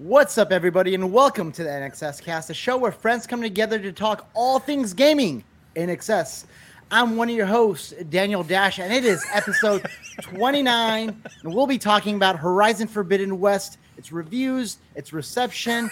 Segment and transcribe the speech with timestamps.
[0.00, 3.78] What's up, everybody, and welcome to the NXS Cast, a show where friends come together
[3.78, 6.46] to talk all things gaming in excess.
[6.90, 9.84] I'm one of your hosts, Daniel Dash, and it is episode
[10.22, 15.90] 29, and we'll be talking about Horizon Forbidden West, its reviews, its reception,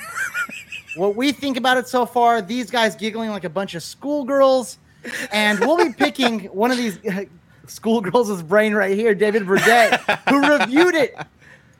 [0.97, 2.41] what we think about it so far.
[2.41, 4.79] These guys giggling like a bunch of schoolgirls,
[5.33, 6.99] and we'll be picking one of these
[7.67, 10.01] schoolgirls' brain right here, David Burdett,
[10.31, 11.15] who reviewed it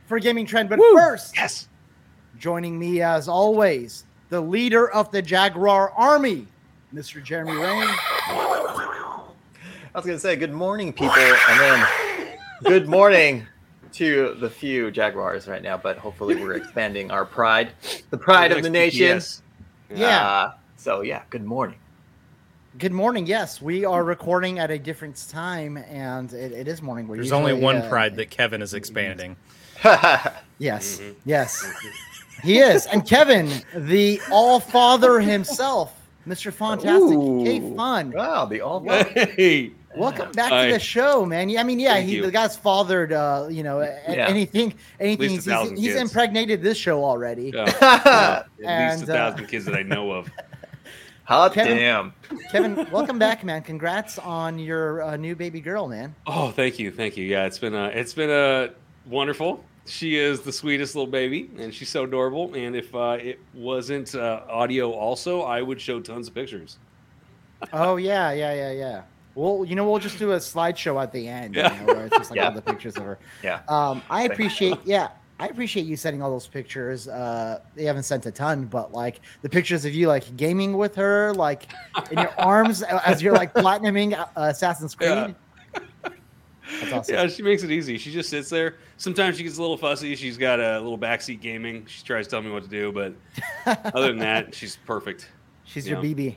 [0.09, 0.69] for Gaming Trend.
[0.69, 1.68] But first, Yes.
[2.39, 6.47] Joining me as always, the leader of the Jaguar Army,
[6.95, 7.23] Mr.
[7.23, 7.89] Jeremy Rain.
[7.89, 9.25] I
[9.95, 11.87] was gonna say good morning, people, and then
[12.63, 13.45] good morning
[13.95, 15.77] to the few Jaguars right now.
[15.77, 17.73] But hopefully, we're expanding our pride,
[18.11, 19.01] the pride of the nation.
[19.01, 19.43] Yes.
[19.93, 20.29] Yeah.
[20.29, 21.79] Uh, so yeah, good morning.
[22.79, 23.27] Good morning.
[23.27, 27.09] Yes, we are recording at a different time, and it, it is morning.
[27.09, 29.35] We're There's only one uh, pride that Kevin is expanding.
[30.59, 31.65] Yes, yes,
[32.43, 32.87] he is.
[32.87, 35.95] And Kevin, the All Father himself,
[36.27, 36.53] Mr.
[36.53, 36.91] Fantastic
[37.47, 37.77] K Ooh.
[37.77, 38.13] Fun.
[38.13, 38.81] wow, the all.
[38.89, 39.73] Hey.
[39.97, 40.67] Welcome back Hi.
[40.67, 41.49] to the show, man.
[41.49, 42.23] Yeah, I mean, yeah, Thank he you.
[42.23, 44.27] the guy's fathered, uh, you know, Yeah.
[44.29, 45.31] anything, anything.
[45.31, 47.51] He's, he's, he's impregnated this show already.
[47.55, 47.65] Yeah.
[47.81, 50.31] At And, least uh, a thousand kids that I know of.
[51.25, 52.15] Hot Kevin- damn.
[52.53, 53.63] Kevin, welcome back, man.
[53.63, 56.15] Congrats on your uh, new baby girl, man.
[56.27, 57.25] Oh, thank you, thank you.
[57.25, 58.69] Yeah, it's been uh, it's been uh,
[59.07, 59.65] wonderful.
[59.89, 62.55] She is the sweetest little baby, and she's so adorable.
[62.55, 66.79] And if uh, it wasn't uh, audio, also, I would show tons of pictures.
[67.73, 69.03] Oh yeah, yeah, yeah, yeah.
[69.35, 71.73] Well, you know, we'll just do a slideshow at the end, Yeah.
[71.81, 72.47] you know, where it's just like Yeah.
[72.49, 73.19] all the pictures of her.
[73.43, 73.61] Yeah.
[73.69, 75.09] Um, I appreciate, yeah,
[75.39, 77.07] I appreciate you sending all those pictures.
[77.07, 80.95] Uh, they haven't sent a ton, but like the pictures of you like gaming with
[80.97, 81.69] her, like
[82.11, 85.35] in your arms as you're like platinuming uh, Assassin's Creed.
[85.75, 85.83] Yeah.
[86.81, 87.15] That's awesome.
[87.15, 87.99] Yeah, she makes it easy.
[87.99, 88.77] She just sits there.
[88.97, 90.15] Sometimes she gets a little fussy.
[90.17, 91.87] She's got a little backseat gaming.
[91.87, 93.15] She tries to tell me what to do, but
[93.95, 95.29] other than that, she's perfect.
[95.65, 96.15] She's your Yeah.
[96.15, 96.37] BB.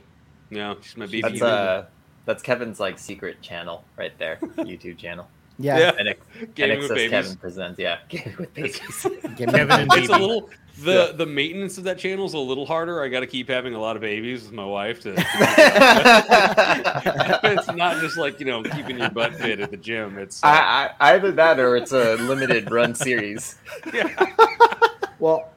[0.50, 1.38] No, she's my She's baby.
[1.38, 1.86] That's uh,
[2.24, 5.28] that's Kevin's like secret channel right there, YouTube channel.
[5.58, 5.78] Yeah.
[5.78, 5.92] Yeah.
[5.92, 7.10] NX, Gaming with babies.
[7.10, 7.78] Kevin presents.
[7.78, 8.78] Yeah, Gaming with babies.
[9.36, 10.50] Kevin and it's a little
[10.82, 11.16] the Yeah.
[11.16, 13.02] the maintenance of that channel is a little harder.
[13.02, 15.14] I got to keep having a lot of babies with my wife to.
[17.44, 20.18] it's not just like you know keeping your butt fit at the gym.
[20.18, 23.56] It's uh, I, I, either that or it's a limited run series.
[23.92, 24.08] Yeah.
[25.18, 25.50] Well,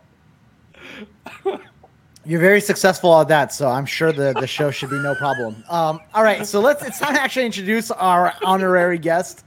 [2.25, 5.63] you're very successful at that, so I'm sure the, the show should be no problem.
[5.69, 9.44] Um, all right, so let's it's time to actually introduce our honorary guest.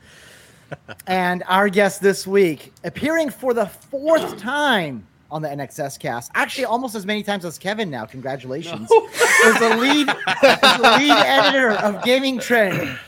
[1.06, 6.64] And our guest this week, appearing for the fourth time on the NXS cast, actually
[6.64, 8.04] almost as many times as Kevin now.
[8.06, 8.90] Congratulations.
[8.90, 12.98] is the lead, is the lead editor of Gaming Trend,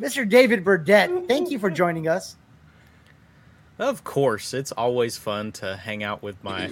[0.00, 0.28] Mr.
[0.28, 1.26] David Burdett.
[1.28, 2.36] Thank you for joining us.
[3.78, 6.70] Of course, it's always fun to hang out with my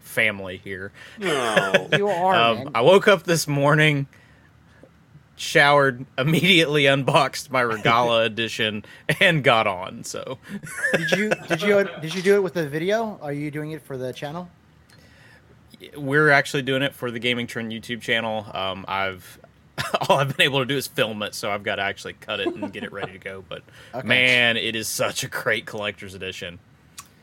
[0.00, 0.92] family here.
[1.18, 1.88] no.
[1.96, 2.70] You are, Um, man.
[2.76, 4.06] I woke up this morning,
[5.36, 8.84] showered, immediately unboxed my Regalla edition,
[9.20, 10.04] and got on.
[10.04, 10.38] So
[10.96, 13.18] Did you did you did you do it with the video?
[13.22, 14.48] Are you doing it for the channel?
[15.96, 18.46] we're actually doing it for the Gaming Trend YouTube channel.
[18.54, 19.38] Um, I've
[20.08, 22.40] all I've been able to do is film it, so I've got to actually cut
[22.40, 23.44] it and get it ready to go.
[23.48, 23.62] But
[23.94, 24.06] Okay.
[24.06, 26.58] man, it is such a great collector's edition.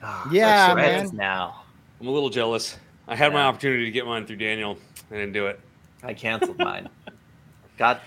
[0.04, 1.10] Ah, Yeah, we're man.
[1.14, 1.62] Now
[2.00, 2.78] I'm a little jealous.
[3.08, 4.78] I had my opportunity to get mine through Daniel.
[5.10, 5.60] I didn't do it.
[6.04, 6.90] I canceled mine.
[7.82, 8.00] God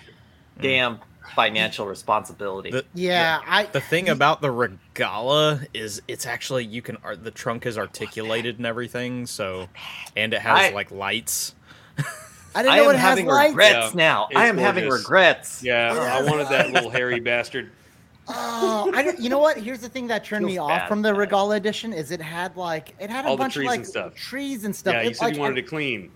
[0.58, 0.62] mm.
[0.62, 0.98] damn
[1.34, 2.70] financial responsibility.
[2.70, 7.30] The- Yeah, I The thing about the Regalla is it's actually you can ar- the
[7.30, 9.68] trunk is articulated and everything, so
[10.16, 11.54] and it has I- like lights.
[12.56, 13.50] I didn't I know am it has having lights.
[13.50, 14.28] regrets Yeah, now.
[14.36, 15.60] I am having regrets.
[15.64, 17.72] Yeah, oh, I wanted that little hairy bastard.
[18.28, 19.56] Oh, I didn't, you know what?
[19.58, 21.12] Here's the thing that turned me Feels off from the.
[21.12, 23.78] Regalla edition is it had like it had a All the bunch of trees like
[23.80, 24.14] and stuff.
[24.14, 24.94] trees and stuff.
[24.94, 26.12] Yeah, you It, said like, you wanted I, it clean.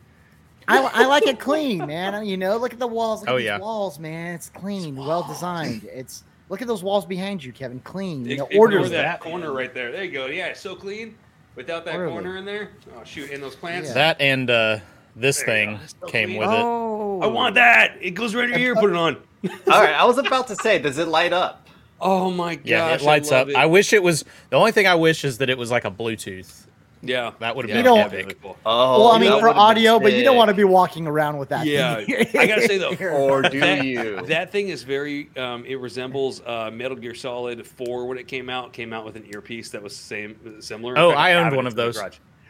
[0.69, 2.25] I, I like it clean, man.
[2.27, 3.21] You know, look at the walls.
[3.23, 3.59] Look Oh, at these yeah.
[3.59, 4.35] walls, man.
[4.35, 5.85] It's clean, well designed.
[5.93, 7.81] It's look at those walls behind you, Kevin.
[7.81, 8.25] Clean.
[8.25, 8.91] You know, Ignore orders.
[8.91, 9.91] that that, corner right there.
[9.91, 10.27] There you go.
[10.27, 11.17] Yeah, it's so clean.
[11.57, 12.13] Without that Orderly.
[12.13, 12.71] corner in there.
[12.97, 13.31] Oh shoot!
[13.33, 13.89] And those plants.
[13.89, 13.95] Yeah.
[13.95, 14.79] That and uh,
[15.17, 16.39] this There thing so came clean.
[16.39, 16.55] with it.
[16.63, 17.97] Oh, I want that.
[18.01, 18.75] It goes right in your ear.
[18.77, 19.17] Put it on.
[19.45, 21.67] All right, I was about to say, does it light up?
[22.01, 22.65] Oh my gosh!
[22.67, 23.47] Yeah, it lights I up.
[23.49, 25.85] love I wish it was the only thing I wish is that it was like
[25.85, 26.67] a Bluetooth.
[27.01, 28.27] Yeah, That would've yeah, been that'd epic.
[28.27, 28.57] really cool.
[28.67, 31.49] Oh, Well, I mean, for audio, but you don't want to be walking around with
[31.51, 31.65] that.
[31.65, 32.27] Yeah, thing.
[32.37, 34.23] I gotta say, though, Or do That- you?
[34.27, 35.31] That thing is very.
[35.37, 38.73] Um, it resembles uh, Metal Gear Solid Four when it came out.
[38.73, 40.99] Came out with an earpiece that was same, similar.
[40.99, 42.01] Oh, fact, I owned have one of those.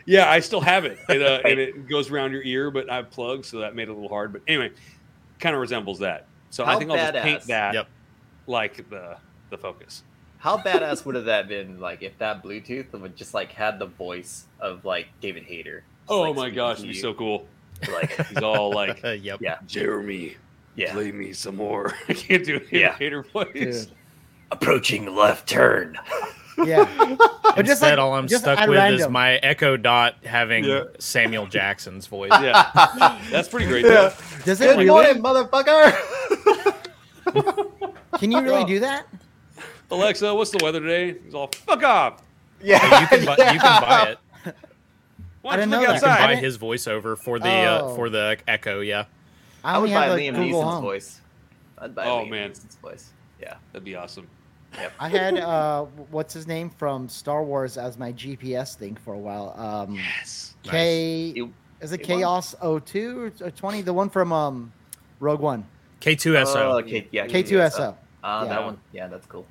[0.06, 2.96] Yeah, I still have it, it uh, and it goes around your ear, but I
[2.96, 4.32] have plugs, so that made it a little hard.
[4.32, 4.70] But anyway,
[5.40, 6.26] kind of resembles that.
[6.48, 7.46] So I How think I'll just paint badass.
[7.48, 7.88] that Yep.
[8.46, 9.18] like the
[9.50, 10.04] the Focus.
[10.48, 11.78] How badass would have that been?
[11.80, 15.84] Like if that Bluetooth would just like had the voice of like David Hayter.
[16.02, 17.46] just, Oh like, my gosh, to it'd be so cool.
[17.92, 19.40] Like He's all like, yep.
[19.40, 20.36] yeah, Jeremy,
[20.74, 20.92] yeah.
[20.92, 21.94] play me some more.
[22.08, 22.96] I can't do a Yeah.
[22.96, 23.48] Hayter voice.
[23.52, 23.90] Dude.
[24.50, 25.98] Approaching left turn.
[26.64, 27.16] Yeah.
[27.54, 30.84] But just like- all I'm just stuck at with is my Echo Dot having Yeah.
[30.98, 32.30] Samuel Jackson's voice.
[32.32, 33.84] Yeah, that's pretty great.
[33.84, 33.90] Yeah.
[34.08, 34.12] Though.
[34.44, 34.86] Does it Good really?
[34.86, 35.94] morning, motherfucker.
[38.18, 39.06] Can you really do that?
[39.90, 41.18] Alexa, what's the weather today?
[41.24, 42.22] He's all, fuck off.
[42.62, 44.08] yeah, You can buy, you can buy
[44.44, 44.54] it.
[45.42, 46.20] Why I don't didn't you know look that.
[46.20, 47.92] You can buy his voiceover for the Oh.
[47.92, 48.80] uh, for the Echo.
[48.80, 49.04] Yeah.
[49.64, 50.82] I, I would buy like Liam Google Neeson's Home.
[50.82, 51.20] voice.
[51.78, 52.50] I'd buy Oh, Liam man.
[52.50, 53.10] Neeson's voice.
[53.40, 53.54] Yeah.
[53.72, 54.28] That'd be awesome.
[55.00, 59.18] I had uh, what's his name from Star Wars as my GPS thing for a
[59.18, 59.54] while.
[59.58, 60.54] Um, Yes.
[60.64, 62.04] K You- is it K1?
[62.04, 63.82] Chaos 02 or 20?
[63.82, 64.72] The one from um,
[65.20, 65.64] Rogue One.
[66.00, 66.56] K2SO.
[66.56, 67.94] Oh, K, yeah, K2SO.
[68.22, 68.48] Ah, Yeah.
[68.48, 68.80] that one.
[68.92, 69.46] Yeah, that's cool.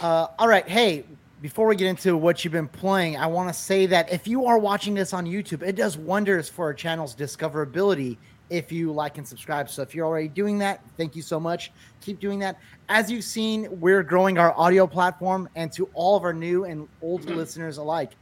[0.00, 1.04] Uh, all right, hey,
[1.42, 4.46] before we get into what you've been playing, I want to say that if you
[4.46, 8.16] are watching this on YouTube, it does wonders for our channel's discoverability
[8.50, 9.68] if you like and subscribe.
[9.68, 11.70] So if you're already doing that, thank you so much.
[12.00, 12.58] Keep doing that.
[12.88, 16.88] As you've seen, we're growing our audio platform, and to all of our new and
[17.02, 18.12] old listeners alike,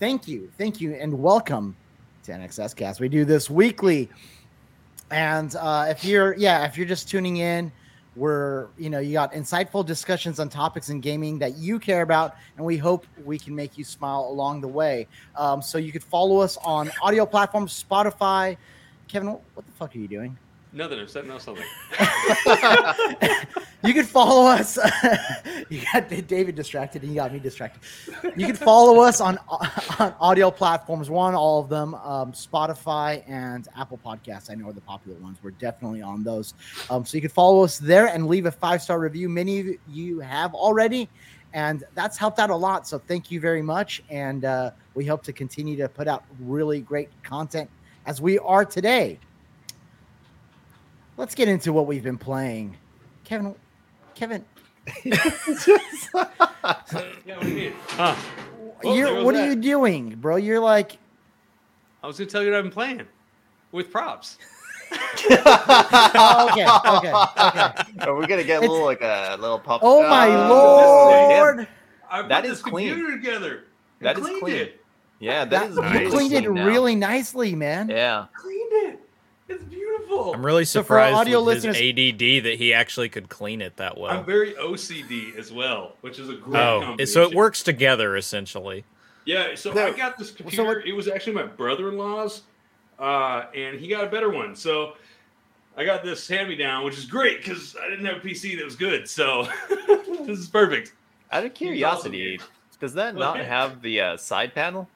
[0.00, 1.76] thank you, thank you, and welcome
[2.24, 3.00] to NXS Cast.
[3.00, 4.08] We do this weekly,
[5.10, 7.70] and uh, if you're yeah, if you're just tuning in,
[8.16, 12.36] we're you know you got insightful discussions on topics in gaming that you care about,
[12.56, 15.06] and we hope we can make you smile along the way.
[15.36, 18.56] Um, so you could follow us on audio platforms, Spotify.
[19.06, 20.36] Kevin, what the fuck are you doing?
[20.76, 21.00] Nothing.
[21.00, 21.64] I'm setting up something.
[23.84, 24.78] You can follow us.
[25.68, 27.82] you got David distracted, and you got me distracted.
[28.36, 29.38] You can follow us on
[30.00, 31.08] on audio platforms.
[31.08, 34.50] We're all of them: um, Spotify and Apple Podcasts.
[34.50, 35.38] I know are the popular ones.
[35.40, 36.54] We're definitely on those.
[36.90, 39.28] Um, so you can follow us there and leave a five star review.
[39.28, 41.08] Many of you have already,
[41.52, 42.88] and that's helped out a lot.
[42.88, 44.02] So thank you very much.
[44.10, 47.70] And uh, we hope to continue to put out really great content
[48.06, 49.20] as we are today.
[51.16, 52.76] Let's get into what we've been playing.
[53.24, 53.54] Kevin,
[54.14, 54.44] Kevin,
[55.04, 55.16] Yeah,
[56.14, 57.72] what do you mean?
[57.88, 58.14] Huh?
[58.82, 60.36] There you're, what are you doing, bro?
[60.36, 60.98] You're like,
[62.02, 63.02] I was gonna tell you what I've been playing
[63.72, 64.38] with props.
[64.92, 68.06] oh, okay, okay, okay.
[68.06, 69.80] Are we gonna get a It's- little like a little pop?
[69.82, 71.68] Oh my Uh, lord!
[72.10, 72.90] I put That this is clean.
[72.90, 73.64] computer together.
[74.00, 74.54] That is clean.
[74.56, 74.84] It.
[75.18, 76.10] Yeah, That, that is you nice.
[76.12, 76.66] cleaned it now.
[76.66, 77.88] really nicely, man.
[77.88, 78.26] Yeah.
[78.36, 79.00] Cleaned it.
[79.48, 79.75] It's beautiful.
[80.34, 83.76] I'm really So surprised audio with listeners- his ADD that he actually could clean it
[83.76, 84.10] that well.
[84.12, 86.60] I'm very OCD as well, which is a great.
[86.60, 88.84] oh, so it works together essentially.
[89.24, 89.86] Yeah, so No.
[89.86, 90.80] I got this computer.
[90.86, 92.42] it was actually my brother-in-law's,
[92.98, 94.54] uh, and he got a better one.
[94.54, 94.92] So
[95.76, 98.76] I got this hand-me-down, which is great because I didn't have a PC that was
[98.76, 99.08] good.
[99.08, 99.48] So
[100.26, 100.92] this is perfect.
[101.32, 102.38] Out of curiosity,
[102.80, 104.88] does that not have the uh, side panel?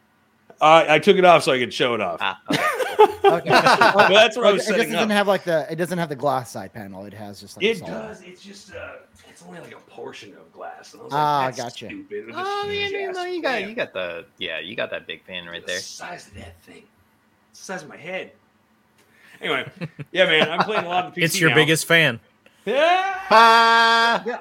[0.60, 2.18] Uh, I took it off so I could show it off.
[2.22, 2.62] Ah, okay.
[3.24, 3.50] Okay.
[3.94, 5.16] Well, that's what I Okay, was it setting doesn't up.
[5.16, 7.04] have like the it doesn't have the glass side panel.
[7.04, 8.22] It has just like It does.
[8.22, 8.92] It's just uh,
[9.28, 10.92] it's only like a portion of glass.
[10.92, 11.86] And I was Ah, like, That's gotcha.
[11.86, 12.24] Stupid.
[12.34, 15.24] oh, yeah, huge yeah, no, you got you got the yeah, you got that big
[15.24, 15.78] fan right the there.
[15.80, 16.82] size of that thing.
[17.52, 18.32] The size of my head.
[19.40, 19.70] Anyway,
[20.12, 21.22] yeah, man, I'm playing a lot of PC.
[21.22, 21.56] it's your now.
[21.56, 22.20] biggest fan.
[22.66, 23.14] Yeah.
[23.30, 24.40] Ah!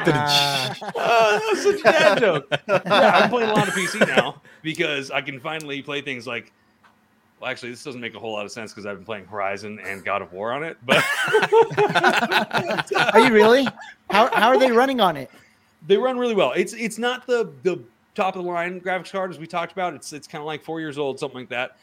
[0.00, 0.76] Ah.
[0.94, 2.46] Oh, that was such a dad joke.
[2.68, 6.52] Yeah, I'm playing a lot of PC now because I can finally play things like.
[7.40, 9.78] Well, actually, this doesn't make a whole lot of sense because I've been playing Horizon
[9.84, 10.78] and God of War on it.
[10.84, 11.04] But
[13.14, 13.68] are you really?
[14.08, 15.30] How how are they running on it?
[15.86, 16.52] they run really well.
[16.52, 17.80] It's it's not the the
[18.14, 19.94] top of the line graphics card as we talked about.
[19.94, 21.78] It's it's kind of like four years old, something like that.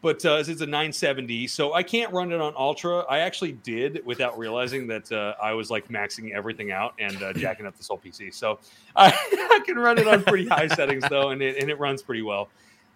[0.00, 2.98] But uh, it's a 970, so I can't run it on ultra.
[3.10, 7.32] I actually did without realizing that uh, I was like maxing everything out and uh,
[7.32, 8.32] jacking up this whole PC.
[8.32, 8.60] So
[8.96, 12.02] I, I can run it on pretty high settings though, and it and it runs
[12.02, 12.48] pretty well.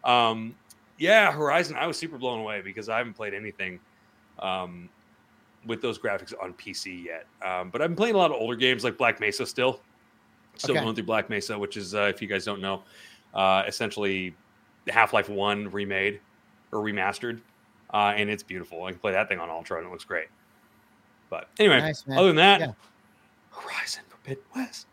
[0.05, 0.55] Um,
[0.99, 1.77] yeah, Horizon.
[1.77, 3.81] I was super blown away because I haven't played anything
[4.39, 4.89] um,
[5.67, 7.27] with those graphics on PC yet.
[7.45, 9.81] Um, but I've been playing a lot of older games like Black Mesa still.
[10.57, 10.85] Still Okay.
[10.85, 12.83] going through Black Mesa, which is, uh, if you guys don't know,
[13.35, 14.35] uh, essentially
[14.89, 16.21] Half Life 1 remade
[16.73, 17.41] or remastered.
[17.95, 18.85] Uh, and it's beautiful.
[18.85, 20.29] I can play that thing on Ultra and it looks great.
[21.31, 22.73] But anyway, Nice, other than that, Yeah.
[23.51, 24.87] Horizon Forbidden West.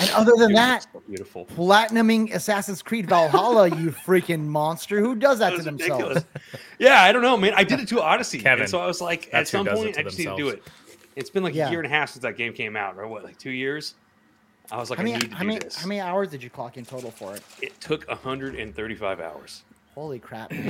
[0.00, 1.46] And other than Dude, that, so beautiful.
[1.46, 4.98] platinuming Assassin's Creed Valhalla, you freaking monster!
[5.00, 6.02] Who does that, That to themselves?
[6.02, 6.24] ridiculous.
[6.78, 7.52] yeah, I don't know, man.
[7.56, 8.38] I did it to Odyssey.
[8.40, 10.62] Kevin, and so I was like, at some point, I just need to do it.
[11.16, 11.68] It's been like Yeah.
[11.68, 13.94] a year and a half since that game came out, or what, like two years?
[14.72, 15.76] I was like, how I many need to how do many this.
[15.76, 17.42] how many hours did you clock in total for it?
[17.60, 19.62] It took 135 hours.
[19.94, 20.52] Holy crap!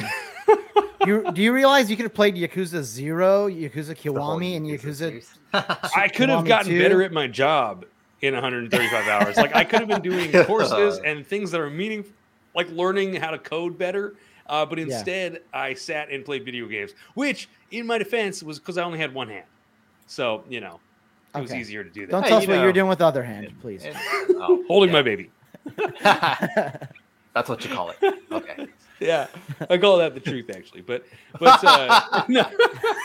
[1.06, 5.22] You do you realize you could have played Yakuza Zero, Yakuza Kiwami, and Yakuza
[5.54, 5.90] Yakuza?
[5.96, 6.78] I could have gotten 2?
[6.78, 7.86] better at my job
[8.22, 9.36] in 135 hours.
[9.36, 12.12] Like I could have been doing courses and things that are meaningful,
[12.54, 14.14] like learning how to code better.
[14.46, 18.78] Uh, but instead, I sat and played video games, which, in my defense, was because
[18.78, 19.44] I only had one hand.
[20.08, 20.80] So you know,
[21.36, 22.10] it was easier to do that.
[22.10, 22.62] Don't Hey, tell us you what know.
[22.64, 23.84] you're doing with the other hand, please.
[23.84, 23.96] And-
[24.30, 24.92] oh, Holding yeah.
[24.94, 25.30] my baby.
[27.32, 28.14] That's what you call it.
[28.32, 28.66] Okay.
[29.02, 29.28] Yeah,
[29.70, 31.06] I call that the truth actually, but
[31.38, 32.44] but uh, no,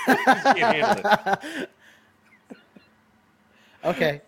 [0.05, 1.69] can't handle it.
[3.85, 4.21] okay.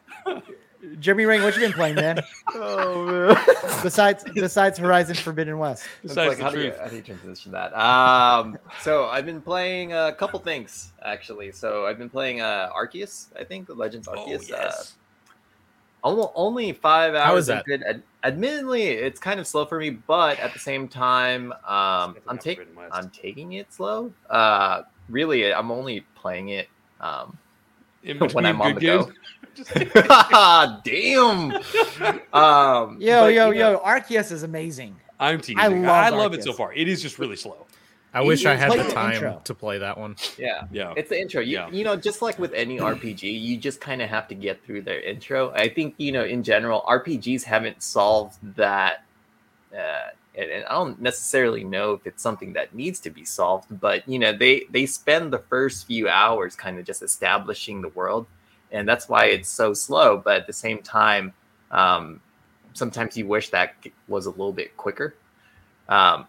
[0.99, 2.21] Jeremy Ring, what you been playing, man?
[2.55, 3.37] Oh man.
[3.83, 5.83] Besides besides Horizon Forbidden West.
[6.01, 6.79] Besides like, the how do, you, truth.
[6.81, 7.73] how do you transition that?
[7.77, 11.51] Um, so I've been playing a couple things actually.
[11.51, 14.51] So I've been playing uh, Arceus, I think, the Legends Oh Arceus.
[14.51, 14.95] Uh, yes,
[16.03, 17.43] almost only five hours.
[17.43, 17.65] is of that?
[17.65, 17.83] Good.
[17.83, 22.37] Ad- admittedly, it's kind of slow for me, but at the same time, um, I'm
[22.39, 24.11] taking I'm taking it slow.
[24.29, 26.69] Uh, really, I'm only playing it.
[27.01, 27.37] Um,
[28.03, 29.03] In when I'm on the go.
[29.03, 29.15] games.
[29.15, 29.27] Just-
[30.83, 31.51] damn.
[32.33, 34.95] Um, Yo, but, yo, you know, yo, Arceus is amazing.
[35.19, 35.59] I'm teasing.
[35.59, 36.73] I I love love, it so far.
[36.73, 37.65] It is just really slow.
[38.13, 39.41] I wish I had the the time intro.
[39.43, 40.15] to play that one.
[40.37, 40.65] Yeah.
[40.71, 41.41] Yeah, It's the intro.
[41.41, 41.69] You, Yeah.
[41.69, 44.83] you know, just like with any RPG, you just kind of have to get through
[44.83, 45.51] their intro.
[45.51, 49.03] I think, you know, in general, RPGs haven't solved that.
[49.73, 53.65] Uh, and, and I don't necessarily know if it's something that needs to be solved,
[53.81, 57.89] but you know, they they spend the first few hours kind of just establishing the
[57.89, 58.27] world,
[58.71, 60.17] and that's why it's so slow.
[60.17, 61.33] But at the same time,
[61.71, 62.21] um,
[62.73, 63.75] sometimes you wish that
[64.07, 65.15] was a little bit quicker.
[65.89, 66.27] Um,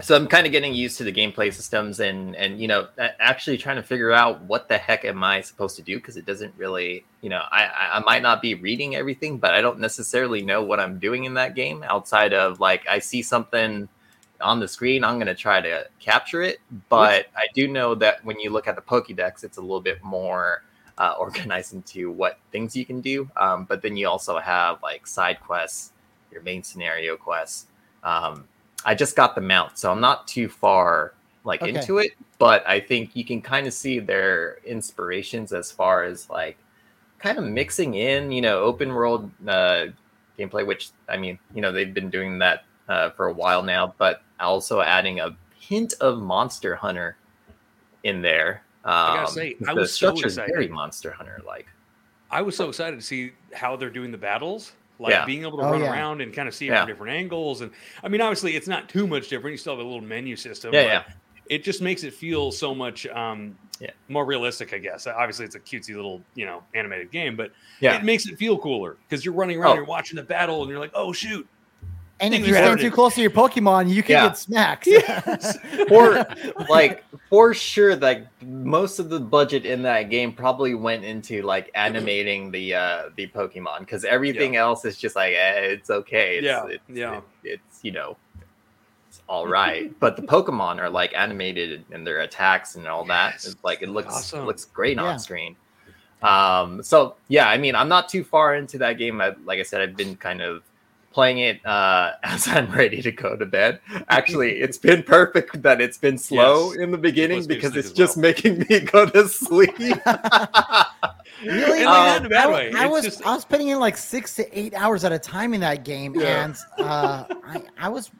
[0.00, 2.88] so I'm kind of getting used to the gameplay systems and and you know
[3.18, 6.24] actually trying to figure out what the heck am I supposed to do because it
[6.24, 10.42] doesn't really you know I I- might not be reading everything but I don't necessarily
[10.42, 13.88] know what I'm doing in that game outside of like I see something
[14.40, 18.38] on the screen I'm gonna try to capture it but I do know that when
[18.38, 20.62] you look at the Pokédex it's a little bit more
[20.98, 25.06] uh, organized into what things you can do um, but then you also have like
[25.06, 25.92] side quests
[26.30, 27.66] your main scenario quests
[28.02, 28.46] um,
[28.84, 31.14] I just got the mount, so I'm not too far
[31.44, 31.70] like Okay.
[31.70, 36.30] into it, but I think you can kind of see their inspirations as far as
[36.30, 36.58] like
[37.18, 39.86] kind of mixing in, you know, open world uh,
[40.38, 43.94] gameplay, which I mean, you know, they've been doing that uh, for a while now,
[43.98, 47.16] but also adding a hint of Monster Hunter
[48.04, 48.62] in there.
[48.84, 50.52] Um, gotta say, I was so excited.
[50.54, 51.66] very Monster Hunter like.
[52.30, 54.72] I was so excited to see how they're doing the battles.
[55.00, 55.24] Like Yeah.
[55.24, 55.92] being able to Oh, run yeah.
[55.92, 56.80] around and kind of see Yeah.
[56.80, 57.70] from different angles, and
[58.02, 59.52] I mean, obviously, it's not too much different.
[59.54, 60.72] You still have a little menu system.
[60.74, 61.14] Yeah, but yeah.
[61.56, 63.90] It just makes it feel so much um, Yeah.
[64.08, 65.06] more realistic, I guess.
[65.06, 67.96] Obviously, it's a cutesy little, you know, animated game, but Yeah.
[67.96, 69.74] it makes it feel cooler because you're running around, Oh.
[69.76, 71.46] you're watching the battle, and you're like, oh shoot,
[72.20, 74.26] And if you are stand too close to your Pokemon, you can Yeah.
[74.28, 74.88] get smacked.
[75.90, 76.26] or
[76.68, 81.70] like for sure like most of the budget in that game probably went into like
[81.74, 86.44] animating the uh the pokemon because everything else is just like eh, it's okay it's,
[86.46, 87.16] Yeah, it's, yeah.
[87.18, 88.16] it- it's you know
[89.08, 93.34] it's all right but the pokemon are like animated and their attacks and all that
[93.34, 94.46] it's like it looks Awesome.
[94.46, 95.04] looks great Yeah.
[95.04, 95.54] on screen
[96.22, 99.62] um so yeah i mean i'm not too far into that game I, like i
[99.62, 100.62] said i've been kind of
[101.18, 103.80] playing it uh, as I'm ready to go to bed.
[104.08, 106.78] Actually, it's been perfect that it's been slow Yes.
[106.80, 108.22] in the beginning puts because sleep it's just well.
[108.22, 109.76] making me go to sleep.
[111.44, 111.82] Really?
[111.84, 112.72] Um, in a bad I, way.
[112.72, 115.18] I It's was just- I was putting in like six to eight hours at a
[115.18, 116.44] time in that game, Yeah.
[116.44, 118.10] and uh, I I was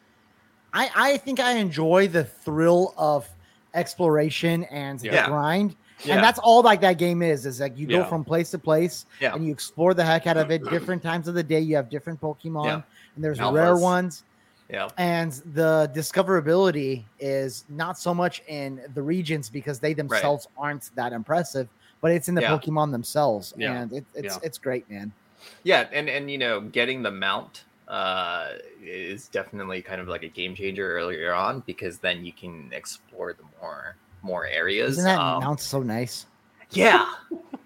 [0.73, 3.29] I I think I enjoy the thrill of
[3.73, 5.23] exploration and Yeah.
[5.23, 5.75] the grind,
[6.05, 6.15] Yeah.
[6.15, 7.45] and that's all like that game is.
[7.45, 9.33] Is like you go from place to place, Yeah.
[9.35, 10.63] and you explore the heck out of it.
[10.69, 12.81] Different times of the day, you have different Pokemon, Yeah.
[13.15, 14.23] and there's rare ones.
[14.69, 20.89] yeah, and the discoverability is not so much in the regions because they themselves aren't
[20.95, 21.67] that impressive,
[22.01, 22.57] but it's in the Yeah.
[22.57, 23.73] Pokemon themselves, Yeah.
[23.81, 24.39] and it, it's Yeah.
[24.43, 25.11] it's great, man.
[25.63, 28.49] yeah, and and you know, getting the mount uh,
[28.83, 33.33] is definitely kind of like a game changer earlier on because then you can explore
[33.33, 34.97] the more more areas.
[34.97, 36.25] Isn't that Um, mount so nice?
[36.71, 37.07] Yeah,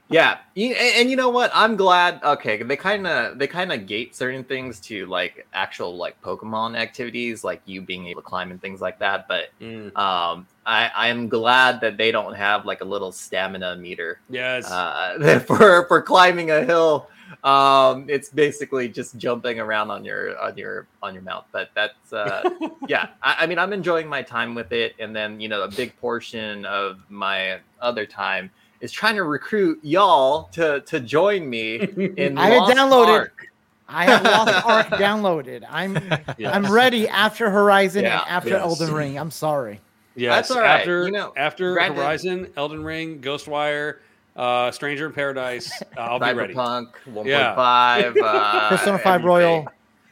[0.09, 1.51] yeah, and, and you know what?
[1.53, 2.21] I'm glad.
[2.23, 6.77] Okay, they kind of they kind of gate certain things to like actual like Pokemon
[6.77, 9.27] activities, like you being able to climb and things like that.
[9.27, 13.75] But Mm, um, I I am glad that they don't have like a little stamina
[13.77, 14.65] meter yes.
[14.65, 17.09] uh, for for climbing a hill.
[17.43, 21.45] Um, it's basically just jumping around on your on your on your mount.
[21.51, 22.49] But that's uh,
[22.87, 23.09] yeah.
[23.21, 25.95] I, I mean, I'm enjoying my time with it, and then you know, a big
[25.97, 28.49] portion of my other time
[28.81, 31.75] is trying to recruit y'all to to join me
[32.17, 32.37] in.
[32.37, 33.47] I had downloaded- Ark.
[33.87, 35.63] I have Lost Ark downloaded.
[35.69, 35.95] I'm
[36.37, 36.53] Yes.
[36.55, 38.61] I'm ready after Horizon Yeah, and after yes.
[38.61, 39.17] Elden Ring.
[39.19, 39.81] I'm sorry.
[40.15, 43.97] Yeah, That's all right, after you know, after granted- Horizon, Elden Ring, Ghostwire,
[44.35, 45.71] uh, Stranger in Paradise.
[45.97, 46.53] Uh, I'll be ready.
[46.53, 47.25] Cyberpunk 1.5.
[47.25, 47.51] Yeah.
[47.53, 49.25] Uh, Persona 5 everything.
[49.27, 49.67] Royal.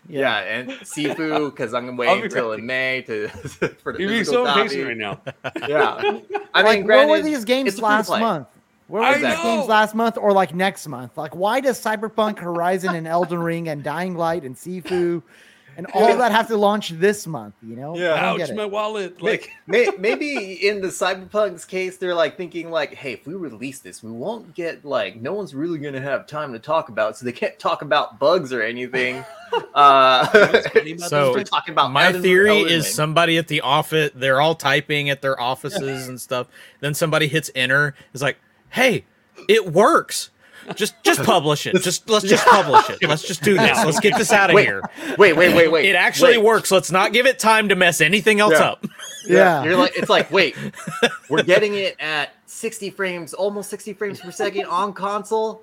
[0.09, 0.37] Yeah.
[0.39, 2.61] and Sifu because I'm I'll waiting be until ready.
[2.61, 3.27] in May to
[3.83, 4.61] for the You're being so copy.
[4.61, 5.21] impatient right now.
[5.67, 6.19] Yeah,
[6.53, 8.47] I like, mean, where were these games it's a free to last month?
[8.87, 9.43] Where were these know.
[9.43, 11.17] games last month or like next month?
[11.17, 15.21] Like, why does Cyberpunk, Horizon, and Elden Ring, and Dying Light, and Sifu,
[15.77, 17.55] and all that have to launch this month?
[17.61, 17.97] You know?
[17.97, 18.13] Yeah.
[18.13, 18.55] Ouch, get it.
[18.55, 19.21] my wallet.
[19.21, 23.79] Like, may, maybe in the Cyberpunk's case, they're like thinking like, "Hey, if we release
[23.79, 27.25] this, we won't get like no one's really gonna have time to talk about, so
[27.25, 29.23] they can't talk about bugs or anything."
[29.75, 30.27] uh,
[30.97, 32.93] So, we're talking about My theory is Ring.
[32.93, 36.47] somebody at the office, they're all typing at their offices and stuff.
[36.79, 37.95] Then somebody hits enter.
[38.13, 38.37] Is like,
[38.69, 39.05] hey,
[39.47, 40.30] it works.
[40.75, 41.82] Just just publish it.
[41.82, 43.08] Just let's just publish it.
[43.08, 43.86] Let's just do this.
[43.86, 44.82] Let's get this out of Wait, here.
[45.18, 45.86] Wait, wait, wait, wait.
[45.86, 46.44] It actually wait.
[46.46, 46.72] works.
[46.72, 48.65] Let's not give it time to mess anything else Yeah.
[48.70, 48.86] up.
[49.27, 49.63] Yeah.
[49.63, 50.56] You're like, it's like, wait,
[51.30, 55.62] we're getting it at 60 frames, almost 60 frames per second on console.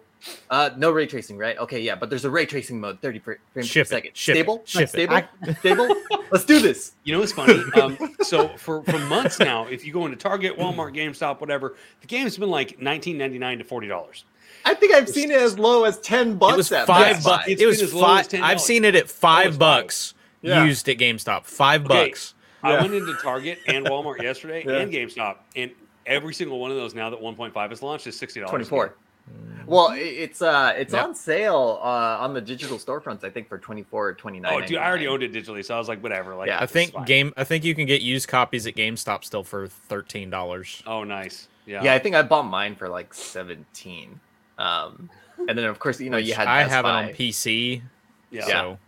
[0.49, 1.59] Uh, no ray tracing, right?
[1.59, 4.17] Okay, yeah, but there's a ray tracing mode, 30 fr- frames Ship it, per second.
[4.17, 4.89] ship it, stable, ship it.
[4.91, 5.23] stable,
[5.59, 5.97] stable.
[6.31, 6.93] Let's do this.
[7.03, 7.61] You know what's funny?
[7.81, 12.07] Um, so for for months now, if you go into Target, Walmart, GameStop, whatever, the
[12.07, 14.25] game's been like nineteen ninety nine to forty dollars.
[14.65, 16.55] I think I've seen it as low as 10 bucks.
[16.55, 17.45] It was at five bucks.
[17.49, 18.29] It was been as low five.
[18.29, 18.41] $10.
[18.43, 19.59] I've seen it at five it's five.
[19.59, 20.65] bucks Yeah.
[20.65, 21.45] used at GameStop.
[21.45, 22.07] Five Okay.
[22.09, 22.35] bucks.
[22.63, 22.83] I Yeah.
[22.83, 24.79] went into Target and Walmart yesterday Yeah.
[24.79, 25.71] and GameStop, and
[26.07, 28.51] every single one of those now that one point five is launched is sixty dollars.
[28.51, 28.95] 24.
[29.67, 31.05] Well, it's uh, it's Yep.
[31.05, 31.87] on sale uh,
[32.21, 33.23] on the digital storefronts.
[33.25, 34.51] I think for 24 or 29.
[34.53, 36.35] Oh, dude, I already owned it digitally, so I was like, whatever.
[36.35, 36.59] Like, Yeah.
[36.61, 37.35] I think game.
[37.37, 40.83] I think you can get used copies at GameStop still for thirteen dollars.
[40.87, 41.49] Oh, nice.
[41.67, 41.83] Yeah.
[41.85, 44.21] Yeah, I think I bought mine for like 17.
[44.59, 47.83] Um, and then of course, you know, you had I Best have it on PC.
[48.31, 48.47] Yeah.
[48.47, 48.79] So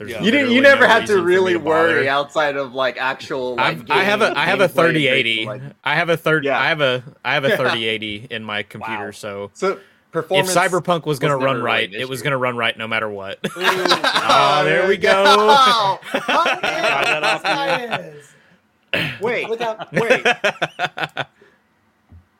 [0.00, 0.22] Yeah.
[0.22, 0.52] You didn't.
[0.52, 1.64] You never no had to for me really bother.
[1.94, 3.56] worry outside of like actual.
[3.56, 5.46] Like, I've, I have a have a 3080.
[5.46, 6.44] like- I have a third.
[6.44, 6.58] Yeah.
[6.58, 9.06] I have a I have a 3080 in my computer.
[9.06, 9.10] Wow.
[9.10, 9.80] So So
[10.12, 10.46] if.
[10.46, 13.38] Cyberpunk was going to run right, it was going to run right no matter what.
[13.44, 13.50] Ooh.
[14.34, 15.24] Oh, there we go.
[16.14, 17.22] Oh, that
[19.20, 19.60] wait, Look
[19.92, 20.24] wait.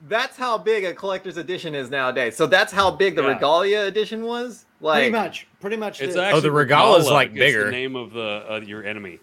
[0.08, 2.36] That's how big a collector's edition is nowadays.
[2.36, 3.34] So that's how big the Yeah.
[3.34, 4.64] Regalia edition was.
[4.80, 5.46] Like, Pretty much.
[5.60, 6.00] Pretty much.
[6.00, 6.16] It's is.
[6.16, 7.66] actually the Regalla's, like, bigger.
[7.66, 9.20] The name of the uh, your enemy.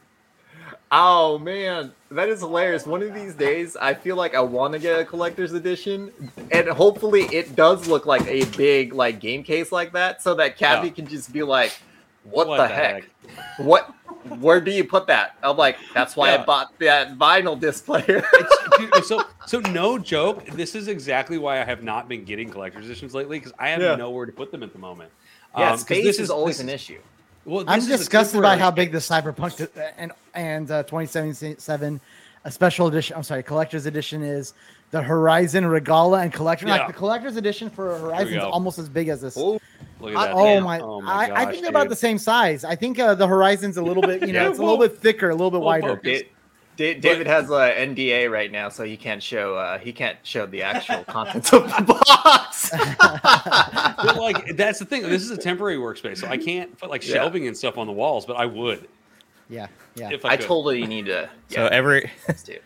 [0.91, 2.87] Oh man, that is hilarious.
[2.87, 6.11] One of these days, I feel like I want to get a collector's edition,
[6.51, 10.57] and hopefully, it does look like a big like game case like that, so that
[10.57, 10.93] Cabby Yeah.
[10.93, 11.77] can just be like,
[12.23, 13.03] "What, What the, the heck?
[13.27, 13.93] heck?" What?
[14.39, 18.23] Where do you put that?" I'm like, "That's why I bought that vinyl disc player."
[18.77, 20.45] Dude, so so no joke.
[20.47, 23.81] This is exactly why I have not been getting collector's editions lately because I have
[23.81, 23.95] Yeah.
[23.95, 25.11] nowhere to put them at the moment.
[25.57, 26.99] yeah, Um, 'cause space this is, always this an issue.
[27.45, 31.99] Well, I'm is disgusted by how big the Cyberpunk uh, and and uh, 2077
[32.45, 33.15] a special edition.
[33.17, 34.53] I'm sorry, collector's edition is
[34.91, 36.67] the Horizon Regalla and collector.
[36.67, 36.77] Yeah.
[36.77, 39.35] Like the collector's edition for Horizon is almost as big as this.
[39.37, 39.59] Oh,
[39.99, 40.63] Look at I- oh man.
[40.63, 40.79] my!
[40.79, 42.63] Oh I, I gosh, think they're about the same size.
[42.63, 44.97] I think uh, the Horizon's a little bit, you know, Yeah, it's a little bit
[44.97, 45.95] thicker, a little bit well, wider.
[45.95, 46.21] focus.
[46.21, 49.55] Da- Da- David has a NDA right now, so he can't show.
[49.57, 52.71] Uh, he can't show the actual contents of the box.
[54.01, 55.01] But like that's the thing.
[55.03, 57.15] This is a temporary workspace, so I can't put like Yeah.
[57.15, 58.25] shelving and stuff on the walls.
[58.25, 58.87] But I would
[59.49, 60.09] Yeah, yeah.
[60.11, 60.45] if I, I could.
[60.47, 61.29] totally need to.
[61.49, 62.63] So every let's do it.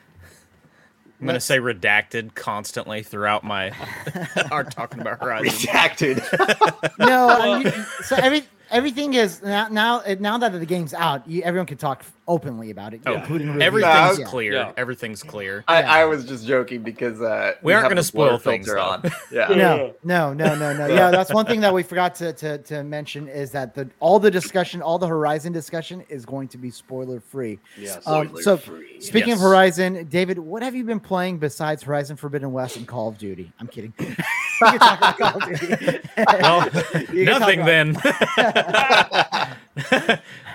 [1.23, 3.71] I'm going to say redacted constantly throughout my
[4.51, 5.47] our talking about Horizon.
[5.47, 6.97] Redacted.
[6.99, 11.41] no, I mean, so every everything is now now now that the game's out, you,
[11.43, 13.63] everyone can talk openly about it, Oh, including reviews.
[13.63, 14.25] Everything's Yeah.
[14.25, 14.53] clear.
[14.53, 14.71] Yeah.
[14.77, 15.63] Everything's clear.
[15.67, 15.93] I, Yeah.
[15.93, 19.03] I was just joking because uh, We aren't gonna spoil things, filter on.
[19.31, 19.47] Yeah.
[19.49, 20.87] No, no, no, no, no.
[20.87, 24.19] Yeah, that's one thing that we forgot to, to, to mention is that the all
[24.19, 27.59] the discussion, all the Horizon discussion is going to be spoiler free.
[27.77, 28.05] Yes.
[28.07, 29.01] Um, so Spoiler-free.
[29.01, 29.37] speaking Yes.
[29.39, 33.17] of Horizon, David, what have you been playing besides Horizon Forbidden West and Call of
[33.17, 33.51] Duty?
[33.59, 33.93] I'm kidding.
[34.61, 35.99] You can talk about Call of Duty.
[36.15, 36.63] Well,
[37.11, 37.97] You can talk nothing then.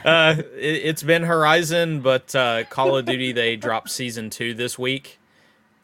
[0.08, 4.78] Uh, it, it's been Horizon, but uh, Call of Duty they dropped season two this
[4.78, 5.18] week.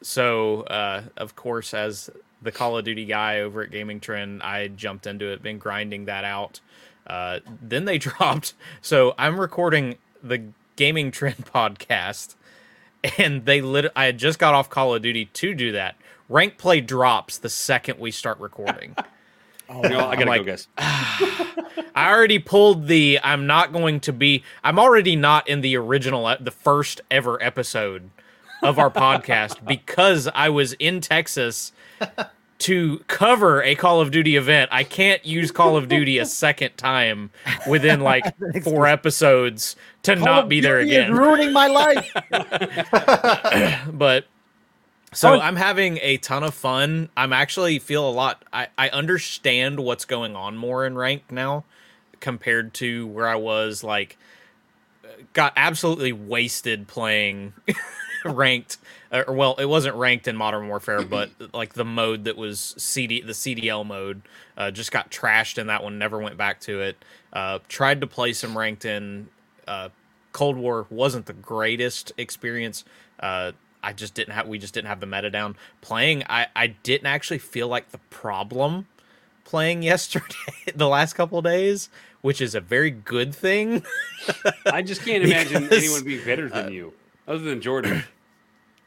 [0.01, 2.09] So uh, of course, as
[2.41, 5.43] the Call of Duty guy over at Gaming Trend, I jumped into it.
[5.43, 6.61] Been grinding that out.
[7.07, 8.55] Uh, then they dropped.
[8.81, 10.43] So I'm recording the
[10.77, 12.35] Gaming Trend podcast,
[13.19, 13.93] and they lit.
[13.95, 15.97] I had just got off Call of Duty to do that.
[16.31, 18.97] Rank play drops the second we start recording.
[19.69, 20.69] Oh, You know, I gotta like- go, guys.
[21.97, 26.31] I already pulled the I'm not going to be I'm already not in the original
[26.31, 28.11] e- the first ever episode
[28.63, 31.73] of our podcast because I was in Texas
[32.59, 34.71] to cover a Call of Duty event.
[34.73, 37.31] I can't use Call of Duty a second time
[37.69, 38.25] within like
[38.65, 41.17] four episodes to Call not of be there Duty is again.
[41.17, 42.11] ruining my life.
[43.93, 44.27] but
[45.15, 45.41] So Oh.
[45.41, 47.09] I'm having a ton of fun.
[47.17, 48.45] I'm actually feel a lot.
[48.53, 51.65] I, I understand what's going on more in ranked now
[52.21, 54.17] compared to where I was like
[55.33, 57.53] got absolutely wasted playing
[58.25, 58.79] ranked
[59.13, 63.21] or well it wasn't ranked in modern warfare but like the mode that was cd
[63.21, 64.23] the cdl mode
[64.57, 66.97] uh, just got trashed in that one never went back to it
[67.33, 69.29] uh, tried to play some ranked in
[69.69, 69.89] uh,
[70.33, 72.85] cold war wasn't the greatest experience
[73.21, 73.53] uh,
[73.85, 77.07] i just didn't have we just didn't have the meta down playing i i didn't
[77.07, 78.87] actually feel like the problem
[79.45, 80.35] playing yesterday
[80.75, 81.89] the last couple of days
[82.23, 83.85] which is a very good thing
[84.73, 86.95] I just can't imagine Because, anyone being better than you,
[87.29, 88.05] other than Jordan.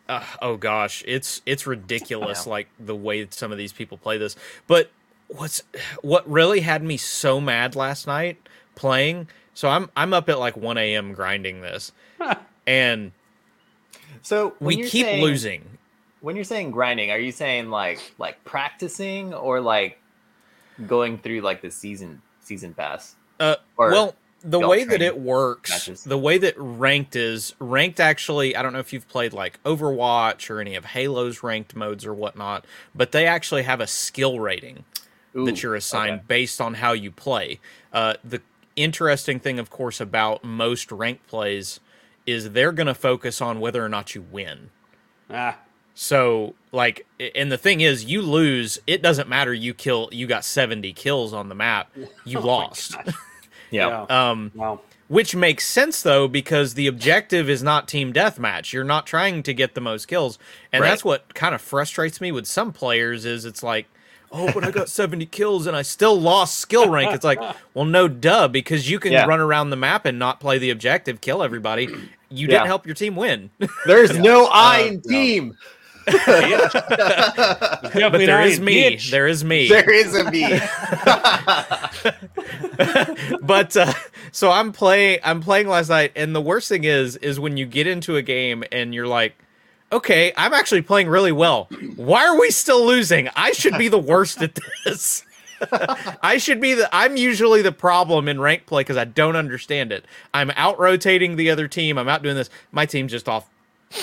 [0.10, 4.38] Uh, oh gosh, it's it's ridiculous like the way some of these people play this.
[4.66, 4.90] But
[5.28, 5.62] what's
[6.02, 8.38] what really had me so mad last night
[8.74, 9.28] playing?
[9.54, 11.12] So I'm I'm up at like 1 a.m.
[11.12, 11.92] grinding this,
[12.66, 13.12] and
[14.22, 15.78] So we keep saying- losing.
[16.22, 20.00] When you're saying grinding, are you saying like like practicing or like
[20.88, 23.16] going through like the season season pass?
[23.40, 26.04] Uh, Or well, the way that it works, matches?
[26.04, 28.00] the way that ranked is ranked.
[28.00, 32.04] Actually, I don't know if you've played like Overwatch or any of Halo's ranked modes
[32.06, 34.86] or whatnot, but they actually have a skill rating.
[35.34, 36.24] that you're assigned okay.
[36.28, 37.60] based on how you play.
[37.94, 38.42] Uh, the
[38.76, 41.80] interesting thing, of course, about most ranked plays
[42.28, 44.70] is they're going to focus on whether or not you win.
[45.32, 45.58] Ah,
[45.96, 48.78] So, like, and the thing is, you lose.
[48.86, 49.54] It doesn't matter.
[49.54, 50.10] You kill.
[50.12, 51.90] You got 70 kills on the map.
[52.26, 52.94] You Oh lost.
[52.94, 53.16] gosh.
[53.70, 54.06] Yeah.
[54.10, 54.80] Um, Wow.
[55.10, 58.72] which makes sense though because the objective is not team deathmatch.
[58.72, 60.40] You're not trying to get the most kills,
[60.72, 60.90] and Right.
[60.90, 63.26] that's what kind of frustrates me with some players.
[63.26, 63.88] Is it's like,
[64.32, 67.14] oh, but I got 70 kills and I still lost skill rank.
[67.14, 67.42] It's like,
[67.74, 69.26] well, no, duh, because you can Yeah.
[69.26, 71.90] run around the map and not play the objective, kill everybody.
[72.30, 73.50] You didn't help your team win.
[73.86, 75.58] There's no I Uh, in team.
[76.26, 78.98] but there is me.
[79.12, 79.68] There is me.
[79.68, 80.58] There is a me.
[83.42, 83.92] but uh,
[84.32, 85.20] so I'm playing.
[85.26, 88.22] I'm playing last night, and the worst thing is, is when you get into a
[88.22, 89.36] game and you're like,
[89.92, 91.68] okay, I'm actually playing really well.
[91.98, 93.28] Why are we still losing?
[93.36, 95.26] I should be the worst at this.
[96.22, 96.90] I should be the.
[96.96, 100.06] I'm usually the problem in rank play because I don't understand it.
[100.34, 101.98] I'm out rotating the other team.
[101.98, 102.50] I'm out doing this.
[102.72, 103.50] My team's just off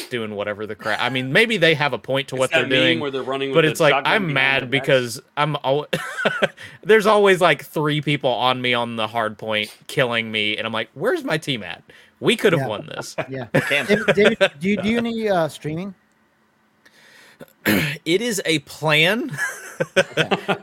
[0.09, 1.01] doing whatever the crap.
[1.01, 3.53] I mean, maybe they have a point to what that they're doing where they're running
[3.53, 5.87] but it's like I'm mad because I'm al-
[6.83, 10.73] there's always like three people on me on the hard point killing me, and I'm
[10.73, 11.83] like, where's my team at?
[12.21, 12.69] We could have Yeah.
[12.69, 13.15] won this.
[13.29, 13.47] Yeah.
[13.55, 15.95] Can't- David, David, do you do any uh, streaming?
[18.05, 19.31] it is a plan.
[19.97, 20.03] uh,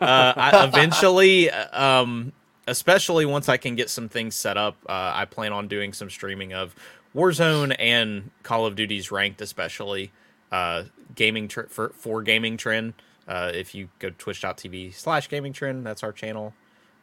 [0.02, 2.34] I, eventually, uh, um,
[2.68, 6.10] especially once I can get some things set up, uh, I plan on doing some
[6.10, 6.76] streaming of
[7.16, 10.12] Warzone and Call of Duty's ranked, especially
[10.52, 10.84] uh,
[11.16, 12.94] gaming tr- for for gaming trend.
[13.28, 16.54] Uh, if you go to twitch.tv slash gaming trend, that's our channel.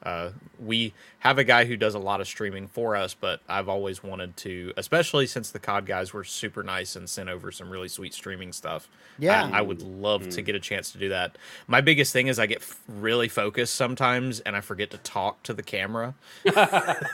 [0.02, 0.30] Uh,
[0.64, 4.02] we have a guy who does a lot of streaming for us, but I've always
[4.02, 7.88] wanted to, especially since the COD guys were super nice and sent over some really
[7.88, 8.88] sweet streaming stuff.
[9.18, 9.50] Yeah.
[9.52, 11.36] I, I would love to get a chance to do that.
[11.66, 15.42] My biggest thing is I get f- really focused sometimes and I forget to talk
[15.44, 16.14] to the camera.
[16.46, 16.52] Oh,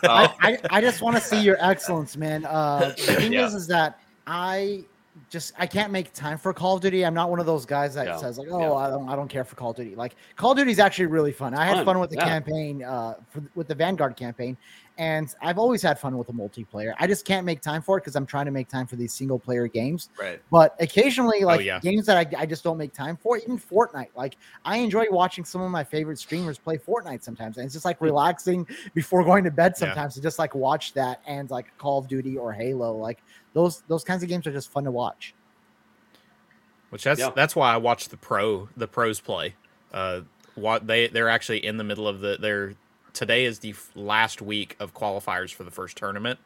[0.02, 2.44] I, I, I just want to see your excellence, man.
[2.44, 3.46] Uh, the thing Yeah.
[3.46, 4.84] is, is that I
[5.30, 7.04] just I can't make time for Call of Duty.
[7.04, 8.16] I'm not one of those guys that Yeah.
[8.16, 8.72] says like, oh, Yeah.
[8.74, 9.94] I don't I don't care for Call of Duty.
[9.94, 11.54] Like Call of Duty is actually really fun.
[11.54, 12.24] I had Fun, fun with the yeah.
[12.28, 14.56] campaign, uh, for, with the Vanguard campaign,
[14.96, 16.94] and I've always had fun with the multiplayer.
[16.98, 19.12] I just can't make time for it because I'm trying to make time for these
[19.12, 20.08] single player games.
[20.20, 20.40] right.
[20.50, 21.80] But occasionally, like yeah.
[21.80, 24.10] games that I, I just don't make time for, even Fortnite.
[24.14, 27.84] Like I enjoy watching some of my favorite streamers play Fortnite sometimes, and it's just
[27.84, 29.72] like relaxing before going to bed.
[29.74, 29.78] Yeah.
[29.78, 32.96] Sometimes to just like watch that and like Call of Duty or Halo.
[32.96, 35.34] Like those those kinds of games are just fun to watch.
[36.90, 37.30] which that's Yeah.
[37.34, 39.56] that's why I watch the pro the pros play.
[39.92, 40.20] Uh,
[40.54, 42.74] what they they're actually in the middle of the their
[43.14, 46.38] today is the last week of qualifiers for the first tournament,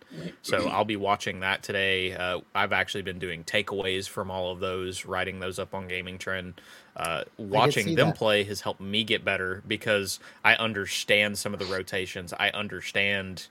[0.42, 2.12] so I'll be watching that today.
[2.12, 6.18] Uh, I've actually been doing takeaways from all of those, writing those up on Gaming
[6.18, 6.60] Trend.
[6.96, 8.16] Uh, watching them that.
[8.16, 12.32] play has helped me get better because I understand some of the rotations.
[12.38, 13.46] I understand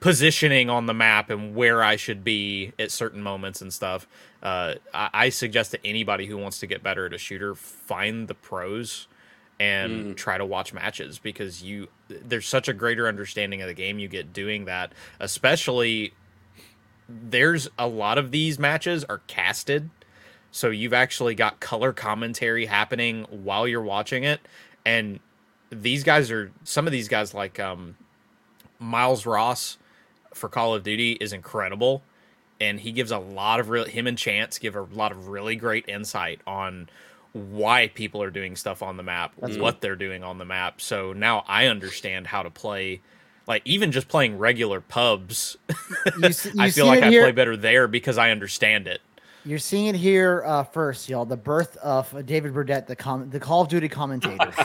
[0.00, 4.06] positioning on the map and where I should be at certain moments and stuff.
[4.42, 8.28] Uh, I, I suggest to anybody who wants to get better at a shooter, find
[8.28, 9.06] the pros
[9.60, 13.98] and try to watch matches because you there's such a greater understanding of the game
[13.98, 14.92] you get doing that.
[15.20, 16.14] Especially,
[17.08, 19.90] there's a lot of these matches are casted,
[20.50, 24.40] so you've actually got color commentary happening while you're watching it,
[24.84, 25.20] and
[25.70, 27.96] these guys are some of these guys like um
[28.78, 29.78] Miles Ross
[30.34, 32.02] for Call of Duty is incredible.
[32.60, 35.56] and he gives a lot of real him and Chance give a lot of really
[35.56, 36.88] great insight on
[37.32, 40.80] why people are doing stuff on the map, That's what they're doing on the map.
[40.80, 43.00] So now I understand how to play.
[43.46, 45.56] Like even just playing regular pubs,
[46.18, 49.00] You s- you I feel like I here- play better there because I understand it.
[49.44, 51.24] You're seeing it here uh, first, y'all.
[51.24, 54.52] The birth of David Burdett, the com- the Call of Duty commentator.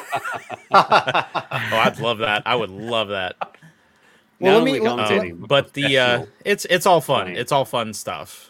[0.70, 2.44] Oh, I'd love that.
[2.46, 3.36] I would love that.
[4.40, 7.30] Well, let me- only let- But the uh, it's it's all fun.
[7.30, 8.47] It's all fun stuff.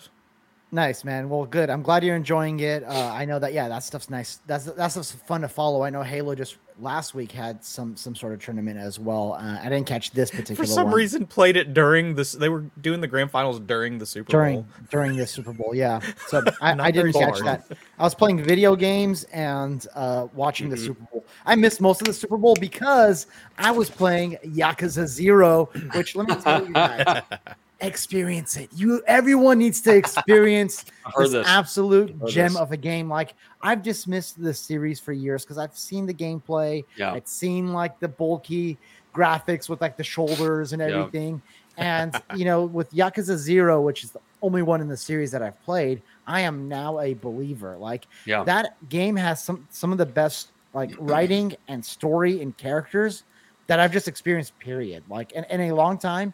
[0.70, 1.30] Nice, man.
[1.30, 1.70] Well, good.
[1.70, 2.84] I'm glad you're enjoying it.
[2.84, 3.54] Uh, I know that.
[3.54, 4.40] Yeah, that stuff's nice.
[4.48, 5.82] That's that stuff's fun to follow.
[5.84, 9.38] I know Halo just last week had some some sort of tournament as well.
[9.40, 10.68] Uh, I didn't catch this particular one.
[10.68, 12.34] For some one reason, played it during this.
[12.34, 14.66] They were doing the grand finals during the Super during Bowl.
[14.92, 15.74] during the Super Bowl.
[15.74, 17.66] Yeah, so I, I didn't catch that.
[17.98, 20.86] I was playing video games and uh, watching the Mhm.
[20.86, 21.26] Super Bowl.
[21.46, 23.28] I missed most of the Super Bowl because
[23.58, 27.22] I was playing Yakuza Zero, which let me tell you guys.
[27.82, 28.70] experience it.
[28.76, 30.86] You everyone needs to experience
[31.18, 31.48] this, this.
[31.48, 32.62] absolute gem this.
[32.62, 33.10] of a game.
[33.10, 36.84] Like I've dismissed this series for years because I've seen the gameplay.
[36.96, 37.14] Yeah.
[37.14, 38.78] I've seen like the bulky
[39.14, 40.88] graphics with like the shoulders and Yeah.
[41.00, 41.42] everything.
[41.78, 45.42] And you know, with Yakuza Zero, which is the only one in the series that
[45.44, 47.78] I've played, I am now a believer.
[47.78, 48.44] Like Yeah.
[48.46, 53.24] that game has some some of the best like writing and story and characters
[53.68, 54.58] that I've just experienced.
[54.60, 55.04] Period.
[55.10, 56.34] Like in, in a long time.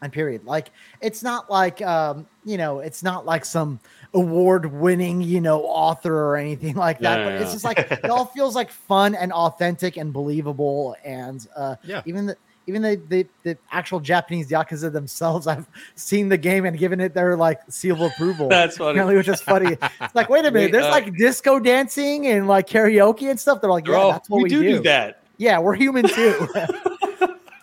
[0.00, 0.44] And period.
[0.44, 3.80] Like it's not like um, you know, it's not like some
[4.14, 7.24] award-winning, you know, author or anything like that.
[7.24, 10.96] But it's just like it all feels like fun and authentic and believable.
[11.04, 12.02] And uh Yeah.
[12.06, 12.36] even the
[12.68, 17.14] even the, the the actual Japanese Yakuza themselves, I've seen the game and given it
[17.14, 18.48] their like seal of approval.
[18.48, 18.90] That's funny.
[18.90, 19.76] apparently, which is funny.
[20.00, 23.40] It's like, wait a minute, We, there's uh, like disco dancing and like karaoke and
[23.40, 23.60] stuff.
[23.62, 25.24] They're like, yeah, oh, that's what we, do, do that.
[25.38, 26.46] Yeah, we're human too.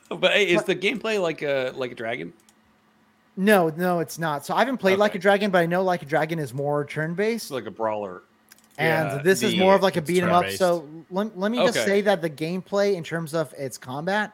[0.09, 2.33] But hey, is the gameplay like a like a dragon?
[3.37, 4.45] no, no, it's not.
[4.45, 6.85] So I haven't played Like a Dragon, but I know Like a Dragon is more
[6.85, 7.51] turn based.
[7.51, 8.23] Like a brawler.
[8.77, 10.49] and Yeah, this is more of like a it's beat 'em up.
[10.51, 14.31] So let, let me just say that the gameplay in terms of its combat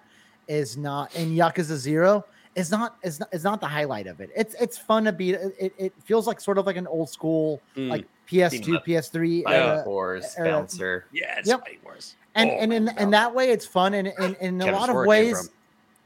[0.48, 4.30] is not in Yakuza Zero is not is not is not the highlight of it.
[4.36, 5.36] It's it's fun to beat.
[5.36, 7.90] It, it, it feels like sort of like an old school Mm.
[7.90, 8.86] like PS2, Beat 'em up.
[8.86, 9.84] PS3 Fire era.
[9.84, 10.50] Force, era.
[10.52, 11.06] bouncer.
[11.12, 11.62] Yeah, it's Yep.
[11.62, 12.16] Fighting Wars.
[12.36, 14.90] and Oh and in, in that way it's fun and, and, and in a lot
[14.90, 15.50] of remember came ways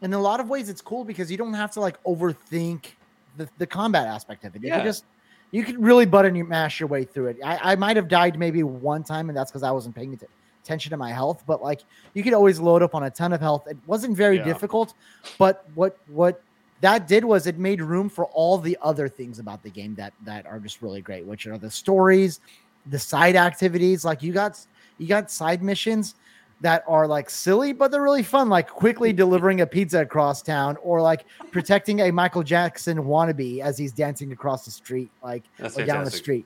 [0.06, 2.86] in a lot of ways it's cool because you don't have to like overthink
[3.38, 4.78] the, the combat aspect of it you Yeah.
[4.78, 5.04] can just
[5.52, 8.38] you can really button your mash your way through it i, I might have died
[8.40, 10.18] maybe one time and that's because i wasn't paying
[10.64, 11.82] attention to my health but like
[12.14, 14.46] you could always load up on a ton of health it wasn't very Yeah.
[14.46, 14.94] difficult
[15.40, 16.42] but what what
[16.82, 20.14] that did was it made room for all the other things about the game that
[20.24, 22.40] that are just really great which are the stories
[22.88, 24.60] the side activities like you got
[25.00, 26.16] you got side missions
[26.62, 30.78] that are like silly, but they're really fun, like quickly delivering a pizza across town
[30.82, 35.44] or like protecting a Michael Jackson wannabe as he's dancing across the street, like
[35.86, 36.46] down the street.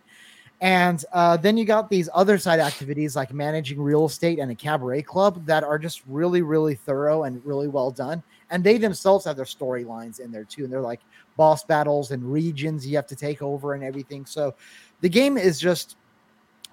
[0.62, 4.56] And uh, then you got these other side activities like managing real estate and a
[4.56, 8.22] cabaret club that are just really, really thorough and really well done.
[8.50, 10.65] And they themselves have their storylines in there too.
[10.65, 11.00] And they're like
[11.38, 14.26] boss battles and regions you have to take over and everything.
[14.26, 14.54] So
[15.00, 15.95] the game is just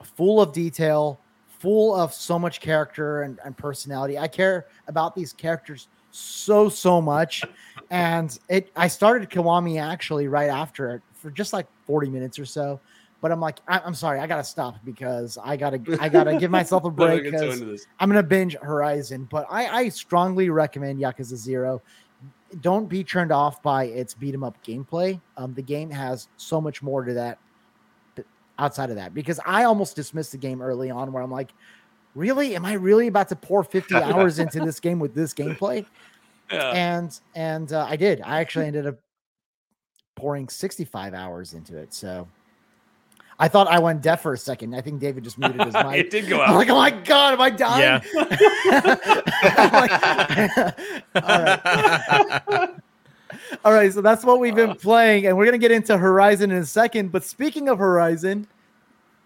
[0.03, 1.20] full of detail,
[1.59, 4.19] full of so much character and, and personality.
[4.19, 7.42] I care about these characters so so much,
[7.90, 8.71] and it.
[8.77, 12.81] I started Kiwami actually right after it for just like forty minutes or so.
[13.23, 16.51] But I'm like, I, I'm sorry, I gotta stop because I gotta, I gotta give
[16.51, 17.87] myself a break because.
[17.99, 19.27] I'm gonna binge Horizon.
[19.31, 21.83] But I, I strongly recommend Yakuza Zero.
[22.61, 25.21] Don't be turned off by its beat 'em up gameplay.
[25.37, 27.38] Um, the game has so much more to that
[28.59, 31.51] outside of that because I almost dismissed the game early on where I'm like,
[32.14, 32.57] really?
[32.57, 35.85] Am I really about to pour 50 hours into this game with this gameplay?
[36.51, 36.71] Yeah.
[36.71, 38.23] And and uh, I did.
[38.23, 38.97] I actually ended up
[40.14, 41.92] pouring 65 hours into it.
[41.92, 42.27] So
[43.38, 44.75] I thought I went deaf for a second.
[44.75, 45.97] I think David just muted his mic.
[45.97, 46.49] it did go out.
[46.51, 48.01] I'm like, oh my god, am I dying?
[49.45, 49.92] I'm like-
[51.16, 51.42] all
[52.59, 52.71] right.
[53.64, 56.59] All right, so that's what we've been playing, and we're gonna get into Horizon in
[56.59, 57.12] a second.
[57.12, 58.46] But speaking of Horizon,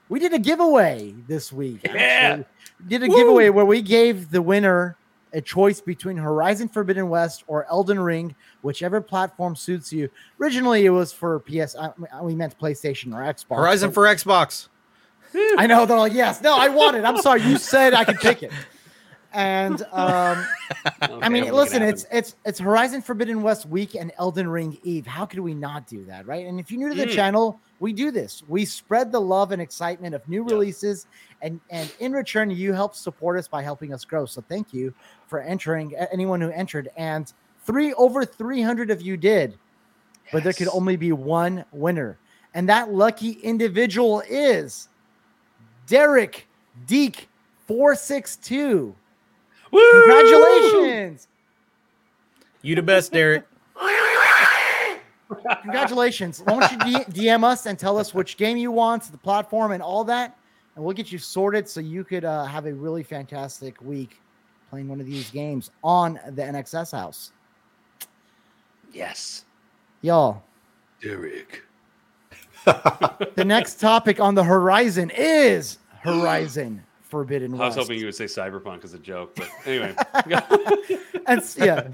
[0.08, 1.80] we did a giveaway this week.
[1.84, 2.42] Yeah.
[2.82, 4.96] We did a giveaway where we gave the winner
[5.32, 10.10] a choice between Horizon Forbidden West or Elden Ring, whichever platform suits you.
[10.40, 11.76] Originally, it was for PS.
[11.76, 13.56] I, we meant PlayStation or Xbox.
[13.56, 14.68] Horizon for Xbox.
[15.56, 17.04] I know they're like, yes, no, I want it.
[17.04, 18.52] I'm sorry, you said I could pick it.
[19.32, 20.44] And um,
[21.22, 25.06] I mean, listen, it's it's it's Horizon Forbidden West week and Elden Ring Eve.
[25.06, 26.46] How could we not do that, right?
[26.46, 27.14] And if you're new to the Mm.
[27.14, 28.42] channel, we do this.
[28.46, 30.54] We spread the love and excitement of new Yeah.
[30.54, 31.06] releases,
[31.40, 34.26] and and in return, you help support us by helping us grow.
[34.26, 34.94] So thank you
[35.26, 35.94] for entering.
[36.12, 37.32] Anyone who entered, and
[37.66, 39.58] three over 300 of you did.
[40.32, 42.20] but there could only be one winner.
[42.54, 44.88] And that lucky individual is
[45.86, 46.48] Derek
[46.84, 47.28] Deek
[47.66, 48.96] 462.
[49.70, 49.80] Woo!
[50.06, 51.28] Congratulations.
[52.62, 53.44] You the best, Derek.
[55.62, 56.42] Congratulations.
[56.44, 59.82] Why don't you DM us and tell us which game you want, the platform, and
[59.82, 60.36] all that,
[60.74, 64.20] and we'll get you sorted so you could uh, have a really fantastic week
[64.70, 67.32] playing one of these games on the NXS house.
[68.92, 69.44] Yes,
[70.02, 70.42] Y'all,
[71.02, 71.62] Derek.
[72.64, 78.24] the next topic on the horizon is Horizon Forbidden I was hoping you would say
[78.26, 79.94] cyberpunk as a joke, but anyway.
[81.26, 81.88] and yeah.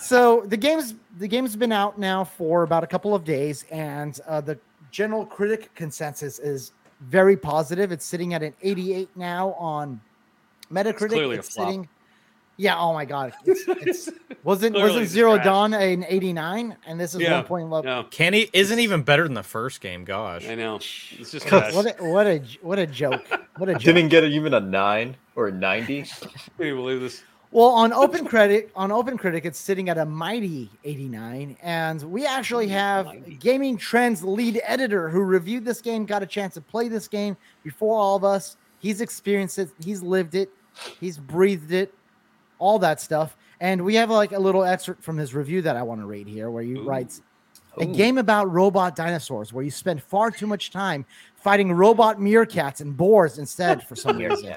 [0.00, 4.20] So the game's the game's been out now for about a couple of days, and
[4.28, 4.58] uh, the
[4.90, 7.92] general critic consensus is very positive.
[7.92, 10.00] It's sitting at an 88 now on
[10.70, 11.08] Metacritic.
[11.08, 11.68] clearly a It's flop.
[11.68, 11.88] sitting.
[12.56, 12.78] Yeah.
[12.78, 13.32] Oh my God.
[13.44, 14.08] It's, it's
[14.44, 15.44] wasn't Clearly wasn't Zero trash.
[15.44, 17.82] Dawn an 89, and this is Yeah, one point low.
[17.82, 20.04] no, Kenny isn't even better than the first game.
[20.04, 20.46] Gosh.
[20.48, 20.76] I know.
[20.76, 21.74] It's just What trash.
[21.74, 23.24] What a, what a what a joke!
[23.58, 23.82] What a joke!
[23.82, 26.02] Didn't get even a nine or a ninety.
[26.02, 27.22] Can you believe this?
[27.52, 32.26] Well, on Open Credit, on Open Critic, it's sitting at a mighty 89, and we
[32.26, 33.34] actually have Mighty.
[33.36, 37.36] Gaming Trends lead editor who reviewed this game, got a chance to play this game
[37.62, 38.56] before all of us.
[38.80, 40.50] He's experienced it, he's lived it,
[41.00, 41.94] he's breathed it,
[42.58, 43.36] all that stuff.
[43.60, 46.26] And we have like a little excerpt from his review that I want to read
[46.28, 46.84] here, where he Ooh.
[46.84, 47.22] writes,
[47.78, 47.94] "A Ooh.
[47.94, 52.94] game about robot dinosaurs, where you spend far too much time fighting robot meerkats and
[52.96, 54.54] boars instead for some reason."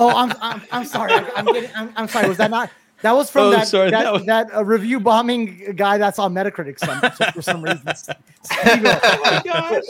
[0.00, 1.12] Oh, I'm I'm, I'm sorry.
[1.12, 2.28] I'm, getting, I'm I'm sorry.
[2.28, 2.70] Was that not?
[3.02, 6.18] That was from Oh, that sorry, that, that was- that uh, review bombing guy that's
[6.18, 7.94] on Metacritic some, for some reason.
[7.94, 8.16] Steve
[8.66, 9.82] Oh my gosh.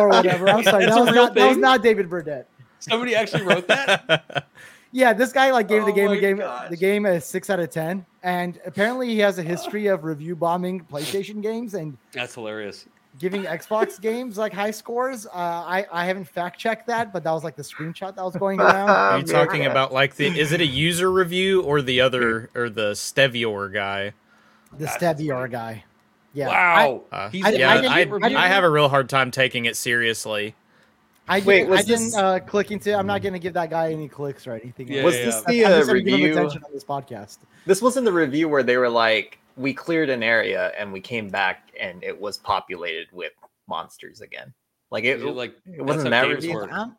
[0.00, 0.48] or whatever.
[0.48, 0.86] I'm sorry.
[0.86, 2.48] That was, not, that was not David Burdett.
[2.78, 4.46] Somebody actually wrote that?
[4.96, 6.70] Yeah, this guy like gave the Oh game a game gosh.
[6.70, 10.36] the game a six out of ten, and apparently he has a history of review
[10.36, 12.86] bombing PlayStation games and That's hilarious.
[13.18, 15.26] giving Xbox games like high scores.
[15.26, 18.36] Uh, I I haven't fact checked that, but that was like the screenshot that was
[18.36, 18.88] going around.
[18.88, 20.26] Are you talking about like the?
[20.26, 24.12] Is it a user review or the other or the Stevivor guy?
[24.78, 25.82] The That's Stevivor guy.
[26.34, 26.50] Yeah.
[26.50, 27.02] I- wow.
[27.10, 29.64] Uh, He's I- yeah, I a I, I I have a real hard time taking
[29.64, 30.54] it seriously.
[31.26, 32.94] I Wait, didn't, was I didn't this- uh, click into.
[32.94, 34.88] I'm not going to give that guy any clicks or anything.
[34.88, 35.52] Yeah, Was yeah, this yeah.
[35.52, 36.32] the uh, just gonna give him review?
[36.38, 37.38] attention on this podcast.
[37.66, 41.28] This wasn't the review where they were like, we cleared an area and we came
[41.30, 43.32] back and it was populated with
[43.68, 44.52] monsters again.
[44.90, 46.54] Like it, You're like it that's wasn't how that review.
[46.54, 46.72] work.
[46.72, 46.96] Um,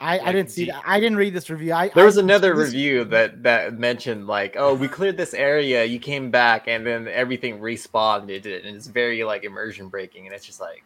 [0.00, 0.82] I, I didn't see that.
[0.86, 1.72] I didn't read this review.
[1.72, 5.34] I There was I- another this- review that that mentioned like, oh, we cleared this
[5.34, 8.28] area, you came back, and then everything respawned.
[8.30, 10.82] It did, and it's very like immersion breaking, and it's just like,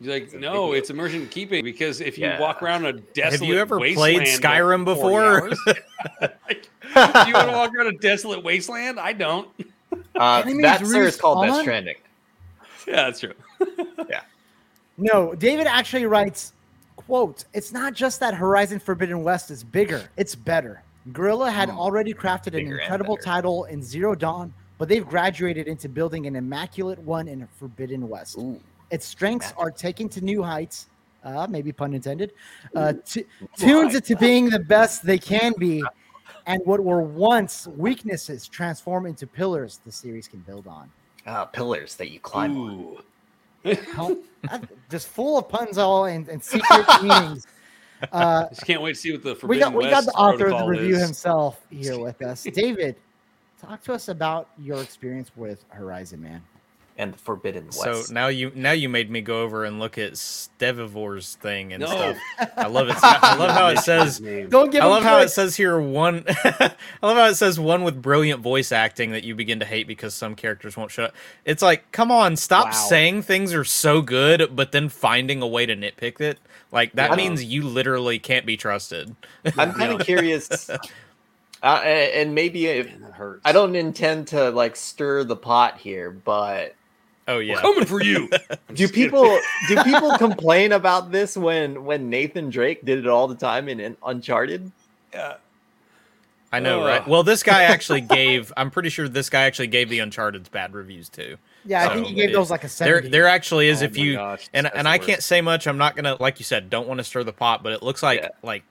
[0.00, 2.40] You're like, It's no, it's immersion keeping because if you Yeah.
[2.40, 5.22] walk around a desolate Have you ever wasteland played Skyrim before?
[5.22, 9.00] hours- Do you want to walk around a desolate wasteland?
[9.00, 9.48] I don't.
[10.18, 11.62] uh, Enemies that sir is called Death respawn?
[11.62, 11.96] Stranding.
[12.86, 13.34] Yeah, that's true.
[14.10, 14.20] Yeah.
[14.98, 16.52] No, David actually writes,
[16.96, 20.82] "quote It's not just that Horizon Forbidden West is bigger; it's better.
[21.12, 21.78] Guerrilla had Hmm.
[21.78, 26.98] already crafted an incredible title in Zero Dawn, but they've graduated into building an immaculate
[26.98, 28.36] one in Forbidden West.
[28.38, 28.60] Ooh,
[28.94, 30.86] Its strengths are taken to new heights."
[31.24, 32.32] Uh, maybe pun intended.
[32.76, 33.24] Uh, t-
[33.56, 35.82] tunes it to being the best they can be,
[36.46, 40.90] and what were once weaknesses transform into pillars the series can build on.
[41.26, 42.70] uh, pillars that you climb on.
[43.64, 43.74] Ooh.
[43.94, 47.46] Help- that- just full of puns all and, and secret meanings.
[48.12, 50.48] Uh, Just can't wait to see what the we Forbidden got we got the author
[50.48, 51.00] of the review is.
[51.02, 52.42] himself here with us.
[52.42, 52.96] David,
[53.58, 56.42] talk to us about your experience with Horizon, man.
[56.96, 57.80] And the Forbidden West.
[57.82, 61.82] So now you now you made me go over and look at Stevivor's thing and
[61.82, 61.88] No.
[61.88, 62.18] stuff.
[62.56, 62.96] I love it.
[63.04, 64.20] I love how it says.
[64.50, 66.24] Don't give I love how it says here one.
[66.44, 69.86] I love how it says one with brilliant voice acting that you begin to hate
[69.88, 71.16] because some characters won't shut up.
[71.44, 72.70] It's like, come on, stop Wow.
[72.72, 76.38] saying things are so good, but then finding a way to nitpick it.
[76.72, 77.16] Like that Yeah.
[77.16, 79.16] means you literally can't be trusted.
[79.58, 80.70] I'm kind of curious,
[81.62, 83.42] uh, and maybe if, Man, hurts.
[83.44, 86.76] I don't intend to like stir the pot here, but
[87.26, 87.60] Oh We're yeah.
[87.60, 88.28] coming for you.
[88.74, 93.34] Do people do people complain about this when when Nathan Drake did it all the
[93.34, 94.70] time in, in Uncharted?
[95.12, 95.36] Yeah.
[96.52, 97.06] I know, right?
[97.08, 98.52] Well, this guy actually gave.
[98.56, 101.36] I'm pretty sure this guy actually gave the Uncharted's bad reviews too.
[101.64, 103.80] Yeah, I think he gave it- those like a There, there actually is.
[103.82, 105.66] Oh if you gosh, and and I can't say much.
[105.66, 107.62] I'm not gonna, like you said, don't want to stir the pot.
[107.62, 108.28] But it looks like Yeah.
[108.42, 108.62] like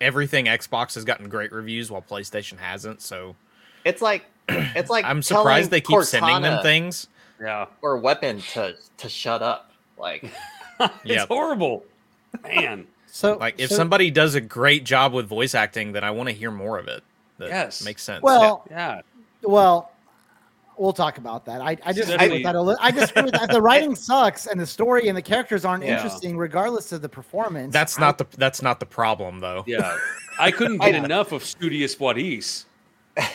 [0.00, 3.00] everything Xbox has gotten great reviews while PlayStation hasn't.
[3.02, 3.34] So
[3.84, 7.08] It's like it's like I'm surprised they keep sending them things.
[7.40, 7.66] Yeah.
[7.82, 9.70] or Weapon to to shut up.
[9.98, 10.24] Like
[10.80, 11.26] it's Yeah.
[11.26, 11.84] horrible.
[12.44, 12.86] Man.
[13.06, 16.28] so Like if so- somebody does a great job with voice acting, then I want
[16.28, 17.02] to hear more of it.
[17.38, 17.84] That Yes.
[17.84, 18.22] makes sense.
[18.22, 19.00] well, Yeah.
[19.42, 19.92] well,
[20.76, 21.60] we'll talk about that.
[21.60, 22.30] I, I disagree Definitely.
[22.38, 22.54] with that.
[22.56, 23.50] A li- I disagree with that.
[23.50, 25.96] The writing sucks, and the story and the characters aren't Yeah.
[25.96, 27.72] interesting, regardless of the performance.
[27.72, 29.64] That's not the that's not the problem though.
[29.66, 29.96] Yeah,
[30.38, 32.66] I couldn't get enough of Studious Juarez.
[33.16, 33.28] I,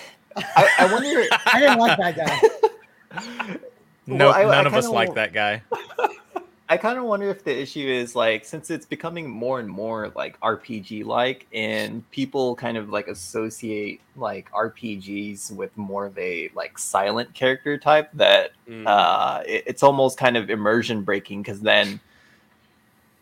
[0.79, 1.23] I wonder.
[1.45, 2.15] I didn't like that
[3.11, 3.57] guy.
[4.05, 5.61] No, Well, I- I none of us kinda like wa- that guy.
[6.69, 10.11] I kind of wonder if the issue is like since it's becoming more and more
[10.15, 16.49] like RPG like, and people kind of like associate like RPGs with more of a
[16.55, 18.87] like silent character type that Mm.
[18.87, 21.99] uh, it- it's almost kind of immersion breaking because then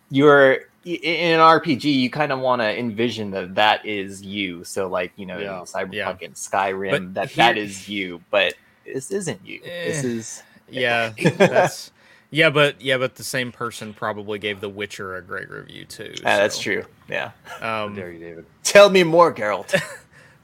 [0.09, 4.63] you're in an RPG, you kind of want to envision that that is you.
[4.63, 5.61] So like you know, Yeah.
[5.65, 6.15] Cyberpunk Yeah.
[6.21, 8.53] and Skyrim, But that here- that is you, but
[8.85, 9.59] this isn't you.
[9.63, 10.07] This Eh.
[10.07, 11.91] is Yeah, that's
[12.31, 16.13] yeah, but yeah, but the same person probably gave The Witcher a great review too.
[16.19, 16.85] Ah, that's true.
[17.09, 17.31] Yeah.
[17.59, 18.45] How Um, dare you, David?
[18.63, 19.71] Tell me more, Geralt.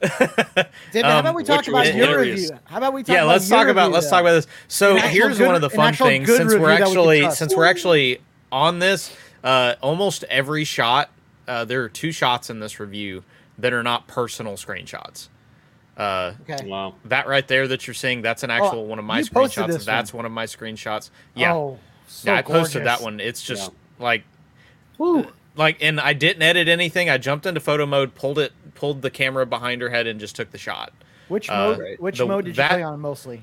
[0.00, 2.40] David, how about we talk Witcher about your hilarious.
[2.42, 2.58] review?
[2.64, 4.10] How about we talk yeah, about let's your talk about review, let's though?
[4.10, 4.46] talk about this.
[4.68, 7.56] So here's good- one of the fun things since we're review that we actually since
[7.56, 8.20] we're actually
[8.52, 9.16] on this.
[9.42, 11.10] Uh, almost every shot,
[11.46, 13.22] uh, there are two shots in this review
[13.58, 15.28] that are not personal screenshots.
[15.98, 16.64] Uh, Okay.
[16.68, 16.94] Wow.
[17.06, 19.74] that right there that you're seeing, that's an actual one of my screenshots.
[19.74, 20.24] and that's one.
[20.24, 21.10] of my screenshots.
[21.34, 23.18] Yeah, Oh, so yeah, I posted that one.
[23.18, 24.04] It's just Yeah.
[24.04, 24.22] like
[24.96, 25.26] Woo.
[25.56, 27.10] like and I didn't edit anything.
[27.10, 30.36] I jumped into photo mode, pulled it, pulled the camera behind her head, and just
[30.36, 30.92] took the shot.
[31.26, 31.78] Which Uh, mode?
[31.80, 32.00] Right.
[32.00, 33.42] Which the- mode did that- you play on mostly?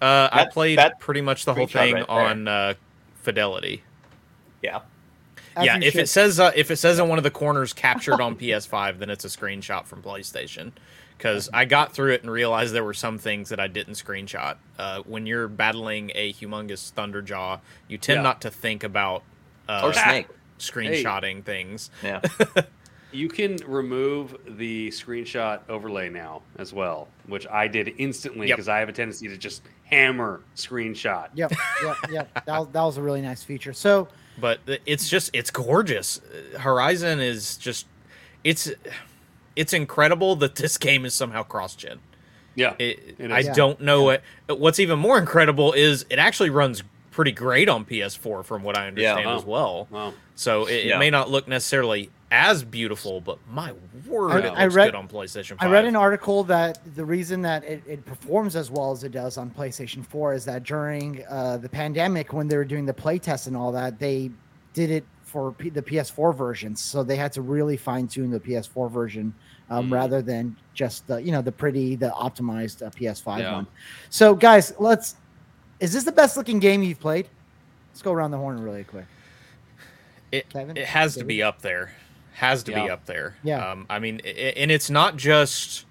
[0.00, 2.74] Uh, I played that pretty much the whole thing right on uh,
[3.22, 3.82] fidelity.
[4.62, 4.80] yeah.
[5.56, 6.02] As yeah, if should.
[6.02, 9.08] it says uh, if it says in one of the corners captured on PS5, then
[9.08, 10.72] it's a screenshot from PlayStation.
[11.16, 14.56] Because I got through it and realized there were some things that I didn't screenshot.
[14.78, 18.22] Uh, when you're battling a humongous Thunderjaw, you tend Yeah.
[18.22, 19.22] not to think about
[19.68, 20.26] uh, Or Snake.
[20.58, 21.90] screenshotting things.
[22.02, 22.20] Yeah.
[23.12, 28.56] You can remove the screenshot overlay now as well, which I did instantly Yep.
[28.56, 31.28] because I have a tendency to just hammer screenshot.
[31.34, 31.52] Yep,
[31.82, 32.44] yep, yep.
[32.46, 33.72] That that was a really nice feature.
[33.72, 34.08] So
[34.38, 36.20] but it's just it's gorgeous.
[36.58, 37.86] Horizon is just
[38.44, 38.70] it's
[39.56, 41.98] it's incredible that this game is somehow cross-gen.
[42.54, 42.74] Yeah.
[42.78, 43.40] It, It I.
[43.40, 43.52] Yeah.
[43.54, 44.22] don't know what.
[44.48, 48.86] What's even more incredible is it actually runs pretty great on PS4, from what I
[48.88, 49.36] understand wow.
[49.36, 49.88] as well.
[49.90, 50.12] Wow.
[50.34, 50.96] So it, Yeah.
[50.96, 53.72] it may not look necessarily as beautiful, but my
[54.06, 55.58] word, I- it looks I read- good on PlayStation 5.
[55.60, 59.12] I read an article that the reason that it, it performs as well as it
[59.12, 62.92] does on PlayStation 4 is that during uh, the pandemic, when they were doing the
[62.94, 64.30] playtest and all that, they
[64.74, 68.40] did it for P- the PS4 version, So they had to really fine tune the
[68.40, 69.34] PS4 version
[69.68, 69.92] um, Mm.
[69.92, 73.52] rather than just the you know the pretty the optimized uh, PS5 Yeah.
[73.52, 73.66] one.
[74.08, 75.16] So guys, let's.
[75.80, 77.28] Is this the best looking game you've played?
[77.90, 79.04] Let's go around the horn really quick.
[80.32, 80.76] it, Kevin?
[80.76, 81.92] it has to be up there.
[82.34, 83.34] Has to be up there.
[83.42, 83.72] Yeah.
[83.72, 85.84] Um, I mean, i- and it's not just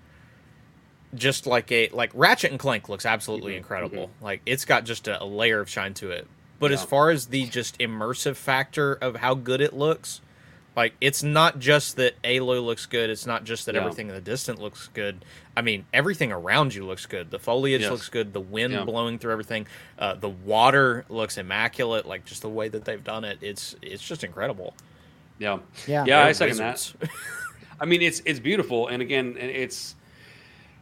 [1.13, 4.09] just like a like Ratchet and Clank looks absolutely Mhm, incredible.
[4.21, 6.27] Like it's got just a, a layer of shine to it.
[6.60, 10.22] But as far as the just immersive factor of how good it looks,
[10.76, 13.10] like it's not just that Aloy looks good.
[13.10, 13.82] It's not just that Yeah.
[13.82, 15.24] everything in the distance looks good.
[15.56, 17.32] I mean, everything around you looks good.
[17.32, 17.91] The foliage Yes.
[17.91, 18.34] looks good.
[18.34, 18.84] The wind Yeah.
[18.84, 19.68] blowing through everything.
[19.97, 22.06] Uh, the water looks immaculate.
[22.06, 24.74] Like just the way that they've done it, it's it's just incredible.
[25.39, 25.60] Yeah.
[25.88, 26.03] Yeah.
[26.08, 26.93] Yeah, I They're second wizards.
[26.99, 27.10] that.
[27.80, 29.95] I mean, it's it's beautiful, and again, it's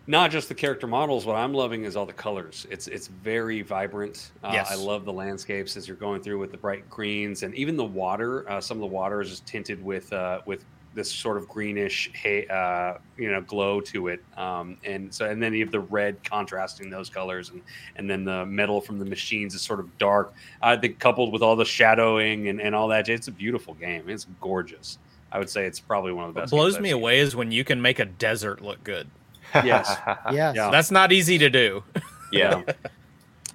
[0.08, 1.26] not just the character models.
[1.26, 2.68] What I'm loving is all the colors.
[2.70, 4.32] It's it's very vibrant.
[4.44, 4.72] Uh, Yes.
[4.72, 7.86] I love the landscapes as you're going through with the bright greens, and even the
[7.86, 8.50] water.
[8.50, 12.12] Uh, some of the water is just tinted with uh, with this sort of greenish,
[12.14, 14.24] hay, uh, you know, glow to it.
[14.38, 17.62] Um, and so, and then you have the red contrasting those colors, and
[17.96, 20.34] and then the metal from the machines is sort of dark.
[20.62, 24.08] I think coupled with all the shadowing and, and all that, it's a beautiful game.
[24.10, 25.00] It's gorgeous.
[25.32, 26.52] I would say it's probably one of the What best.
[26.52, 29.08] blows games I've me away is when you can make a desert look good.
[29.56, 29.96] Yes.
[30.32, 30.56] Yes.
[30.56, 30.70] Yeah.
[30.72, 31.84] That's not easy to do.
[32.32, 32.62] yeah.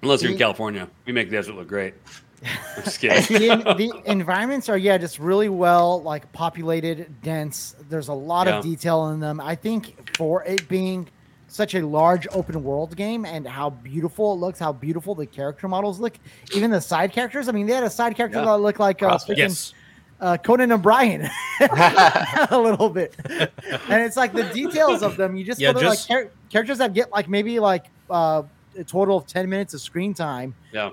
[0.02, 1.94] Unless you're in California, we make the desert look great.
[2.76, 3.58] I'm just kidding.
[3.64, 8.58] the, the environments are yeah just really well like populated dense there's a lot Yeah.
[8.58, 11.08] of detail in them i think for it being
[11.48, 15.66] such a large open world game and how beautiful it looks how beautiful the character
[15.66, 16.14] models look
[16.54, 18.44] even the side characters i mean they had a side character Yeah.
[18.44, 19.74] that looked like uh, yes.
[20.20, 21.22] Uh, conan o'brien
[21.60, 25.88] a little bit and it's like the details of them you just Yeah, go to
[25.90, 28.42] like char- characters that get like maybe like uh,
[28.76, 30.90] a total of 10 minutes of screen time yeah.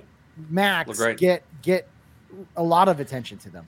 [0.49, 1.87] max get get
[2.57, 3.65] a lot of attention to them.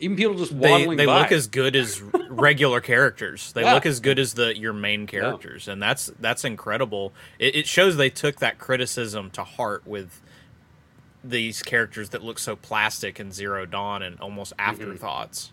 [0.00, 1.20] Even people just They, waddling they by.
[1.22, 3.52] look as good as regular characters.
[3.52, 3.74] They Yeah.
[3.74, 7.12] look as good as the your main characters, and that's that's incredible.
[7.38, 10.20] It, it shows they took that criticism to heart with
[11.24, 14.70] these characters that look so plastic in Zero Dawn and almost Mm-hmm.
[14.70, 15.52] afterthoughts.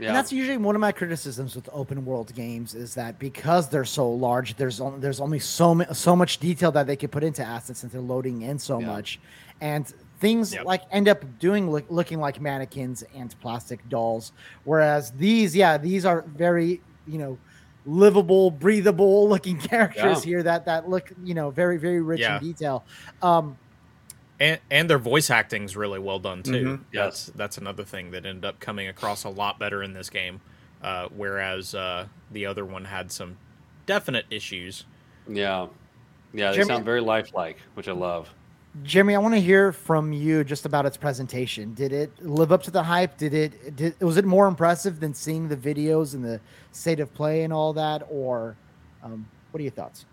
[0.00, 0.08] Yeah.
[0.08, 3.84] And that's usually one of my criticisms with open world games is that because they're
[3.84, 7.24] so large, there's only, there's only so ma- so much detail that they can put
[7.24, 8.86] into assets since they're loading in so Yeah.
[8.86, 9.18] much,
[9.60, 10.66] and things Yep.
[10.66, 14.30] like end up doing look, looking like mannequins and plastic dolls.
[14.62, 17.36] Whereas these, yeah, these are very you know
[17.84, 20.30] livable, breathable looking characters Yeah.
[20.30, 22.38] here that that look you know very very rich Yeah.
[22.38, 22.84] in detail.
[23.20, 23.58] Um,
[24.40, 26.52] and and their voice acting's really well done too.
[26.64, 26.80] Mhm.
[26.92, 30.40] That's that's another thing that ended up coming across a lot better in this game,
[30.82, 33.36] uh, whereas uh, the other one had some
[33.86, 34.84] definite issues.
[35.28, 35.66] Yeah.
[36.32, 38.28] Yeah, they Jeremy- sound very lifelike, which I love.
[38.82, 41.72] Jeremy, I want to hear from you just about its presentation.
[41.74, 43.16] Did it live up to the hype?
[43.16, 46.38] Did it did was it more impressive than seeing the videos and the
[46.70, 48.56] state of play and all that, or
[49.02, 50.04] um, what are your thoughts?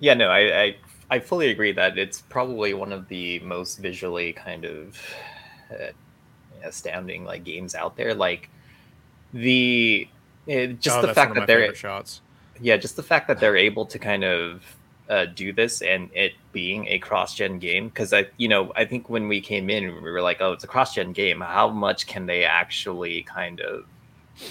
[0.00, 0.76] Yeah, no, I, I
[1.10, 5.00] I fully agree that it's probably one of the most visually kind of
[5.70, 5.92] uh,
[6.62, 8.14] astounding like games out there.
[8.14, 8.50] Like
[9.32, 10.08] the
[10.46, 12.20] it, just Oh, the fact that they're shots.
[12.60, 14.62] yeah, just the fact that they're able to kind of
[15.08, 19.08] uh, do this and it being a cross-gen game because I, you know, I think
[19.08, 21.40] when we came in, we were like, oh, it's a cross-gen game.
[21.40, 23.86] How much can they actually kind of,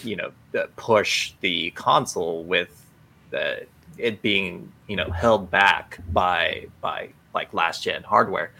[0.03, 2.83] you know, uh, push the console with
[3.29, 3.67] the
[3.99, 8.51] it being, you know, held back by by like last-gen hardware?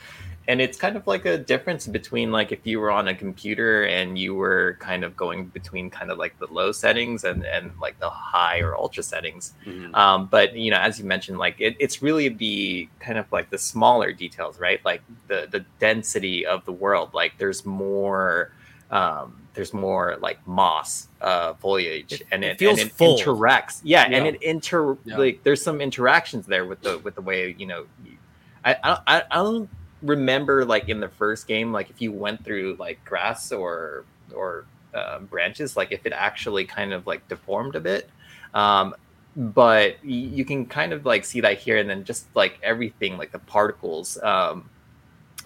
[0.50, 3.84] and it's kind of like a difference between like if you were on a computer
[3.84, 7.70] and you were kind of going between kind of like the low settings and and
[7.82, 9.94] like the high or ultra settings Mhm.
[9.94, 13.50] um, but you know as you mentioned like it, it's really the kind of like
[13.50, 18.52] the smaller details right like the the density of the world like there's more
[18.92, 23.18] um, there's more like moss uh, foliage It- and it it, feels and it full.
[23.18, 25.18] interacts yeah, and it inter Yeah.
[25.18, 28.18] like there's some interactions there with the with the way you know you-
[28.64, 29.70] I, I I I don't
[30.04, 34.66] remember like in the first game like if you went through like grass or or
[34.94, 38.10] uh, branches like if it actually kind of like deformed a bit
[38.54, 38.94] um
[39.36, 43.18] but y- you can kind of like see that here and then just like everything
[43.18, 44.70] like the particles um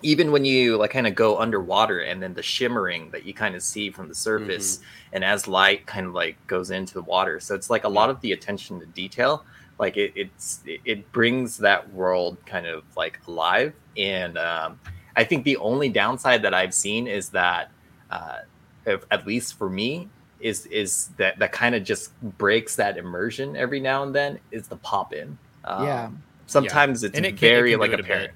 [0.03, 3.55] even when you like kind of go underwater and then the shimmering that you kind
[3.55, 4.79] of see from the surface
[5.13, 7.39] and as light kind of like goes into the water.
[7.39, 9.43] So it's like a lot of the attention to detail
[9.79, 13.73] like it, it's it, it brings that world kind of like alive.
[13.97, 14.79] And um,
[15.17, 17.69] i think the only downside that i've seen is that
[18.11, 18.37] uh,
[18.85, 20.07] if, at least for me
[20.39, 24.69] is is that that kind of just breaks that immersion every now and then is
[24.69, 26.09] the pop in um, Yeah.
[26.47, 28.05] sometimes it's And it can- it very can like it a bit.
[28.11, 28.33] apparent.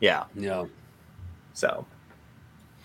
[0.00, 0.24] Yeah.
[0.34, 0.64] Yeah.
[1.54, 1.86] So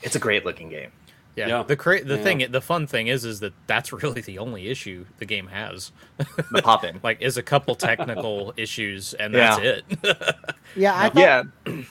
[0.03, 0.91] it's a great looking game
[1.36, 1.47] Yeah.
[1.47, 1.63] Yeah.
[1.63, 2.24] The cra- the Yeah.
[2.24, 5.91] thing, the fun thing is, is that that's really the only issue the game has.
[6.51, 9.57] the pop in Like, is a couple technical issues, and Yeah.
[9.59, 9.61] that's
[10.03, 10.36] it.
[10.76, 11.43] Yeah, I thought, yeah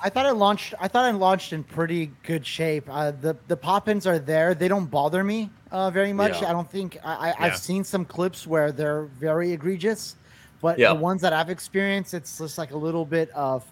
[0.02, 0.74] I thought it launched.
[0.80, 2.84] I thought it launched in pretty good shape.
[2.90, 4.54] Uh, the the pop-ins are there.
[4.54, 6.40] They don't bother me uh, very much.
[6.42, 6.50] Yeah.
[6.50, 10.16] I don't think I, I I've seen some clips where they're very egregious,
[10.60, 10.88] but Yeah.
[10.94, 13.64] the ones that I've experienced, it's just like a little bit of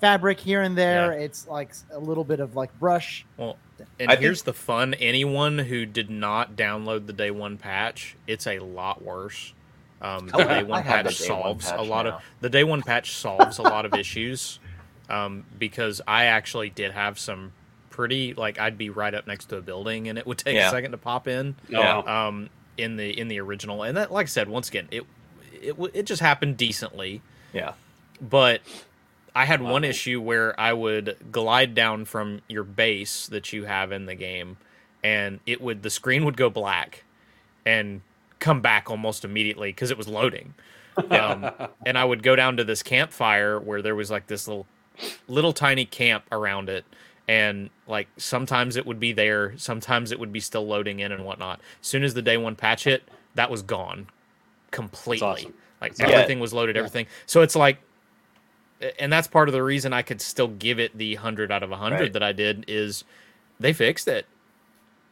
[0.00, 1.12] fabric here and there.
[1.12, 3.24] It's like a little bit of like brush.
[3.36, 3.56] well,
[3.98, 8.16] and I think- here's the fun: anyone who did not download the day one patch,
[8.26, 9.52] it's a lot worse.
[10.02, 12.16] Um, the Oh, day one patch the day one solves a lot now.
[12.16, 14.58] of the day one patch solves a lot of issues.
[15.10, 17.52] Um, because I actually did have some
[17.90, 20.68] pretty like I'd be right up next to a building and it would take Yeah.
[20.68, 21.56] a second to pop in.
[21.68, 21.98] Yeah.
[21.98, 22.48] um,
[22.78, 25.04] in the in the original, and that, like I said, once again, it
[25.52, 27.20] it it just happened decently,
[27.52, 27.72] yeah
[28.22, 28.62] but
[29.34, 33.92] I had one issue where I would glide down from your base that you have
[33.92, 34.56] in the game,
[35.02, 37.04] and it would the screen would go black,
[37.64, 38.00] and
[38.38, 40.54] come back almost immediately because it was loading.
[41.10, 41.50] Um,
[41.86, 44.66] and I would go down to this campfire where there was like this little
[45.28, 46.84] little tiny camp around it
[47.26, 51.24] and like sometimes it would be there sometimes it would be still loading in and
[51.24, 53.02] whatnot as soon as the day one patch hit
[53.34, 54.08] that was gone
[54.72, 55.54] completely awesome.
[55.80, 56.14] like That's awesome.
[56.14, 57.78] everything was loaded everything so it's like
[58.98, 61.70] and that's part of the reason i could still give it the 100 out of
[61.70, 62.12] 100 Right.
[62.12, 63.04] that i did is
[63.58, 64.26] they fixed it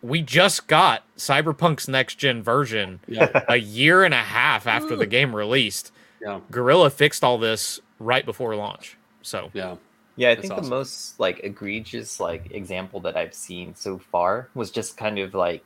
[0.02, 3.44] we just got cyberpunk's next gen version Yeah.
[3.48, 6.40] a year and a half after the game released Yeah.
[6.50, 8.96] Guerrilla fixed all this right before launch.
[9.22, 9.76] So Yeah.
[10.16, 10.64] Yeah, I think awesome.
[10.64, 15.34] the most like egregious like example that I've seen so far was just kind of
[15.34, 15.64] like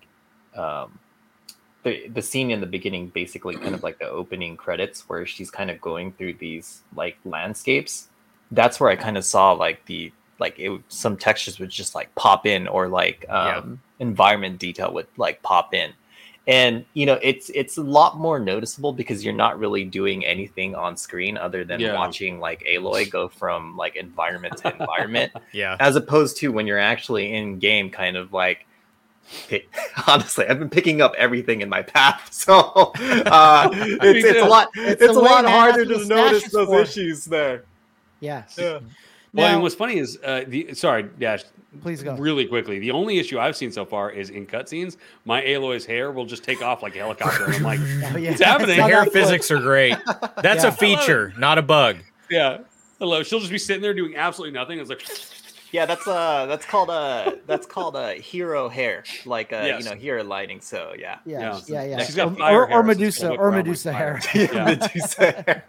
[0.57, 0.99] um
[1.83, 5.51] the the scene in the beginning, basically kind of like the opening credits where she's
[5.51, 8.09] kind of going through these like landscapes.
[8.51, 12.15] That's where I kind of saw like the like it some textures would just like
[12.15, 13.59] pop in or like Yeah.
[13.59, 15.93] um environment detail would like pop in.
[16.49, 20.75] And you know, it's it's a lot more noticeable because you're not really doing anything
[20.75, 21.95] on screen other than Yeah.
[21.95, 26.81] watching like Aloy go from like environment to environment, yeah, as opposed to when you're
[26.81, 28.67] actually in game, kind of like
[29.49, 29.69] pick,
[30.07, 32.29] honestly, I've been picking up everything in my path.
[32.43, 32.55] So
[32.97, 34.69] uh, it's, it's a lot.
[34.75, 36.81] It's, It's a the lot harder to notice those for.
[36.83, 37.65] issues there.
[38.21, 38.57] Yes.
[38.59, 38.65] Yeah.
[38.73, 38.81] Well,
[39.49, 41.45] Now- and what's funny is uh, the sorry, Dash.
[41.81, 42.15] Please go.
[42.17, 44.99] Really quickly, the only issue I've seen so far is in cutscenes.
[45.25, 47.47] My Aloy's hair will just take off like a helicopter.
[47.47, 48.31] And I'm like, Oh, yeah.
[48.31, 48.77] What's happening?
[48.77, 49.97] The How hair physics are great.
[50.43, 50.69] That's Yeah.
[50.69, 51.97] a feature, not a bug.
[52.31, 52.59] yeah,
[52.99, 53.23] hello.
[53.23, 54.81] She'll just be sitting there doing absolutely nothing.
[54.81, 55.01] It's like,
[55.73, 59.83] Yeah, that's uh that's called uh that's called a hero hair, like uh Yes.
[59.85, 60.61] you know hero lighting.
[60.61, 61.61] So yeah, Yeah, Yeah.
[61.67, 62.05] yeah, yeah.
[62.05, 64.21] She's got Or- fire or, hair, or Medusa, gonna or Medusa hair.
[64.35, 64.65] Yeah.
[64.65, 65.65] Medusa hair.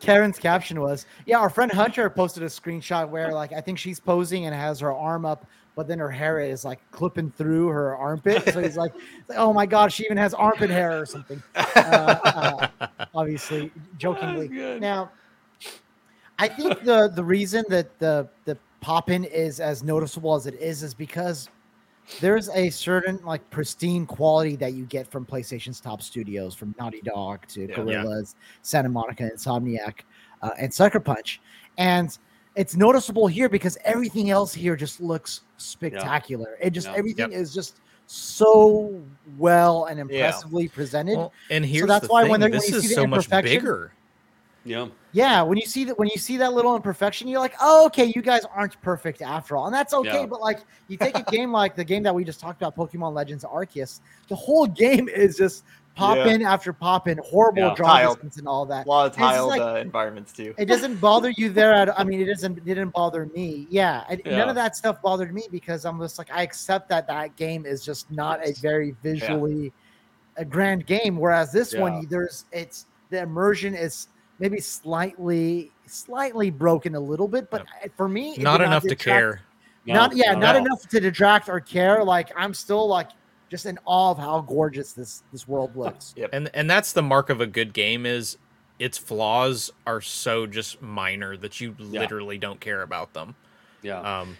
[0.00, 1.04] Karen's caption was.
[1.26, 4.80] Yeah, our friend Hunter posted a screenshot where, like, I think she's posing and has
[4.80, 5.44] her arm up,
[5.76, 8.50] but then her hair is like clipping through her armpit.
[8.54, 8.94] So he's like,
[9.36, 14.48] "Oh my god, she even has armpit hair or something." Uh, uh, obviously, jokingly.
[14.78, 15.10] Now,
[16.38, 20.54] I think the the reason that the the pop in is as noticeable as it
[20.60, 21.48] is is because
[22.20, 27.00] there's a certain like pristine quality that you get from PlayStation's top studios, from Naughty
[27.00, 27.76] Dog to Yeah.
[27.76, 30.00] Guerrillas, Santa Monica, Insomniac,
[30.42, 31.40] uh, and Sucker Punch,
[31.78, 32.16] and
[32.56, 36.58] it's noticeable here because everything else here just looks spectacular.
[36.60, 36.94] It just Yeah.
[36.96, 39.00] everything is just so
[39.38, 40.02] well and Yeah.
[40.26, 41.16] impressively presented.
[41.16, 42.32] Well, and here's that's the why thing.
[42.32, 43.92] when they're- when this you see the so much imperfection- bigger.
[44.64, 47.86] Yeah, Yeah, when you see that when you see that little imperfection, you're like, oh,
[47.86, 50.20] okay, you guys aren't perfect after all, and that's okay.
[50.20, 50.26] Yeah.
[50.26, 53.12] But like, you take a game like the game that we just talked about, Pokemon
[53.14, 56.28] Legends Arceus, the whole game is just pop Yeah.
[56.28, 57.74] in after pop in, horrible Yeah.
[57.76, 58.86] draw distance and all that.
[58.86, 60.52] A lot of And it's just tiled like- uh, environments too.
[60.58, 61.72] It doesn't bother you there.
[61.72, 62.58] At, I mean, it doesn't.
[62.58, 63.66] It didn't bother me.
[63.70, 67.06] Yeah, and none of that stuff bothered me because I'm just like, I accept that
[67.06, 69.72] that game is just not a very visually
[70.36, 71.16] a grand game.
[71.16, 71.80] Whereas this Yeah.
[71.82, 74.08] one, there's it's the immersion is
[74.38, 77.66] maybe slightly slightly broken a little bit, but
[77.96, 79.40] for me, it Not did enough to care.
[79.86, 82.02] No, not yeah, no, not enough to detract or care.
[82.02, 83.10] Like I'm still like
[83.50, 86.14] just in awe of how gorgeous this this world looks.
[86.32, 88.38] And and that's the mark of a good game is
[88.78, 92.00] its flaws are so just minor that you Yeah.
[92.00, 93.34] literally don't care about them.
[93.82, 94.36] Yeah, Um,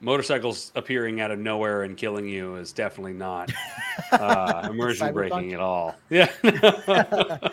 [0.00, 3.52] motorcycles appearing out of nowhere and killing you is definitely not
[4.12, 5.96] uh, immersion breaking at all.
[6.08, 6.30] Yeah,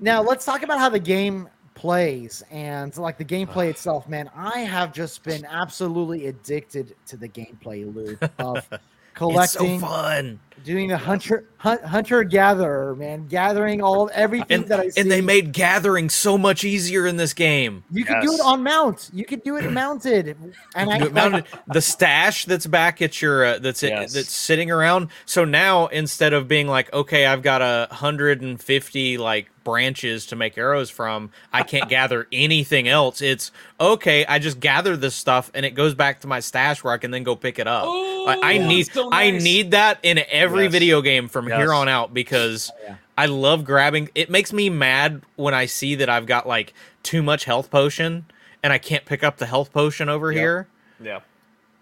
[0.00, 4.30] Now let's talk about how the game plays and like the gameplay itself, man.
[4.34, 8.78] I have just been absolutely addicted to the gameplay loop of it's so
[9.14, 10.40] collecting, fun.
[10.64, 15.00] doing a hunter hunt, hunter gatherer, man, gathering all everything And, that I see.
[15.00, 17.82] and they made gathering so much easier in this game.
[17.90, 19.10] you can do it on mount.
[19.14, 20.36] You can do it mounted,
[20.74, 25.08] and I mounted- the stash that's back at your uh, that's it, that's sitting around.
[25.24, 30.26] So now instead of being like, okay, I've got a hundred and fifty like branches
[30.26, 33.20] to make arrows from, I can't gather anything else.
[33.20, 33.50] It's
[33.80, 36.98] okay, I just gather this stuff and it goes back to my stash where I
[36.98, 37.84] can then go pick it up.
[37.84, 40.72] I, I Oh, need so I need that in every Yes.
[40.72, 41.58] video game from Yes.
[41.58, 42.94] here on out because oh, yeah.
[43.18, 44.08] I love grabbing.
[44.14, 48.26] It makes me mad when I see that I've got like too much health potion
[48.62, 50.40] and I can't pick up the health potion over Yep.
[50.40, 50.68] here
[51.02, 51.20] Yeah.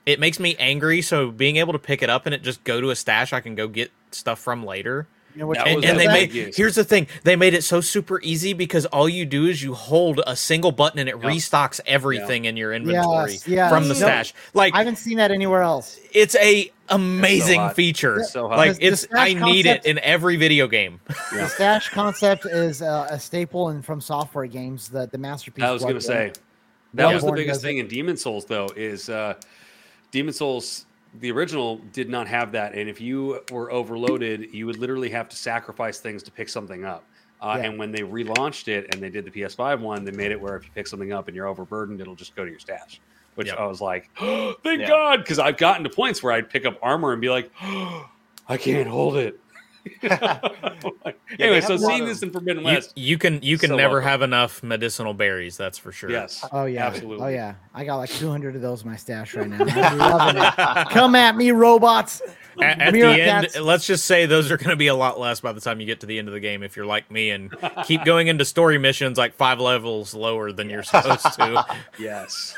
[0.07, 1.03] it makes me angry.
[1.03, 3.41] So being able to pick it up and it just go to a stash I
[3.41, 5.07] can go get stuff from later.
[5.35, 6.57] You know, which And, and they the made biggest.
[6.57, 9.75] here's the thing they made it so super easy because all you do is you
[9.75, 11.25] hold a single button and it Yep.
[11.25, 13.69] restocks everything in your inventory Yes, yes.
[13.71, 13.97] from the Nope.
[13.97, 14.35] stash.
[14.55, 15.99] Like I haven't seen that anywhere else.
[16.13, 17.75] it's a amazing hot.
[17.75, 18.23] feature.
[18.25, 18.47] So.
[18.47, 21.01] Like The- the it's stash I need concept- it in every video game.
[21.33, 21.41] Yeah.
[21.41, 24.89] The stash concept is uh, a staple in FromSoftware games.
[24.89, 25.65] The the masterpiece.
[25.65, 26.05] I was going to Bloodborne.
[26.05, 26.33] say
[26.95, 27.81] that was the biggest thing it.
[27.81, 29.35] in Demon's Souls, though, is uh,
[30.13, 30.87] Demon's Souls.
[31.21, 35.29] The original did not have that, and if you were overloaded, you would literally have
[35.29, 37.05] to sacrifice things to pick something up.
[37.41, 37.67] Uh, Yeah.
[37.69, 40.57] And when they relaunched it and they did the PS5 one, they made it where
[40.57, 43.01] if you pick something up and you're overburdened, it'll just go to your stash.
[43.35, 43.59] Which Yep.
[43.59, 44.89] I was like, thank Yeah.
[44.89, 48.57] God, because I've gotten to points where I'd pick up armor and be like, I
[48.59, 49.39] can't hold it.
[50.03, 53.95] they anyway, so seeing this in Forbidden You, West, you can you can So never
[53.97, 54.09] welcome.
[54.09, 55.57] have enough medicinal berries.
[55.57, 56.11] That's for sure.
[56.11, 57.25] yes, Oh yeah, absolutely.
[57.25, 59.59] Oh yeah, I got like 200 of those in my stash right now.
[59.65, 60.89] Loving it.
[60.91, 62.23] Come at me, robots.
[62.63, 63.57] At, at the Meerkats.
[63.57, 65.81] end, let's just say those are going to be a lot less by the time
[65.81, 67.53] you get to the end of the game if you're like me and
[67.85, 71.67] keep going into story missions like five levels lower than you're supposed to.
[71.99, 72.55] Yes.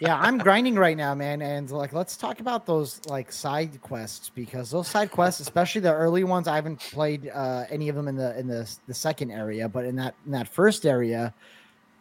[0.00, 1.42] yeah, I'm grinding right now, man.
[1.42, 5.92] And like, let's talk about those like side quests because those side quests, especially the
[5.92, 9.30] early ones, I haven't played uh, any of them in the in the the second
[9.30, 11.34] area, but in that in that first area,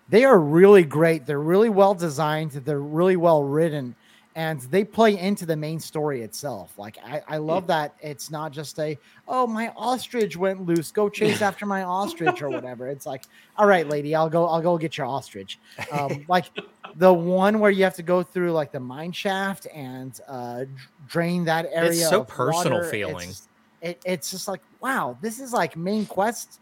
[0.07, 1.25] they are really great.
[1.25, 2.51] They're really well designed.
[2.51, 3.95] They're really well written.
[4.35, 6.73] And they play into the main story itself.
[6.79, 8.97] Like I, I love that it's not just a
[9.27, 12.87] oh my ostrich went loose, go chase after my ostrich or whatever.
[12.87, 13.25] It's like,
[13.57, 15.59] all right, lady, I'll go, I'll go get your ostrich.
[15.91, 16.45] Um, like
[16.95, 20.65] the one where you have to go through like the mine shaft and uh,
[21.07, 21.91] drain that area.
[21.91, 22.89] It's so of personal water.
[22.89, 23.29] feeling.
[23.29, 23.49] It's,
[23.83, 26.59] it, it's just like wow, this is like main quest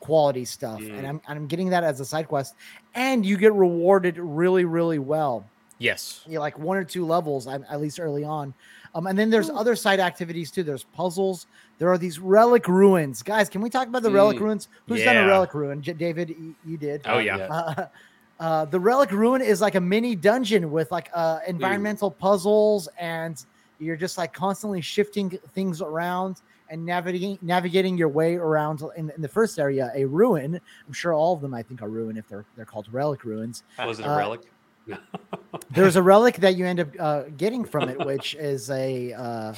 [0.00, 0.98] quality stuff, Mm.
[0.98, 2.54] and I'm I'm getting that as a side quest,
[2.94, 5.44] and you get rewarded really really well.
[5.78, 6.22] Yes.
[6.28, 8.54] You know, like one or two levels, at at least early on.
[8.94, 10.62] Um, and then there's other side activities too.
[10.62, 11.46] There's puzzles.
[11.78, 13.48] There are these relic ruins, guys.
[13.48, 14.40] Can we talk about the relic Mm.
[14.42, 14.68] ruins?
[14.86, 15.82] Who's done a relic ruin?
[15.82, 17.02] J- David, you, you did.
[17.06, 17.36] Oh yeah.
[17.38, 17.86] Uh,
[18.40, 23.44] uh, the relic ruin is like a mini dungeon with like uh, environmental puzzles, and
[23.80, 26.42] you're just like constantly shifting things around
[26.72, 28.82] and navigating navigating your way around.
[28.96, 30.60] In, in the first area, a ruin.
[30.86, 33.62] I'm sure all of them, I think, are ruin if they're they're called relic ruins.
[33.78, 34.40] Was it a Uh, relic?
[35.70, 39.54] There's a relic that you end up uh, getting from it, which is a, uh,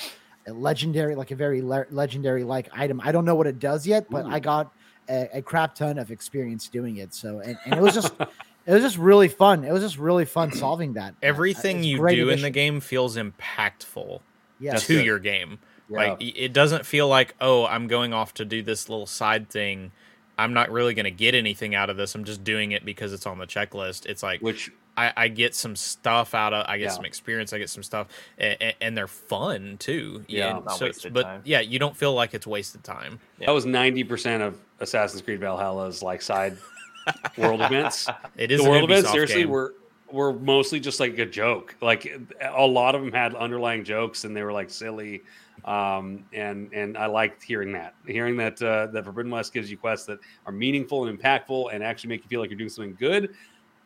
[0.46, 3.00] a legendary, like a very le- legendary like item.
[3.02, 4.72] I don't know what it does yet, but I got
[5.08, 7.14] a, a crap ton of experience doing it.
[7.14, 9.64] So, and, and it was just, it was just really fun.
[9.64, 11.14] It was just really fun solving that.
[11.22, 14.20] Everything It's you great do in the game feels impactful
[14.60, 14.86] yes.
[14.86, 15.06] to good.
[15.06, 15.58] your game.
[15.88, 15.96] Yeah.
[15.98, 19.92] Like it doesn't feel like, oh, I'm going off to do this little side thing.
[20.38, 22.14] I'm not really going to get anything out of this.
[22.14, 24.06] I'm just doing it because it's on the checklist.
[24.06, 26.90] It's like Which I, I get some stuff out of, I get Yeah.
[26.90, 28.08] some experience, I get some stuff,
[28.38, 30.24] and, and they're fun too.
[30.26, 30.54] Yeah.
[30.64, 31.42] Not so, but time.
[31.44, 33.20] yeah, you don't feel like it's wasted time.
[33.38, 33.46] Yeah.
[33.46, 36.56] that was ninety percent of Assassin's Creed Valhalla's like side
[37.36, 38.08] world events.
[38.36, 39.50] It is the world events Ubisoft seriously game.
[39.50, 39.74] were
[40.10, 41.74] were mostly just like a joke.
[41.80, 45.22] Like a lot of them had underlying jokes and they were like silly.
[45.64, 49.78] Um, and and I liked hearing that, hearing that uh, that Forbidden West gives you
[49.78, 52.96] quests that are meaningful and impactful and actually make you feel like you're doing something
[52.96, 53.34] good.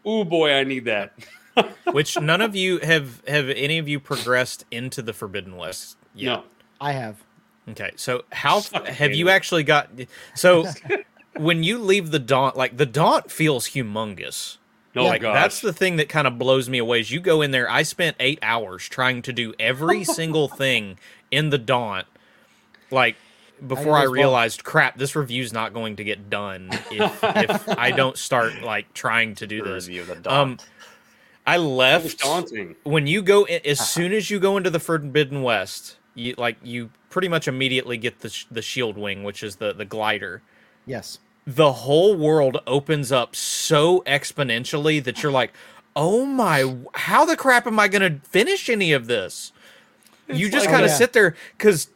[0.04, 1.14] Oh boy, I need that.
[1.92, 6.40] Which none of you have have any of you progressed into the Forbidden West yet?
[6.40, 6.44] No,
[6.80, 7.24] I have.
[7.68, 9.36] Okay, so how Suck have you David.
[9.36, 9.90] actually got?
[10.34, 10.66] So
[11.36, 14.58] when you leave the daunt, like the daunt feels humongous.
[14.96, 15.34] Oh Yeah, my god.
[15.34, 17.00] That's the thing that kind of blows me away.
[17.00, 17.70] Is you go in there.
[17.70, 20.98] I spent eight hours trying to do every single thing
[21.30, 22.06] in the daunt,
[22.90, 23.16] like
[23.66, 24.12] before I, as well.
[24.12, 28.92] realized, crap, this review's not going to get done if if I don't start like
[28.94, 29.86] trying to do The this.
[29.88, 30.58] review of the Um,
[31.46, 32.76] I That was left daunting.
[32.84, 36.56] when you go in, as soon as you go into the Forbidden West, you like
[36.62, 40.42] you pretty much immediately get the sh- the shield wing, which is the the glider.
[40.86, 41.18] Yes.
[41.46, 45.52] The whole world opens up so exponentially that you're like,
[45.96, 49.50] "Oh my, how the crap am I going to finish any of this?"
[50.28, 50.96] You just like- kind of yeah.
[50.96, 51.88] sit there cuz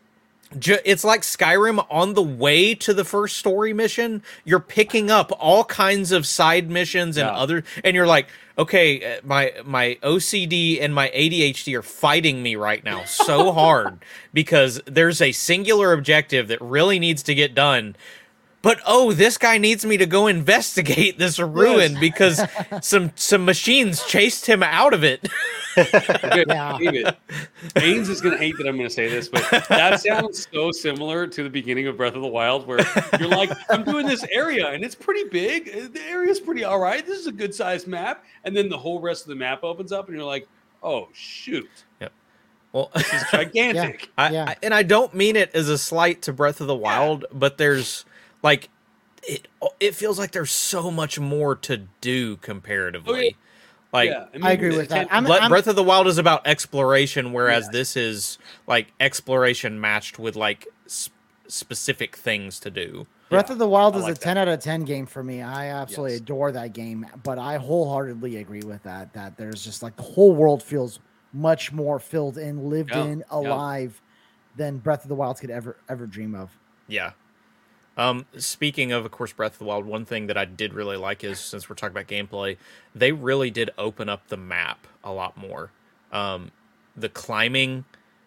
[0.58, 4.22] Ju- it's like Skyrim on the way to the first story mission.
[4.44, 7.34] You're picking up all kinds of side missions and Yeah.
[7.34, 8.26] other, and you're like,
[8.58, 14.00] okay, uh, my my OCD and my ADHD are fighting me right now so hard
[14.34, 17.96] because there's a singular objective that really needs to get done.
[18.62, 22.40] But oh, this guy needs me to go investigate this ruin because
[22.80, 25.28] some some machines chased him out of it.
[25.76, 26.78] Okay, Yeah.
[26.78, 27.16] David,
[27.74, 30.70] Ains is going to hate that I'm going to say this, but that sounds so
[30.70, 32.78] similar to the beginning of Breath of the Wild, where
[33.18, 35.92] you're like, I'm doing this area and it's pretty big.
[35.92, 37.04] The area's pretty all right.
[37.04, 38.24] This is a good sized map.
[38.44, 40.46] And then the whole rest of the map opens up and you're like,
[40.82, 41.68] oh, shoot.
[42.72, 44.10] Well, This is gigantic.
[44.18, 44.44] I, Yeah.
[44.48, 47.58] I- and I don't mean it as a slight to Breath of the Wild, but
[47.58, 48.04] there's
[48.42, 48.68] like
[49.22, 49.48] it.
[49.80, 53.36] It feels like there's so much more to do comparatively.
[53.36, 53.38] Oh,
[53.92, 54.26] like yeah.
[54.32, 55.08] mean, I agree with that.
[55.10, 57.72] can- I'm- Breath of the Wild is about exploration, whereas Yeah.
[57.72, 61.12] this is like exploration matched with like sp-
[61.46, 63.06] specific things to do.
[63.28, 64.20] Breath Yeah, of the Wild I is like a that.
[64.24, 65.40] 10 out of 10 game for me.
[65.42, 66.20] I absolutely Yes.
[66.22, 69.12] adore that game, but I wholeheartedly agree with that.
[69.12, 70.98] That there's just like the whole world feels
[71.34, 73.24] much more filled in, lived Yeah, in, yeah.
[73.30, 74.00] alive
[74.56, 76.50] than Breath of the Wild could ever ever dream of.
[76.88, 77.12] Yeah.
[77.96, 80.96] Um, speaking of, of course, Breath of the Wild, one thing that I did really
[80.96, 82.56] like is since we're talking about gameplay,
[82.94, 85.70] they really did open up the map a lot more.
[86.10, 86.50] Um,
[86.96, 87.84] the climbing,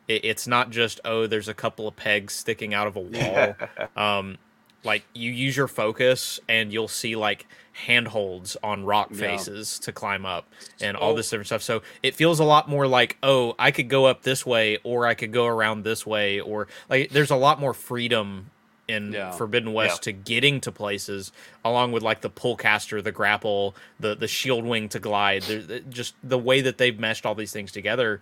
[0.07, 3.55] it, it's not just oh, there's a couple of pegs sticking out of a wall.
[3.97, 4.37] um,
[4.83, 9.17] like you use your focus and you'll see like handholds on rock Yeah.
[9.17, 10.47] faces to climb up
[10.79, 11.63] and all So- this different stuff.
[11.63, 15.07] So it feels a lot more like, oh, I could go up this way or
[15.07, 18.51] I could go around this way or like there's a lot more freedom
[18.87, 19.31] in Yeah.
[19.31, 21.31] Forbidden West to getting to places
[21.63, 25.43] along with like the pull caster, the grapple, the the shield wing to glide.
[25.89, 28.21] Just the way that they've meshed all these things together.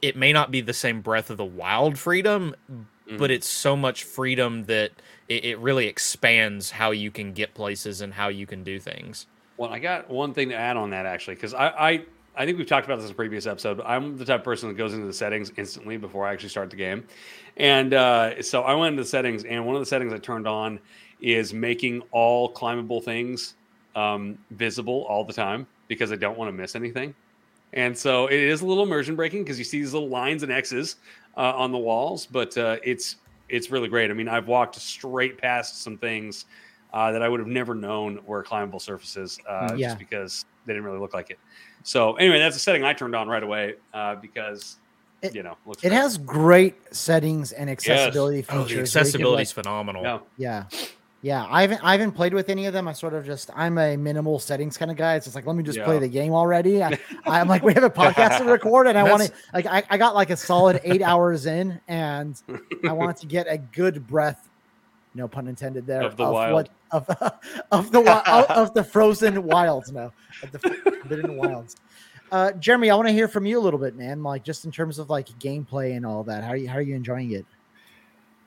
[0.00, 3.18] It may not be the same Breath of the Wild freedom, mm-hmm.
[3.18, 4.90] but it's so much freedom that
[5.28, 9.26] it, it really expands how you can get places and how you can do things.
[9.56, 12.02] Well, I got one thing to add on that actually, because I, I
[12.34, 13.76] I think we've talked about this in a previous episode.
[13.76, 16.48] But I'm the type of person that goes into the settings instantly before I actually
[16.48, 17.06] start the game,
[17.56, 20.46] and uh, so I went into the settings, and one of the settings I turned
[20.46, 20.80] on
[21.20, 23.54] is making all climbable things
[23.94, 27.14] um, visible all the time because I don't want to miss anything.
[27.74, 30.52] And so it is a little immersion breaking because you see these little lines and
[30.52, 30.96] X's
[31.36, 33.16] uh, on the walls, but uh, it's
[33.48, 34.10] it's really great.
[34.10, 36.46] I mean, I've walked straight past some things
[36.92, 39.86] uh, that I would have never known were climbable surfaces uh, Yeah.
[39.88, 41.38] just because they didn't really look like it.
[41.82, 44.78] So anyway, that's a setting I turned on right away uh, because
[45.22, 45.98] It- you know looks It great.
[45.98, 48.52] has great settings and accessibility Oh, features.
[48.52, 50.02] the where you can, accessibility like- is phenomenal.
[50.02, 50.18] yeah.
[50.36, 50.64] Yeah.
[51.24, 52.88] Yeah, I haven't I haven't played with any of them.
[52.88, 55.14] I sort of just I'm a minimal settings kind of guy.
[55.14, 56.82] It's just like let me just play the game already.
[56.82, 59.84] I, I'm like we have a podcast to record, and I want to like I,
[59.88, 62.42] I got like a solid eight hours in, and
[62.84, 64.48] I wanted to get a good breath,
[65.14, 66.54] no pun intended there, Of the wild.
[66.54, 67.08] what of
[67.70, 69.92] of the of, of the frozen wilds.
[69.92, 70.10] No,
[70.42, 71.76] of the forbidden wilds.
[72.32, 74.22] Uh, Jeremy, I want to hear from you a little bit, man.
[74.22, 76.42] Like just in terms of like gameplay and all that.
[76.42, 77.44] How are you how are you enjoying it?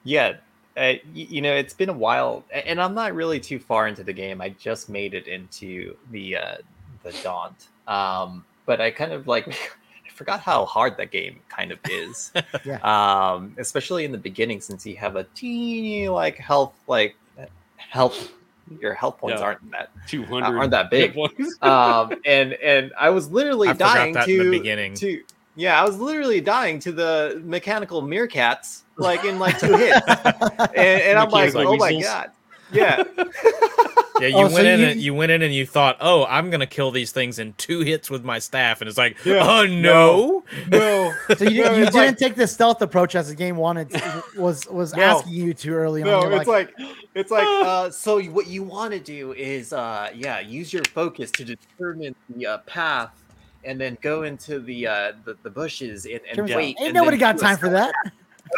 [0.03, 0.37] Yeah,
[0.75, 4.11] uh, you know, it's been a while, and I'm not really too far into the
[4.11, 4.41] game.
[4.41, 6.55] I just made it into the uh,
[7.03, 9.47] the Daunt, um, but I kind of like
[10.05, 12.33] I forgot how hard that game kind of is.
[12.65, 12.79] Yeah.
[12.81, 17.15] Um, especially in the beginning, since you have a teeny like health like
[17.77, 18.31] health,
[18.79, 19.45] your health points Yeah.
[19.47, 21.17] aren't that two hundred aren't that big.
[21.61, 24.93] um, and and I was literally I dying to the beginning.
[24.95, 25.23] to
[25.55, 30.77] yeah, I was literally dying to the mechanical meerkats like in like two hits, and,
[30.77, 32.31] and I'm like, Mechanical oh my god,
[32.71, 33.03] yeah,
[34.21, 36.25] Yeah, you Oh, went so in you- and you went in and you thought, "Oh,
[36.29, 39.45] I'm gonna kill these things in two hits with my staff," and it's like, Yeah.
[39.45, 43.35] "Oh no!" no, So you, No, you didn't like- take the stealth approach as the
[43.35, 43.91] game wanted
[44.37, 45.03] was was No.
[45.03, 46.07] asking you to early on.
[46.07, 46.73] no, it's like,
[47.13, 51.29] it's like uh, so what you want to do is uh, yeah, use your focus
[51.31, 53.11] to determine the uh, path.
[53.67, 56.77] And then go into the uh, the, the bushes and, and wait.
[56.77, 57.95] ain't and nobody got time for that.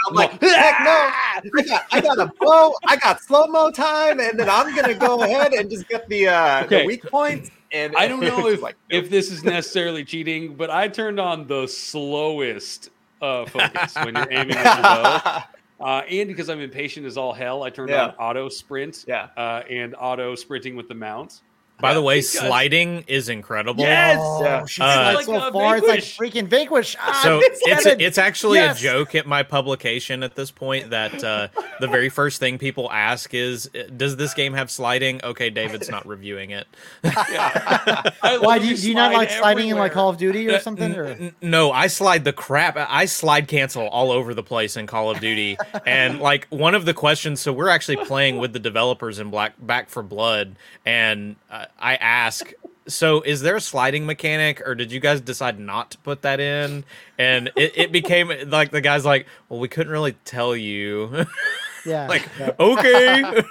[0.07, 0.91] I'm like, heck no!
[0.91, 2.73] I got, I got a bow.
[2.87, 6.27] I got slow mo time, and then I'm gonna go ahead and just get the
[6.27, 6.81] uh, Okay.
[6.81, 7.49] the weak points.
[7.71, 11.47] And I don't know if like, if this is necessarily cheating, but I turned on
[11.47, 12.89] the slowest
[13.21, 15.43] uh, focus when you're aiming at the bow.
[15.79, 18.05] Uh, and because I'm impatient as all hell, I turned Yeah.
[18.05, 21.41] on auto sprint yeah, uh, and auto sprinting with the mount.
[21.79, 23.83] By the way, Because- sliding is incredible.
[23.83, 24.17] Yes!
[24.19, 24.65] Oh, Yeah.
[24.65, 25.77] she Uh, Like so a far.
[25.77, 26.95] It's like freaking vanquish.
[26.99, 28.79] Ah, So it's it's it's actually Yes.
[28.79, 31.49] a joke at my publication at this point that uh,
[31.79, 36.07] the very first thing people ask is, "Does this game have sliding?" Okay, David's not
[36.07, 36.65] reviewing it.
[37.03, 38.01] Yeah.
[38.39, 39.91] Why do you, do you not like sliding in like.
[39.91, 40.93] Call of Duty or Uh, something?
[40.93, 42.75] n- Or n- no, I slide the crap.
[42.77, 46.85] I slide cancel all over the place in Call of Duty, and like one of
[46.85, 47.39] the questions.
[47.41, 50.55] So we're actually playing with the developers in Black Back for Blood,
[50.85, 52.51] and uh, I ask.
[52.87, 56.39] So, is there a sliding mechanic, or did you guys decide not to put that
[56.39, 56.85] in?
[57.17, 61.25] And it, it became like the guy's like, "Well, we couldn't really tell you."
[61.85, 62.51] yeah, like, yeah.
[62.57, 63.43] okay, I-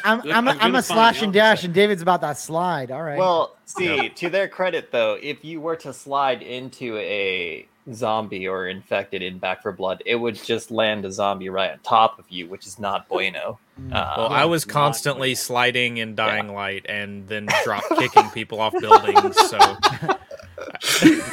[0.04, 2.90] I'm Good- I'm a, I'm I'm a slash and dash, and David's about that slide.
[2.92, 3.18] All right.
[3.18, 8.68] Well, see, to their credit though, if you were to slide into a zombie or
[8.68, 12.26] infected in Back for Blood, it would just land a zombie right on top of
[12.28, 13.58] you, which is not bueno.
[13.92, 15.34] Uh, Well, I was constantly really.
[15.36, 19.36] sliding in Dying Light and then drop kicking people off buildings.
[19.48, 19.58] So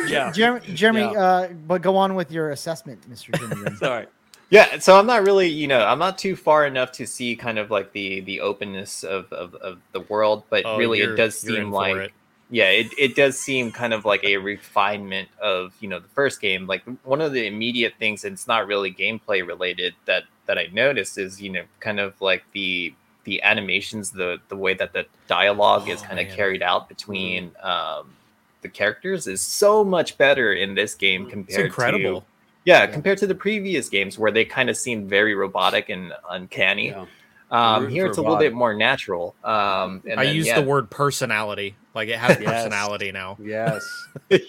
[0.07, 0.31] Yeah.
[0.31, 1.11] Jeremy, Jeremy Yeah.
[1.11, 3.37] uh, but go on with your assessment, Mr.
[3.65, 3.75] Jimmy.
[3.77, 4.05] Sorry.
[4.49, 7.57] yeah, so I'm not really, you know, I'm not too far enough to see kind
[7.57, 11.37] of like the the openness of of, of the world, but oh, really it does
[11.39, 12.11] seem like it.
[12.51, 16.39] yeah it, it does seem kind of like a refinement of you know the first
[16.41, 20.57] game like one of the immediate things and it's not really gameplay related that that
[20.57, 22.93] i noticed is you know kind of like the
[23.25, 27.51] the animations the the way that the dialogue is Oh, kind of carried out between
[27.61, 28.13] um
[28.61, 32.21] the characters is so much better in this game It's It's compared incredible.
[32.21, 32.27] to
[32.65, 32.87] yeah, Yeah.
[32.87, 37.05] compared to the previous games where they kind of seemed very robotic and uncanny Yeah.
[37.51, 38.39] um here it's a little Vod.
[38.39, 40.59] bit more natural um and I then, use yeah.
[40.59, 41.75] the word personality.
[41.95, 42.49] Like it has Yes.
[42.63, 43.37] personality now.
[43.41, 43.81] Yes.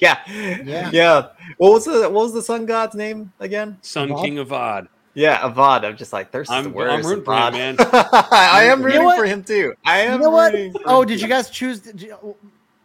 [0.01, 0.19] yeah.
[0.65, 0.91] Yeah.
[0.93, 1.27] Yeah.
[1.59, 3.79] What was the what was the sun god's name again?
[3.83, 4.23] Sun Avad?
[4.25, 4.89] King of Odd.
[5.17, 5.83] Yeah, Avad.
[5.85, 7.09] I'm just like there's I'm- the I'm worst.
[7.09, 7.77] rooting for him, man.
[7.81, 9.75] I am You rooting know for him too.
[9.85, 10.55] I am You know what?
[10.85, 11.81] Oh, did you guys choose?
[11.81, 12.37] Did you,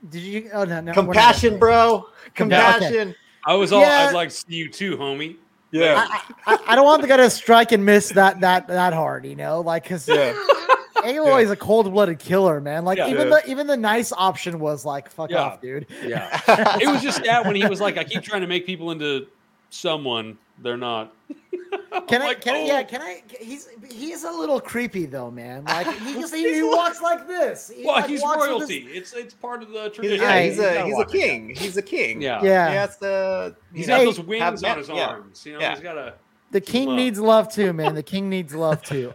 [0.09, 2.07] did you oh, no, no, compassion, bro?
[2.33, 2.79] Compassion.
[2.87, 3.15] Compassion.
[3.45, 4.07] I was all Yeah.
[4.09, 5.35] I'd like to see you too, homie.
[5.71, 6.07] Yeah.
[6.07, 9.25] I, I, I don't want the guy to strike and miss that that that hard,
[9.25, 10.33] you know, like because Yeah.
[10.97, 12.85] Aloy is a cold blooded killer, man.
[12.85, 13.09] Like Yeah.
[13.09, 13.41] even Yeah.
[13.43, 15.41] the even the nice option was like fuck Yeah.
[15.43, 15.87] off, dude.
[16.05, 16.39] Yeah.
[16.79, 19.27] it was just that when he was like, I keep trying to make people into
[19.69, 21.13] someone they're not.
[22.07, 22.25] Can I?
[22.27, 22.59] Like, Can I?
[22.59, 22.65] oh.
[22.65, 22.83] Yeah.
[22.83, 23.23] Can I?
[23.39, 25.63] He's he's a little creepy though, man.
[25.65, 27.71] Like he just he, he walks like this.
[27.73, 28.81] He, Well, like, he's royalty.
[28.81, 30.21] his- It's it's part of the He's, tradition.
[30.25, 31.55] yeah, Hey, he's a he's a walk like king.
[31.55, 32.19] He's a king.
[32.19, 32.43] that.
[32.43, 32.43] Yeah.
[32.43, 32.69] Yeah.
[32.69, 33.55] He has to.
[33.73, 35.07] He's you got those wings have on his yeah.
[35.07, 35.45] arms.
[35.45, 35.71] You know, Yeah.
[35.75, 36.13] he's got a
[36.51, 36.95] the king up.
[36.95, 37.95] needs love too, man.
[37.95, 39.13] The king needs love too.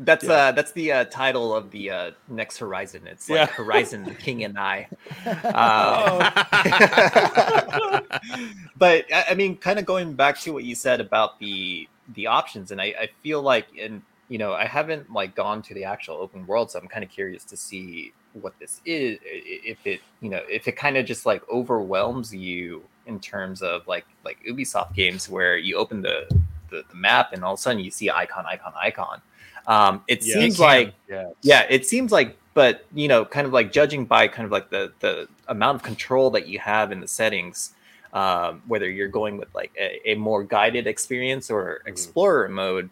[0.00, 0.32] That's Yeah.
[0.32, 3.06] uh that's the uh, title of the uh, next Horizon.
[3.06, 3.46] It's like Yeah.
[3.46, 4.88] Horizon the King and I.
[5.26, 6.20] Oh.
[6.22, 8.00] Uh,
[8.76, 12.26] but I I mean, kind of going back to what you said about the the
[12.26, 15.84] options, and I, I feel like, and you know, I haven't like gone to the
[15.84, 19.18] actual open world, so I'm kind of curious to see what this is.
[19.24, 23.18] i- i- If it, you know, if it kind of just like overwhelms you in
[23.20, 26.26] terms of like like Ubisoft games where you open the
[26.70, 29.20] the, the map and all of a sudden you see icon, icon, icon.
[29.68, 30.34] Um, it Yeah.
[30.34, 31.28] seems It like Yeah.
[31.42, 34.70] yeah it seems like but you know kind of like judging by kind of like
[34.70, 37.74] the the amount of control that you have in the settings
[38.14, 42.88] um, whether you're going with like a, a more guided experience or explorer mode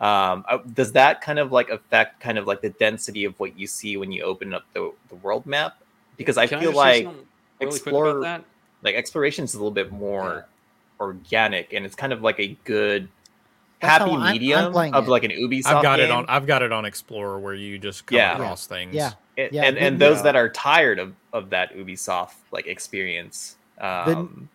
[0.00, 3.58] um, uh, does that kind of like affect kind of like the density of what
[3.58, 5.78] you see when you open up the, the world map
[6.18, 7.26] because i Can feel just say like something
[7.60, 8.44] really quick explore- about that?
[8.82, 10.46] like exploration is a little bit more
[11.00, 13.08] organic and it's kind of like a good
[13.80, 15.10] That's how happy I'm- I'm medium of it.
[15.10, 16.24] like an ubisoft I've got it on.
[16.28, 18.32] I've got it on Explorer where you just come Yeah.
[18.34, 18.94] across things.
[18.94, 19.12] Yeah.
[19.36, 20.22] and Yeah, and, and those yeah.
[20.24, 24.48] that are tired of of that Ubisoft like experience, um,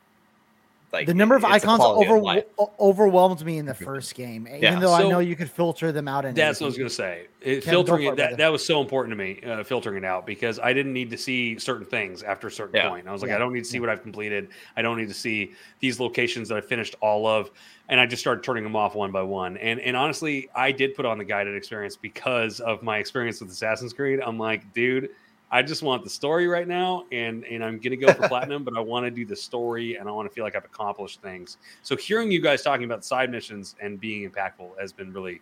[0.93, 4.61] like the number of icons quality of over, overwhelmed me in the first game, even
[4.61, 4.79] Yeah.
[4.79, 6.23] though I know you could filter them out.
[6.23, 7.25] And That's what I was going to say.
[7.41, 8.35] It, filtering it, it, that, brother.
[8.37, 11.17] that was so important to me, uh, filtering it out, because I didn't need to
[11.17, 12.89] see certain things after a certain Yeah.
[12.89, 13.07] point.
[13.07, 13.35] I was like, Yeah.
[13.35, 14.49] I don't need to see what I've completed.
[14.77, 17.49] I don't need to see these locations that I finished all of.
[17.89, 19.57] And I just started turning them off one by one.
[19.57, 23.49] And and honestly, I did put on the guided experience because of my experience with
[23.51, 24.21] Assassin's Creed.
[24.25, 25.09] I'm like, dude,
[25.53, 28.75] I just want the story right now, and and I'm gonna go for platinum, but
[28.75, 31.57] I want to do the story, and I want to feel like I've accomplished things.
[31.83, 35.41] So hearing you guys talking about side missions and being impactful has been really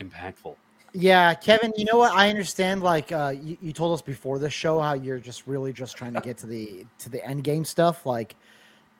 [0.00, 0.56] impactful.
[0.94, 2.12] Yeah, Kevin, you know what?
[2.12, 2.82] I understand.
[2.82, 6.14] Like uh, you, you told us before the show how you're just really just trying
[6.14, 8.06] to get to the to the end game stuff.
[8.06, 8.36] Like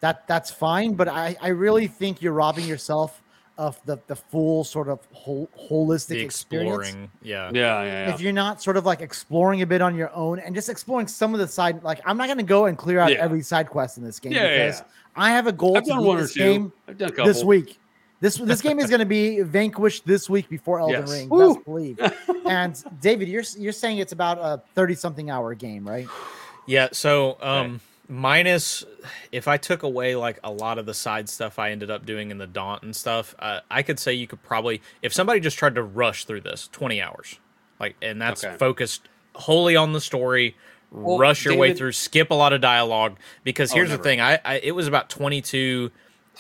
[0.01, 3.23] that that's fine, but I I really think you're robbing yourself
[3.59, 6.79] of the the full sort of whole, holistic The experience.
[6.89, 7.11] exploring.
[7.23, 7.51] Yeah.
[7.53, 8.15] Yeah, yeah, yeah.
[8.15, 11.07] If you're not sort of like exploring a bit on your own and just exploring
[11.09, 13.19] some of the side, like I'm not going to go and clear out Yeah.
[13.19, 14.87] every side quest in this game Yeah, yeah, because yeah.
[15.17, 16.41] I have a goal I've to done beat one or this two.
[16.41, 17.27] game I've done a couple.
[17.27, 17.79] this week.
[18.21, 21.11] This this game is going to be vanquished this week before Elden Yes.
[21.11, 21.29] Ring.
[21.29, 21.55] Woo.
[21.55, 22.01] Best believe.
[22.47, 26.07] and David, you're you're saying it's about a thirty something hour game, right?
[26.67, 27.81] Yeah, so um
[28.11, 28.85] minus
[29.31, 32.31] if I took away like a lot of the side stuff I ended up doing
[32.31, 35.57] in the Daunt and stuff, uh, I could say you could probably if somebody just
[35.57, 37.39] tried to rush through this, 20 hours.
[37.79, 38.57] Like and that's Okay.
[38.59, 40.57] focused wholly on the story,
[40.91, 44.21] Well, rush your way through, skip a lot of dialogue because Oh, here's the thing,
[44.21, 45.91] I, I it was about 22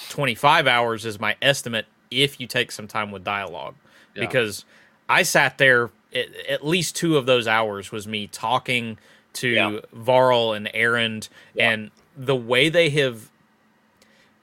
[0.08, 3.74] 25 hours is my estimate if you take some time with dialogue
[4.14, 4.22] Yeah.
[4.26, 4.64] because
[5.08, 8.98] I sat there at, at least two of those hours was me talking
[9.34, 9.78] to Yeah.
[9.92, 11.70] Varl and Erend Yeah.
[11.70, 13.30] and the way they have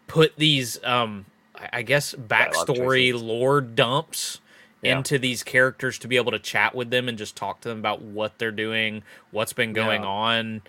[0.08, 1.26] put these um
[1.56, 3.22] I- I guess backstory choices.
[3.24, 4.40] lore dumps
[4.84, 4.98] Yeah.
[4.98, 7.80] into these characters to be able to chat with them and just talk to them
[7.80, 10.08] about what they're doing, what's been going Yeah.
[10.08, 10.62] on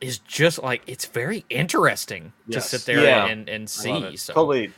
[0.00, 2.68] is just like it's very interesting Yes.
[2.70, 3.26] to sit there Yeah.
[3.26, 4.16] and, and see.
[4.16, 4.72] So Totally,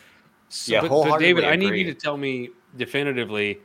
[0.53, 3.61] So, Yeah, but, but wholeheartedly David, I need you to tell me definitively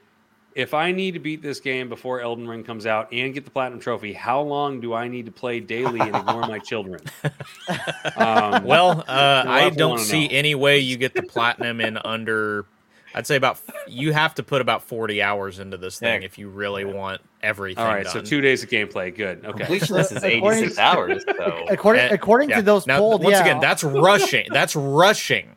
[0.55, 3.51] if I need to beat this game before Elden Ring comes out and get the
[3.51, 4.13] platinum trophy.
[4.13, 7.01] How long do I need to play daily and ignore my children?
[8.15, 10.33] Um, Well, uh, I don't see know.
[10.33, 12.65] any way you get the platinum in under.
[13.13, 16.25] I'd say about you have to put about forty hours into this thing Yeah.
[16.25, 17.83] if you really want everything.
[17.83, 18.13] all right, done.
[18.13, 19.15] so two days of gameplay.
[19.15, 19.45] Good.
[19.45, 19.63] Okay.
[19.65, 21.23] completionist is 86 hours.
[21.37, 22.57] So According Uh, according Yeah.
[22.57, 24.47] to those now, polled, once yeah, again, that's rushing.
[24.51, 25.49] That's rushing.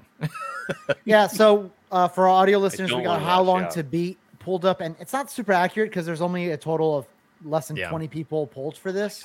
[1.05, 1.27] yeah.
[1.27, 3.71] So uh, for our audio listeners, we got how long out.
[3.73, 4.19] to beat
[4.49, 7.07] pulled up, and it's not super accurate because there's only a total of
[7.45, 7.91] less than Yeah.
[7.91, 9.23] 20 people polled for this.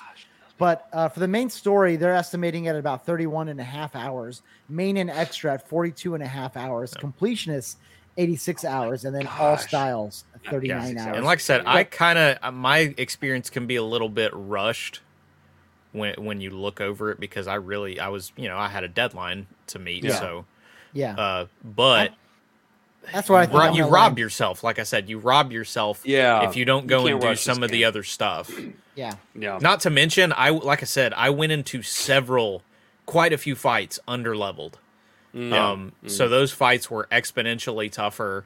[0.57, 4.41] But uh, for the main story, they're estimating at about 31 and a half hours.
[4.67, 6.93] Main and extra at 42 and a half hours.
[6.93, 7.78] Completionists,
[8.17, 9.05] 86 hours.
[9.05, 11.05] And then all styles, 39 Yeah.
[11.05, 11.15] hours.
[11.15, 14.99] And like I said, I kind of my experience can be a little bit rushed
[15.93, 18.84] when when you look over it because I really I was you know I had
[18.84, 20.03] a deadline to meet.
[20.03, 20.19] Yeah.
[20.19, 20.45] So,
[20.91, 21.15] yeah.
[21.15, 22.11] uh, but
[23.12, 23.58] That's what I think.
[23.60, 24.18] ro- you rob land.
[24.20, 24.64] yourself.
[24.64, 26.47] Like I said, you rob yourself Yeah.
[26.47, 28.51] if you don't you go and do some of the other stuff.
[28.95, 29.16] Yeah.
[29.34, 29.58] Yeah.
[29.60, 32.62] Not to mention, I like I said, I went into several,
[33.08, 34.78] quite a few fights under leveled.
[35.34, 35.51] Mm.
[35.51, 38.45] Um, so those fights were exponentially tougher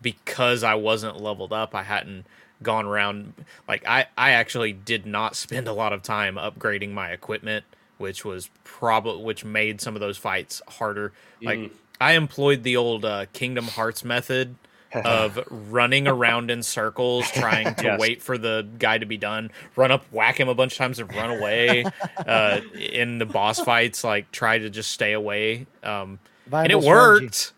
[0.00, 1.74] because I wasn't leveled up.
[1.74, 2.24] I hadn't
[2.62, 3.34] gone around
[3.68, 7.66] like I I actually did not spend a lot of time upgrading my equipment,
[7.98, 11.12] which was probably which made some of those fights harder.
[11.42, 11.70] Like Mm.
[12.00, 14.56] I employed the old uh, Kingdom Hearts method
[15.04, 18.00] of running around in circles trying to Yes.
[18.00, 21.00] wait for the guy to be done run up whack him a bunch of times
[21.00, 21.84] and run away
[22.26, 26.20] uh, in the boss fights like try to just stay away um,
[26.52, 26.86] and it strategy.
[26.86, 27.52] worked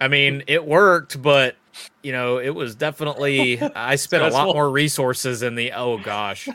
[0.00, 1.56] i mean it worked but
[2.02, 6.46] you know, it was definitely I spent a lot more resources in the oh gosh.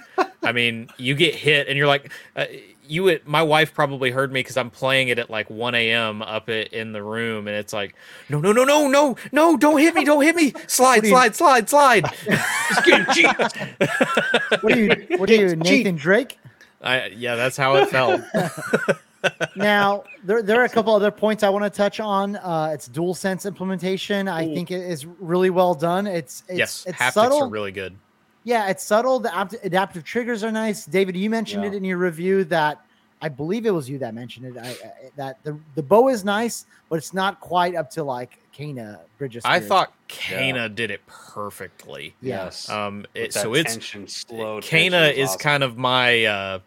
[0.44, 2.46] I mean, you get hit and you're like uh,
[2.90, 6.22] you would, my wife probably heard me because I'm playing it at like 1 a.m.
[6.22, 7.96] up i- in the room, and it's like,
[8.30, 11.36] no, no, no, no, no, no, don't hit me, don't hit me, slide, do slide,
[11.36, 12.06] slide, slide.
[12.26, 13.38] It's getting cheap.
[14.62, 15.08] What are you?
[15.18, 16.40] What are you, Nathan Drake?
[16.82, 18.22] I, yeah, that's how it felt.
[19.56, 22.38] Now, there, there are a couple other points I want to touch on.
[22.38, 24.28] Uh, it's dual sense implementation.
[24.28, 24.54] I Ooh.
[24.54, 26.08] think it is really well done.
[26.08, 27.44] It's, it's yes, it's haptics subtle.
[27.44, 27.98] are really good.
[28.48, 29.20] Yeah, it's subtle.
[29.20, 30.86] The apt- adaptive triggers are nice.
[30.86, 31.72] David, you mentioned Yeah.
[31.72, 32.82] it in your review that
[33.22, 34.58] I believe it was you that mentioned it.
[34.58, 34.76] I, I,
[35.18, 39.44] that the the bow is nice, but it's not quite up to like Kena Bridges.
[39.44, 42.16] I thought Kena did it perfectly.
[42.22, 42.70] Yes.
[42.70, 44.62] Um, it, that so it's tension, slow.
[44.62, 45.40] Kena is awesome.
[45.40, 46.60] kind of my uh,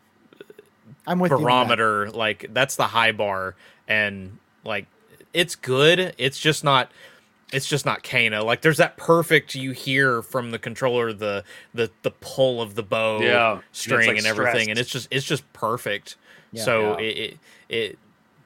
[1.07, 1.47] I'm with you on that.
[1.47, 2.11] barometer.
[2.11, 3.55] Like that's the high bar,
[3.89, 4.85] and like
[5.33, 6.15] it's good.
[6.19, 6.91] It's just not.
[7.53, 8.45] It's just not Kena.
[8.45, 11.45] Like there's that perfect you hear from the controller the
[11.75, 14.69] the the pull of the bow Yeah, and it's, string like, and everything, stressed.
[14.71, 16.17] and it's just it's just perfect.
[16.53, 16.65] Yeah.
[16.65, 17.05] so Yeah.
[17.05, 17.39] It, it
[17.69, 17.99] it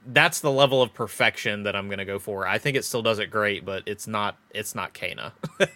[0.09, 2.47] that's the level of perfection that I'm gonna go for.
[2.47, 5.33] I think it still does it great, but it's not it's not Kena.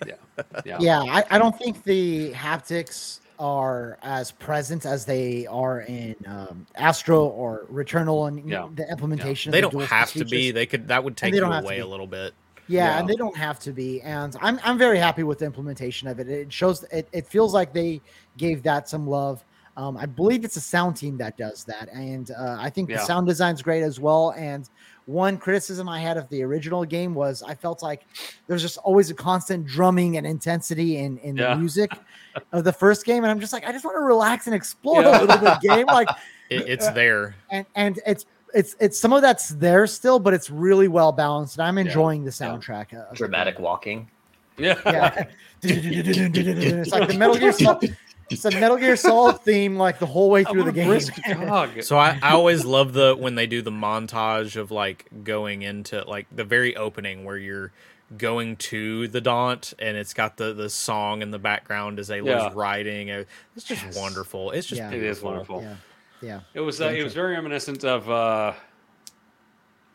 [0.65, 0.79] yeah.
[0.81, 6.67] Yeah, I, I don't think the haptics are as present as they are in um,
[6.75, 8.69] Astro or Returnal and Yeah.
[8.75, 9.53] the implementation.
[9.53, 10.51] they of the don't have to be.
[10.51, 12.35] They could that would take they you don't have to away a little bit.
[12.69, 12.99] Yeah, Yeah.
[13.01, 14.01] and they don't have to be.
[14.03, 16.29] And I'm I'm very happy with the implementation of it.
[16.29, 18.01] It shows it, it feels like they
[18.37, 19.45] gave that some love.
[19.77, 22.99] Um, I believe it's a sound team that does that, and uh, I think the
[22.99, 24.35] sound design's great as well.
[24.37, 24.69] And
[25.07, 28.03] one criticism I had of the original game was I felt like
[28.49, 31.51] there's just always a constant drumming and intensity in in Yeah.
[31.55, 31.93] the music
[32.53, 35.03] of the first game, and I'm just like I just want to relax and explore
[35.03, 35.21] Yeah.
[35.21, 36.09] a little bit game, like
[36.51, 37.35] It, it's Uh, there.
[37.51, 38.27] and and it's.
[38.55, 42.25] It's it's some of that's there still, but it's really well balanced, and I'm enjoying
[42.25, 42.95] the soundtrack.
[42.95, 44.09] uh, of the Dramatic walking.
[44.57, 44.75] Yeah.
[44.87, 45.27] yeah.
[45.63, 47.97] it's like the Metal Gear Solid.
[48.31, 51.83] It's a Metal Gear Solid theme, like the whole way through the game.
[51.83, 56.03] So I, I always love the when they do the montage of like going into
[56.05, 57.73] like the very opening where you're
[58.17, 62.21] going to the daunt and it's got the the song in the background as they
[62.21, 62.51] yeah.
[62.55, 63.11] riding.
[63.11, 63.25] Uh,
[63.55, 63.97] It's just Yes.
[63.97, 64.51] wonderful.
[64.51, 64.91] It's just Yeah.
[64.91, 65.63] It is wonderful.
[65.63, 65.77] yeah,
[66.23, 66.41] yeah.
[66.55, 68.53] It was uh, it was very reminiscent of uh,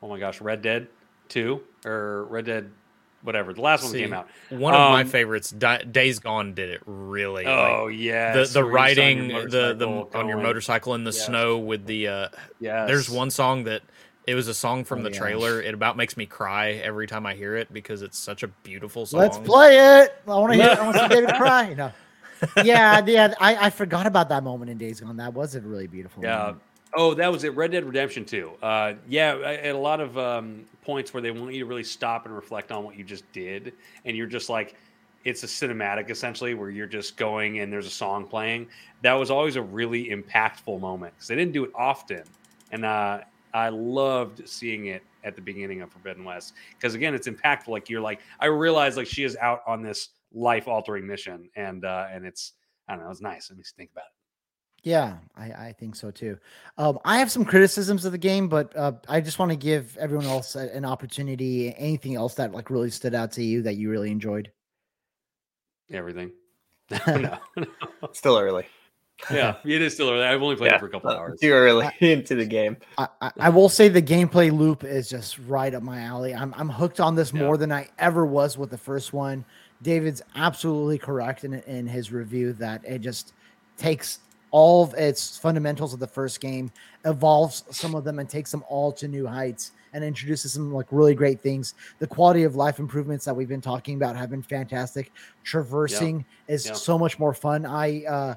[0.02, 0.88] oh my gosh, Red Dead
[1.30, 2.70] Two or Red Dead,
[3.24, 3.54] whatever.
[3.54, 4.28] The last one See, came out.
[4.50, 7.46] One of my Um, favorites, Di- Days Gone, did it really.
[7.46, 11.26] Oh like, yeah, the the riding the the on your motorcycle in the Yes.
[11.26, 12.28] snow with the uh
[12.60, 13.82] Yeah, there's one song that
[14.26, 15.18] it was a song from Oh, the yeah.
[15.20, 18.48] trailer it about makes me cry every time i hear it because it's such a
[18.48, 20.16] beautiful song Let's play it.
[20.26, 20.78] I want to hear.
[20.80, 21.74] I want to see David cry.
[21.74, 21.92] No.
[22.64, 23.34] Yeah, yeah.
[23.40, 25.18] I, I forgot about that moment in Days Gone.
[25.18, 26.24] That was a really beautiful.
[26.24, 26.38] Yeah.
[26.38, 26.62] moment.
[26.96, 27.56] Oh, that was it.
[27.56, 28.52] Red Dead Redemption 2.
[28.62, 32.26] Uh, yeah, at a lot of um, points where they want you to really stop
[32.26, 33.74] and reflect on what you just did,
[34.06, 34.76] and you're just like,
[35.24, 38.68] it's a cinematic essentially, where you're just going and there's a song playing.
[39.02, 42.24] That was always a really impactful moment because they didn't do it often,
[42.72, 43.22] and uh,
[43.54, 47.70] I loved seeing it at the beginning of Forbidden West because again, it's impactful.
[47.70, 51.86] Like you're like, I realize like she is out on this life altering mission, and
[51.86, 52.54] uh, and it's
[52.88, 53.50] I don't know, it's nice.
[53.50, 54.10] Let me think about it.
[54.90, 56.38] Yeah, I, I think so too.
[56.78, 59.96] Um, I have some criticisms of the game, but uh, I just want to give
[59.98, 61.74] everyone else an opportunity.
[61.78, 64.52] Anything else that like really stood out to you that you really enjoyed?
[65.92, 66.32] Everything.
[67.08, 67.66] no, no.
[68.12, 68.66] Still early.
[69.32, 70.24] yeah, it is still early.
[70.24, 71.40] I've only played Yeah, it for a couple uh, hours.
[71.40, 72.76] Too early into the game.
[72.98, 76.36] I, I, I will say the gameplay loop is just right up my alley.
[76.36, 77.44] I'm I'm hooked on this Yeah.
[77.44, 79.46] more than I ever was with the first one.
[79.84, 83.34] David's absolutely correct in in his review that it just
[83.78, 84.20] takes
[84.52, 86.72] all of its fundamentals of the first game,
[87.06, 90.86] evolves some of them, and takes them all to new heights and introduces some like
[90.92, 91.74] really great things.
[92.00, 95.12] The quality of life improvements that we've been talking about have been fantastic.
[95.44, 96.74] Traversing is Yeah.
[96.74, 97.66] so much more fun.
[97.66, 98.36] I uh,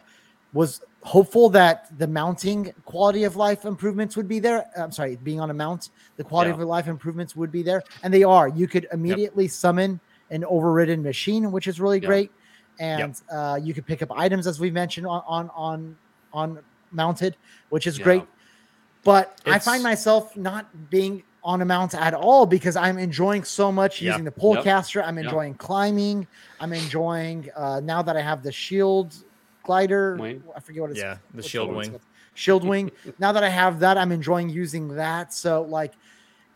[0.54, 4.66] was hopeful that the mounting quality of life improvements would be there.
[4.76, 6.62] I'm sorry, being on a mount, the quality Yeah.
[6.62, 8.48] of life improvements would be there, and they are.
[8.48, 10.00] You could immediately summon
[10.30, 12.06] an overridden machine, which is really Yeah.
[12.06, 12.30] great,
[12.78, 15.96] and uh, you can pick up items as we mentioned on on on,
[16.32, 17.36] on mounted,
[17.68, 18.04] which is Yeah.
[18.04, 18.24] great.
[19.04, 23.70] But I find myself not being on a mount at all because I'm enjoying so
[23.70, 24.10] much Yeah.
[24.10, 24.42] using the Yep.
[24.42, 25.00] Pullcaster.
[25.06, 25.26] I'm Yep.
[25.26, 26.26] enjoying climbing.
[26.58, 29.14] I'm enjoying uh, now that I have the shield
[29.62, 30.16] glider.
[30.16, 30.42] Wing?
[30.56, 32.00] I forget what it's yeah the shield wing?
[32.34, 32.90] Shield wing.
[33.20, 35.32] now that I have that, I'm enjoying using that.
[35.32, 35.94] So like,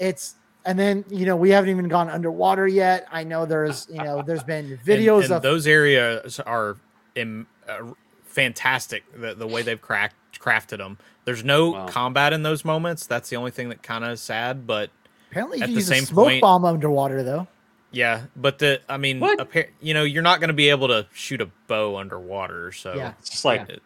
[0.01, 0.35] it's
[0.65, 3.07] and then you know we haven't even gone underwater yet.
[3.11, 6.77] I know there's you know there's been videos and, and of those areas are
[7.15, 7.93] Im, uh,
[8.25, 11.87] fantastic the, the way they've cracked crafted them there's no Wow.
[11.89, 14.91] combat in those moments that's the only thing that kind of is sad but
[15.31, 17.47] apparently you at can the use same a smoke point- bomb underwater though.
[17.93, 19.41] Yeah, but the I mean, What?
[19.41, 22.95] appar- you know, you're not going to be able to shoot a bow underwater, so
[22.95, 23.15] Yeah.
[23.19, 23.83] It's just like it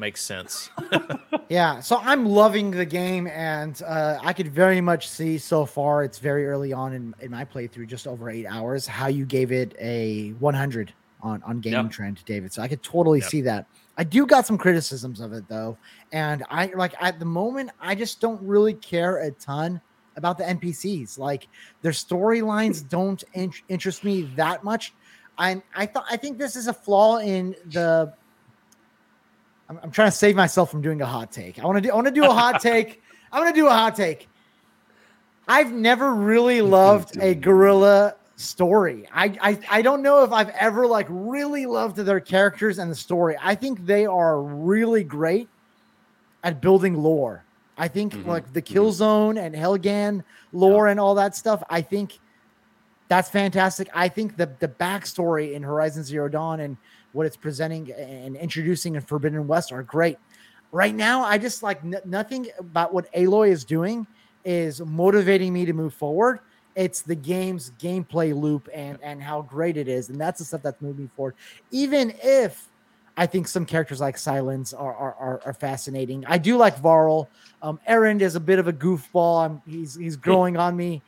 [0.00, 0.70] makes sense.
[1.48, 6.04] Yeah, so I'm loving the game, and uh, I could very much see so far.
[6.04, 8.86] It's very early on in, in my playthrough, just over eight hours.
[8.86, 11.90] How you gave it a 100 on on Gaming Yep.
[11.92, 12.52] Trend, David.
[12.52, 13.28] So I could totally Yep.
[13.30, 13.66] see that.
[13.96, 15.76] I do got some criticisms of it though,
[16.12, 19.80] and I like at the moment I just don't really care a ton
[20.14, 21.18] about the NPCs.
[21.18, 21.48] Like
[21.82, 24.94] their storylines don't in- interest me that much.
[25.36, 28.12] I I thought I think this is a flaw in the
[29.70, 31.58] I'm, I'm trying to save myself from doing a hot take.
[31.58, 31.90] I want to do.
[31.90, 33.00] I want to do a hot take.
[33.32, 34.28] I want to do a hot take.
[35.48, 39.08] I've never really loved a Guerrilla story.
[39.12, 42.94] I, I I don't know if I've ever like really loved their characters and the
[42.94, 43.36] story.
[43.40, 45.48] I think they are really great
[46.42, 47.44] at building lore.
[47.76, 50.22] I think Mhm, like the Killzone and Helghan
[50.52, 51.62] lore and all that stuff.
[51.70, 52.18] I think
[53.08, 53.88] that's fantastic.
[53.94, 56.76] I think the the backstory in Horizon Zero Dawn and
[57.12, 60.18] what it's presenting and introducing in Forbidden West are great.
[60.72, 64.06] Right now, I just like n- nothing about what Aloy is doing
[64.44, 66.40] is motivating me to move forward.
[66.76, 70.62] It's the game's gameplay loop and and how great it is, and that's the stuff
[70.62, 71.34] that's moving forward.
[71.72, 72.68] Even if
[73.16, 76.24] I think some characters like Silence are are, are, are fascinating.
[76.26, 77.28] I do like Varl.
[77.60, 79.44] Um, Erend is a bit of a goofball.
[79.44, 81.02] I'm, he's he's growing on me,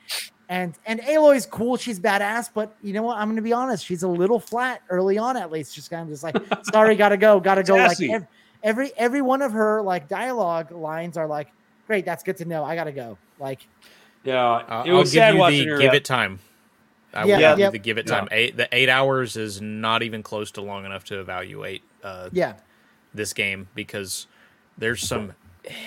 [0.52, 1.78] and and Aloy's cool.
[1.78, 3.16] She's badass, but you know what?
[3.16, 3.86] I'm gonna be honest.
[3.86, 5.74] She's a little flat early on, at least.
[5.74, 7.76] Just kind of just like, sorry, gotta go, gotta go.
[7.76, 8.14] Like Sassy.
[8.62, 11.48] every every one of her like dialogue lines are like,
[11.86, 12.64] great, that's good to know.
[12.64, 13.16] I gotta go.
[13.38, 13.66] Like,
[14.24, 15.78] yeah, I'll, it I'll was give sad you watching the her.
[15.78, 16.38] give uh, it time.
[17.14, 17.56] I Yeah, will yeah.
[17.56, 18.20] give the give it Yeah.
[18.20, 18.28] time.
[18.30, 22.56] Eight the eight hours is not even close to long enough to evaluate uh, yeah,
[23.14, 24.26] this game because
[24.76, 25.32] there's some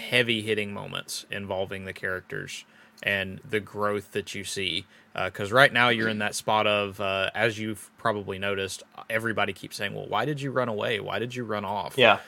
[0.10, 2.66] heavy hitting moments involving the characters
[3.04, 4.86] and the growth that you see.
[5.14, 9.78] Because right now you're in that spot of, uh, as you've probably noticed, everybody keeps
[9.78, 11.00] saying, "Well, why did you run away?
[11.00, 12.20] Why did you run off?" Yeah.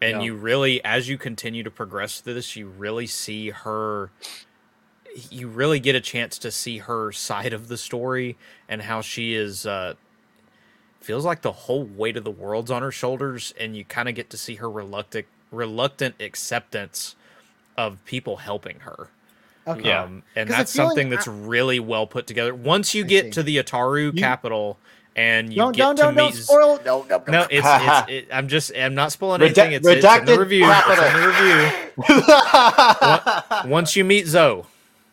[0.00, 0.22] and Yeah.
[0.22, 4.10] you really as you continue to progress through this you really see her
[5.30, 8.36] you really get a chance to see her side of the story
[8.68, 9.94] and how she is uh
[11.00, 14.14] feels like the whole weight of the world's on her shoulders and you kind of
[14.16, 17.14] get to see her reluctant reluctant acceptance
[17.76, 19.08] of people helping her
[19.66, 19.88] okay.
[19.88, 20.02] Yeah.
[20.04, 23.08] um, and 'Cause that's the feeling- something that's really well put together once you I
[23.08, 23.30] get see.
[23.32, 24.78] to the Utaru capital
[25.14, 26.80] and you Don't get don't to don't don't meet Z- spoil.
[26.86, 29.72] No no no, it's, it's it, I'm just I'm not spoiling Redact- anything.
[29.72, 30.64] It's, it's in the redacted review.
[30.66, 31.26] It's in the
[33.62, 33.70] review.
[33.70, 34.62] Once you meet Zoe,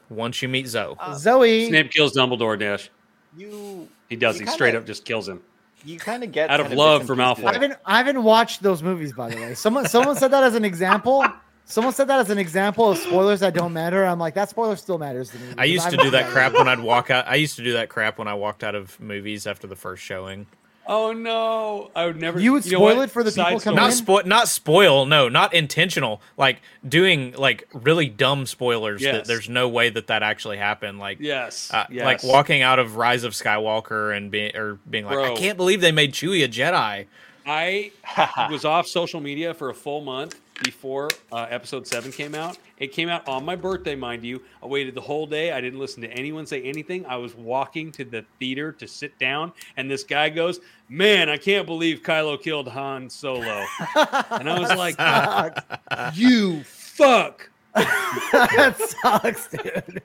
[0.09, 1.67] once you meet Zoe, Zoe.
[1.67, 2.57] Snape kills Dumbledore.
[2.57, 2.89] Dash.
[3.38, 4.35] you He does.
[4.35, 5.41] You he kinda- straight up just kills him.
[5.85, 7.45] you kind of get Out of love for and pieces.
[7.45, 9.53] I haven't I haven't watched those movies by the way.
[9.53, 11.23] Someone someone said that as an example.
[11.70, 14.04] Someone said that as an example of spoilers that don't matter.
[14.04, 15.54] I'm like that spoiler still matters to me.
[15.56, 17.28] I used to haven't do that crap when I'd walk out.
[17.28, 20.02] I used to do that crap when I walked out of movies after the first
[20.02, 20.48] showing.
[20.88, 21.91] Oh no!
[21.96, 22.40] I would never.
[22.40, 23.04] You would know spoil what?
[23.04, 23.76] it for the people coming story.
[23.76, 25.06] Not spoil, not spoil.
[25.06, 26.20] No, not intentional.
[26.36, 30.98] Like doing like really dumb spoilers that there's no way that that actually happened.
[30.98, 31.72] Like Yes.
[31.72, 32.04] Uh, yes.
[32.04, 35.82] Like walking out of Rise of Skywalker and being or being like, I can't believe
[35.82, 37.06] they made Chewie a Jedi.
[37.49, 37.91] I
[38.51, 42.59] was off social media for a full month before uh, episode seven came out.
[42.77, 44.43] It came out on my birthday, mind you.
[44.61, 45.51] I waited the whole day.
[45.51, 47.07] I didn't listen to anyone say anything.
[47.07, 50.59] I was walking to the theater to sit down, and this guy goes,
[50.89, 53.65] "Man, I can't believe Kylo killed Han Solo."
[53.95, 60.03] and I was like, "You fuck." that sucks, dude.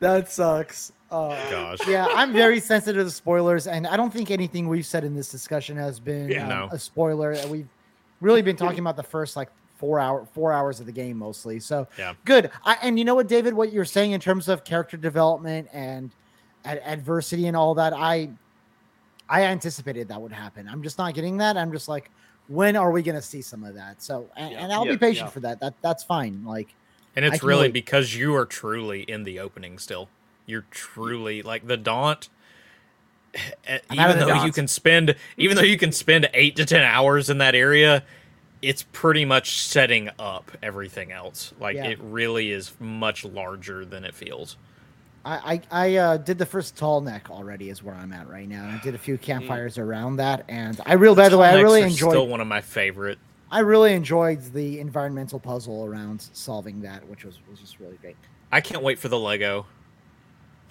[0.00, 0.92] That sucks.
[1.10, 1.78] Uh, Gosh.
[1.88, 5.28] Yeah, I'm very sensitive to spoilers, and I don't think anything we've said in this
[5.30, 6.42] discussion has been Yeah.
[6.44, 6.68] um, No.
[6.72, 7.36] a spoiler.
[7.48, 7.68] We've
[8.20, 11.58] really been talking about the first like four hour four hours of the game mostly.
[11.58, 12.14] So Yeah.
[12.24, 12.50] good.
[12.64, 16.10] I, and you know what, David, what you're saying in terms of character development and
[16.64, 18.30] ad- adversity and all that, I
[19.28, 20.68] I anticipated that would happen.
[20.68, 21.56] I'm just not getting that.
[21.56, 22.10] I'm just like,
[22.48, 24.02] when are we going to see some of that?
[24.02, 25.30] So, and, Yeah, and I'll yeah, be patient yeah.
[25.30, 25.60] for that.
[25.60, 26.44] That that's fine.
[26.44, 26.74] Like,
[27.16, 27.72] And it's really relate.
[27.72, 30.08] because you are truly in the opening still.
[30.46, 32.28] You're truly like the Daunt.
[33.34, 36.82] eh, I'm Even though you can spend, even though you can spend eight to ten
[36.82, 38.02] hours in that area,
[38.62, 41.52] it's pretty much setting up everything else.
[41.60, 41.86] Like Yeah.
[41.86, 44.56] it really is much larger than it feels.
[45.24, 48.48] I I, I uh, did the first tall neck already is where I'm at right
[48.48, 48.64] now.
[48.64, 51.60] And I did a few campfires around that, and I real by the way, I
[51.60, 52.10] really enjoyed.
[52.10, 53.18] Still one of my favorite.
[53.52, 58.16] I really enjoyed the environmental puzzle around solving that, which was was just really great.
[58.52, 59.66] I can't wait for the Lego.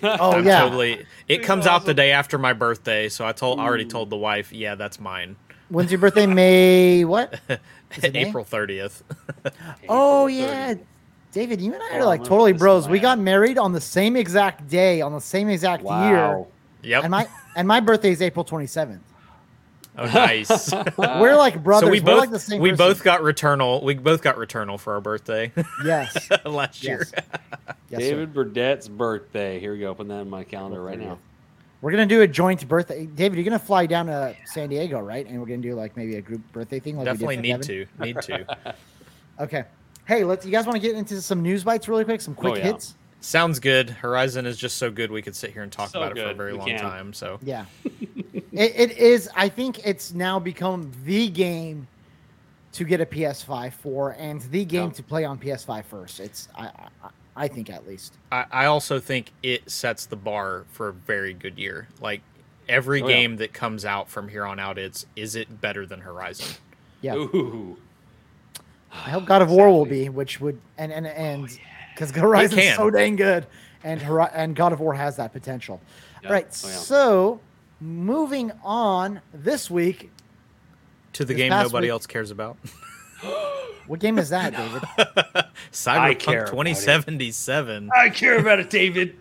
[0.20, 1.06] Oh I'm yeah, totally.
[1.28, 4.10] It It's comes out the day after my birthday, so I told I already told
[4.10, 5.36] the wife, yeah, that's mine.
[5.70, 6.26] when's your birthday?
[6.28, 7.40] May what?
[8.04, 9.04] April thirtieth.
[9.90, 10.74] Oh April yeah,
[11.32, 12.88] David, you and I are like I'm totally gonna bros.
[12.88, 15.90] We got married on the same exact day, on the same exact year.
[15.92, 16.48] Wow.
[16.84, 17.04] Yep.
[17.04, 19.00] And my and my birthday is April 27th.
[20.00, 20.72] Oh, nice.
[20.98, 21.88] We're like brothers.
[21.88, 22.86] so we We're both like the same we person.
[22.86, 23.84] both got Returnal.
[23.84, 25.52] We both got Returnal for our birthday
[25.86, 26.30] yes.
[26.46, 27.08] last year.
[27.12, 27.24] Yes.
[27.90, 28.10] yes sir.
[28.10, 29.60] David Burdett's birthday.
[29.60, 29.94] Here we go.
[29.94, 31.18] Put that in my calendar right now.
[31.82, 33.06] We're gonna do a joint birthday.
[33.06, 35.26] David, you're gonna fly down to San Diego, right?
[35.26, 36.98] And we're gonna do like maybe a group birthday thing.
[36.98, 38.04] Like Definitely we need did to.
[38.06, 38.76] Need to.
[39.40, 39.64] Okay.
[40.06, 40.46] Hey, let's.
[40.46, 42.20] You guys want to get into some news bites really quick?
[42.20, 42.64] Some oh, quick Oh, yeah.
[42.64, 42.96] hits.
[43.22, 43.90] Sounds good.
[43.90, 46.30] Horizon is just so good we could sit here and talk So about it for
[46.30, 46.80] a very We long can.
[46.80, 47.14] time.
[47.14, 47.66] So Yeah.
[47.84, 49.30] it, it is.
[49.36, 51.88] I think it's now become the game
[52.72, 54.94] to get a PS5 for, and the game Yeah.
[54.94, 56.20] to play on PS5 first.
[56.20, 56.48] It's.
[56.56, 56.66] I.
[56.68, 58.16] I, I think at least.
[58.34, 61.88] I, I also think it sets the bar for a very good year.
[62.02, 62.22] Like
[62.68, 63.16] every Oh, yeah.
[63.16, 66.48] game that comes out from here on out, it's is it better than Horizon?
[67.02, 67.16] Yeah.
[67.16, 67.78] Ooh.
[68.92, 71.60] I hope God of War will be, which would and and Oh, and
[72.00, 73.46] because Horizon is so dang good,
[73.84, 75.82] and and God of War has that potential.
[76.22, 76.30] Yeah.
[76.30, 76.74] All right, Oh, yeah.
[76.76, 77.42] so
[77.82, 80.10] moving on this week,
[81.14, 82.58] To the game nobody week- else cares about.
[83.88, 84.82] what game is that, David?
[85.74, 87.90] Cyberpunk 2077.
[87.94, 89.18] I care about it, David.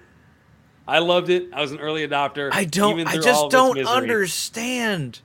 [0.86, 1.48] I loved it.
[1.52, 2.50] I was an early adopter.
[2.52, 3.00] I don't.
[3.00, 5.20] even I just don't understand.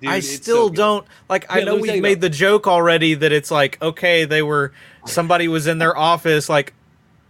[0.00, 1.46] Dude, I it's so still don't like.
[1.50, 2.28] I know let me tell we've made though.
[2.28, 4.72] the joke already that it's like okay, they were
[5.04, 6.48] somebody was in their office.
[6.48, 6.72] Like,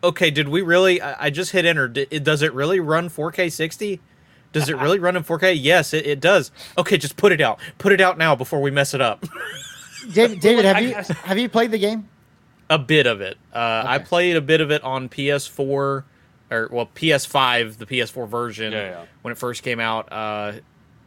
[0.03, 1.01] okay, did we really?
[1.01, 1.89] I, I just hit enter.
[1.89, 4.01] Did, does it really run 4K 60?
[4.53, 5.57] Does it really run in 4K?
[5.61, 6.51] Yes, it, it does.
[6.77, 7.61] Okay, just put it out.
[7.79, 9.25] Put it out now before we mess it up.
[10.13, 10.95] David, David, have you
[11.25, 12.09] have you played the game?
[12.71, 13.37] a bit of it.
[13.53, 16.05] Uh, I played a bit of it on PS4 or
[16.71, 19.05] well PS5, the PS4 version Yeah, yeah.
[19.23, 20.11] when it first came out.
[20.13, 20.53] Uh,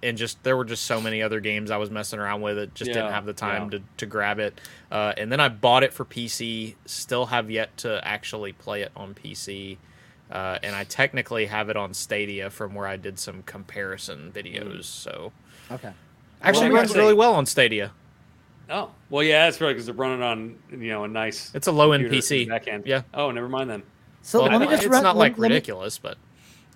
[0.04, 2.58] and just there were just so many other games I was messing around with.
[2.58, 3.80] It just didn't have the time yeah.
[3.80, 4.60] to, to grab it.
[4.92, 6.76] Uh, and then I bought it for PC.
[6.86, 9.78] Still have yet to actually play it on PC.
[10.32, 14.84] Uh, and I technically have it on Stadia from where I did some comparison videos.
[14.86, 15.32] So
[15.72, 15.92] Okay.
[16.42, 17.92] actually, I it gotta runs say- really well on Stadia.
[18.70, 21.52] Oh, well, yeah, that's right because they're running on you know a nice.
[21.54, 22.48] It's a low end PC.
[22.48, 22.86] back end.
[22.86, 23.02] Yeah.
[23.14, 23.84] Oh, never mind then.
[24.22, 26.18] So Well, let me I- just it's run, not let- like let me- ridiculous, but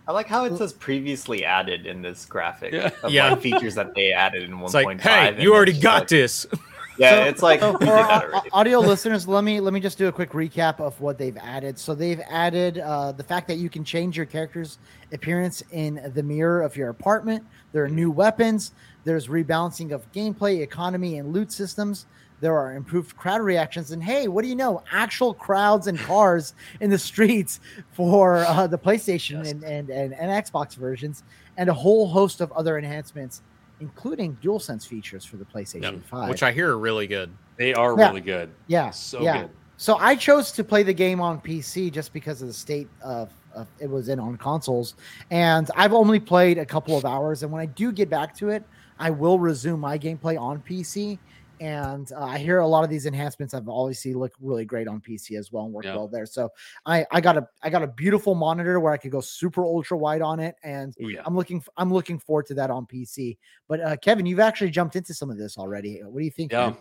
[0.08, 2.92] I like how it says previously added in this graphic Yeah.
[3.04, 3.32] of Yeah.
[3.32, 4.64] like features that they added in 1.5.
[4.66, 6.46] it's like, hey, you already got like- this.
[7.00, 8.50] Yeah, So- it's like so for did our that au- already.
[8.54, 11.78] audio listeners, let me let me just do a quick recap of what they've added.
[11.78, 14.80] So they've added uh, the fact that you can change your character's
[15.14, 17.46] appearance in the mirror of your apartment.
[17.72, 18.72] There are new weapons.
[19.04, 22.08] There's rebalancing of gameplay, economy, and loot systems.
[22.40, 24.84] There are improved crowd reactions, and hey, what do you know?
[24.92, 27.60] Actual crowds and cars in the streets
[27.94, 29.52] for uh, the PlayStation Yes.
[29.54, 31.24] and, and, and and Xbox versions,
[31.58, 33.42] and a whole host of other enhancements,
[33.80, 36.30] including DualSense features for the PlayStation Five.
[36.30, 37.32] which I hear are really good.
[37.58, 38.10] They are Yeah.
[38.10, 38.52] really good.
[38.68, 39.42] Yeah, So yeah.
[39.42, 39.50] good.
[39.78, 43.32] So I chose to play the game on PC just because of the state of,
[43.56, 44.94] of it was in on consoles,
[45.32, 47.42] and I've only played a couple of hours.
[47.42, 48.64] And when I do get back to it,
[49.00, 51.18] I will resume my gameplay on PC.
[51.60, 55.02] And uh, I hear a lot of these enhancements have obviously look really great on
[55.02, 55.96] PC as well and work Yeah.
[55.96, 56.26] well there.
[56.26, 56.50] So
[56.86, 59.98] I I got a I got a beautiful monitor where I could go super ultra
[59.98, 61.22] wide on it, and Oh yeah.
[61.26, 63.38] I'm looking I'm looking forward to that on PC.
[63.68, 66.00] But uh, Kevin, you've actually jumped into some of this already.
[66.04, 66.52] What do you think?
[66.52, 66.70] Yeah.
[66.70, 66.78] man?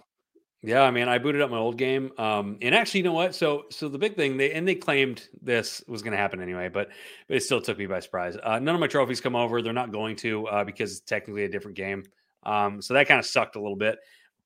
[0.63, 2.11] Yeah, I mean, I booted up my old game.
[2.19, 3.37] Um, and actually, you know what?
[3.37, 6.69] So, so the big thing they and they claimed this was going to happen anyway,
[6.69, 6.89] but,
[7.29, 8.37] but it still took me by surprise.
[8.43, 9.63] Uh, none of my trophies come over.
[9.63, 12.03] They're not going to uh, because it's technically a different game.
[12.43, 13.99] Um, so that kind of sucked a little bit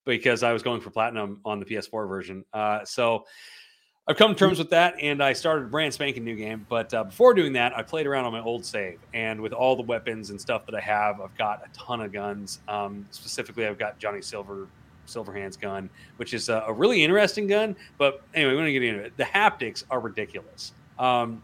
[0.05, 2.45] because I was going for platinum on the PS4 version.
[2.53, 3.25] Uh, so
[4.09, 6.67] I've come to terms with that, and I started a brand spanking new game.
[6.69, 9.77] But uh, before doing that, I played around on my old save, and with all
[9.77, 12.61] the weapons and stuff that I have, I've got a ton of guns.
[12.67, 14.69] Um, specifically, I've got Johnny Silver
[15.07, 17.77] Silverhand's gun, which is a, a really interesting gun.
[17.99, 19.17] But anyway, we're gonna get into it.
[19.17, 20.73] The haptics are ridiculous.
[20.99, 21.43] Um,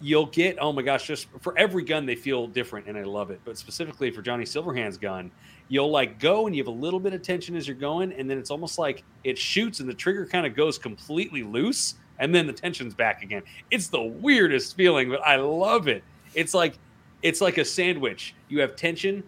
[0.00, 3.30] you'll get oh my gosh, just for every gun they feel different, and I love
[3.30, 3.40] it.
[3.44, 5.30] But specifically for Johnny Silverhand's gun,
[5.68, 8.28] you'll like go and you have a little bit of tension as you're going, and
[8.28, 12.34] then it's almost like it shoots and the trigger kind of goes completely loose, and
[12.34, 13.42] then the tension's back again.
[13.70, 16.02] It's the weirdest feeling, but I love it.
[16.34, 16.78] It's like
[17.22, 18.34] it's like a sandwich.
[18.48, 19.22] You have tension,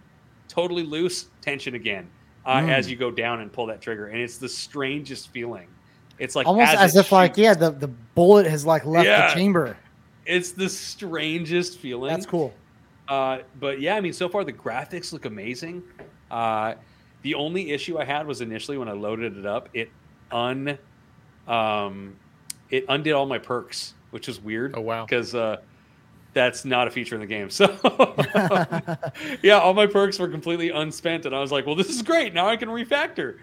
[0.49, 2.09] totally loose, tension again.
[2.47, 2.71] Uh, Mm.
[2.71, 5.69] As you go down and pull that trigger, and it's the strangest feeling.
[6.19, 9.29] It's like almost as, it if like yeah the, the bullet has like left Yeah.
[9.29, 9.77] the chamber
[10.27, 12.11] it's the strangest feeling.
[12.13, 12.53] that's cool
[13.09, 15.83] Uh, but yeah, I mean, so far the graphics look amazing.
[16.31, 16.75] Uh,
[17.23, 19.91] the only issue I had was initially when I loaded it up, it
[20.31, 20.79] un,
[21.47, 22.17] um,
[22.71, 24.75] it undid all my perks, which was weird.
[24.77, 25.05] Oh wow.
[25.05, 25.59] because uh,
[26.33, 27.51] that's not a feature in the game.
[27.51, 27.67] So
[29.43, 32.33] yeah, all my perks were completely unspent, and I was like, "Well, this is great.
[32.33, 33.39] Now I can refactor."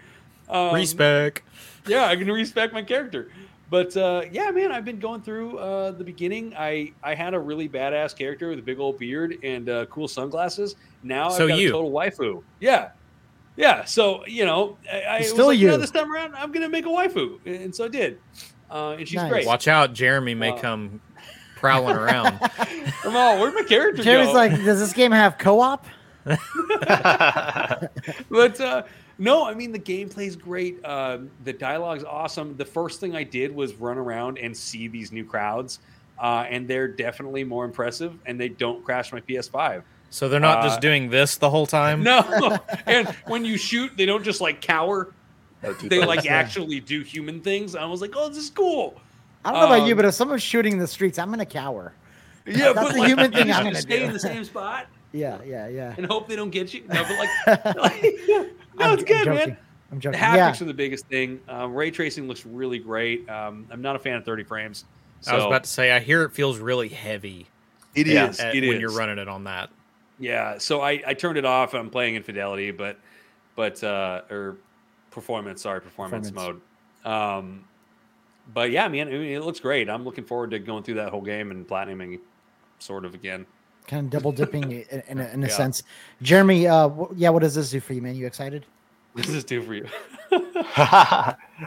[0.48, 1.42] Um, Respec.
[1.86, 3.30] yeah, I can respec my character.
[3.70, 6.54] But uh, yeah, man, I've been going through uh, the beginning.
[6.56, 10.08] I I had a really badass character with a big old beard and uh, cool
[10.08, 10.76] sunglasses.
[11.02, 11.68] Now So I've got you.
[11.68, 12.42] a total waifu.
[12.60, 12.88] Yeah,
[13.56, 13.84] yeah.
[13.84, 15.68] So you know, I, I was Still like, you.
[15.68, 18.18] know, this time around, I'm gonna make a waifu, and so I did.
[18.70, 19.30] Uh, and she's Nice.
[19.30, 19.46] great.
[19.46, 20.58] Watch out, Jeremy may Wow.
[20.58, 21.00] come
[21.56, 22.38] prowling around.
[23.02, 24.34] Come on, where'd my character Jeremy's go?
[24.34, 25.86] like, does this game have co-op?
[26.26, 26.38] but
[28.60, 28.82] uh,
[29.18, 30.84] no, I mean the gameplay's great.
[30.84, 32.56] Um, the dialogue's awesome.
[32.56, 35.80] The first thing I did was run around and see these new crowds,
[36.18, 38.18] uh, and they're definitely more impressive.
[38.26, 39.84] And they don't crash my PS5.
[40.10, 42.02] So they're not Uh, just doing this the whole time.
[42.02, 45.12] No, and when you shoot, they don't just like cower.
[45.62, 46.34] No They like Yeah.
[46.36, 47.74] actually do human things.
[47.74, 49.00] I was like, oh, this is cool.
[49.44, 51.44] I don't know about you, Um, but if someone's shooting in the streets, I'm gonna
[51.46, 51.92] cower.
[52.46, 54.04] Yeah, That's but a like, human thing I'm gonna stay do.
[54.06, 55.94] in the same spot Yeah, yeah, yeah.
[55.96, 56.82] and hope they don't get you.
[56.88, 58.46] No, but like, like no,
[58.80, 59.38] I'm- it's good, I'm man.
[59.38, 59.56] joking.
[59.90, 60.20] I'm The joking.
[60.20, 61.40] haptics Yeah, are the biggest thing.
[61.48, 63.28] Um, ray tracing looks really great.
[63.28, 64.84] Um, I'm not a fan of 30 frames.
[65.22, 67.46] So I was about to say, I hear it feels really heavy
[67.94, 68.14] it is.
[68.14, 68.24] Yeah.
[68.46, 68.80] at- It when is.
[68.80, 69.70] you're running it on that.
[70.18, 70.58] Yeah.
[70.58, 71.74] So I, I turned it off.
[71.74, 72.98] I'm playing Infidelity, but
[73.56, 74.56] but uh, or
[75.10, 75.62] performance.
[75.62, 76.62] Sorry, performance, Performance.
[77.04, 77.12] mode.
[77.12, 77.64] Um,
[78.54, 79.88] but yeah, man, I mean, it looks great.
[79.90, 82.18] I'm looking forward to going through that whole game and platinuming,
[82.78, 83.46] sort of again.
[83.86, 85.52] kind of double dipping in, in a, in a Yeah.
[85.52, 85.82] sense.
[86.22, 88.14] Jeremy, uh, wh- yeah, what does this do for you, man?
[88.16, 88.64] You excited?
[89.12, 89.86] What does this do for you?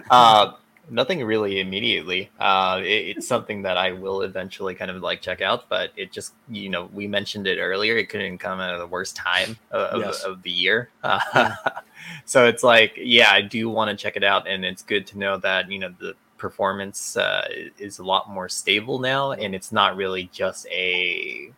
[0.10, 0.54] uh,
[0.90, 2.30] nothing really immediately.
[2.40, 6.12] Uh, it, it's something that I will eventually kind of like check out, but it
[6.12, 7.98] just you know we mentioned it earlier.
[7.98, 10.24] It couldn't come at the worst time of, Yes.
[10.24, 10.90] of the year.
[11.04, 11.20] Uh,
[12.26, 15.18] so it's like, yeah, I do want to check it out, and it's good to
[15.18, 17.48] know that you know the performance uh,
[17.78, 21.52] is a lot more stable now, and it's not really just a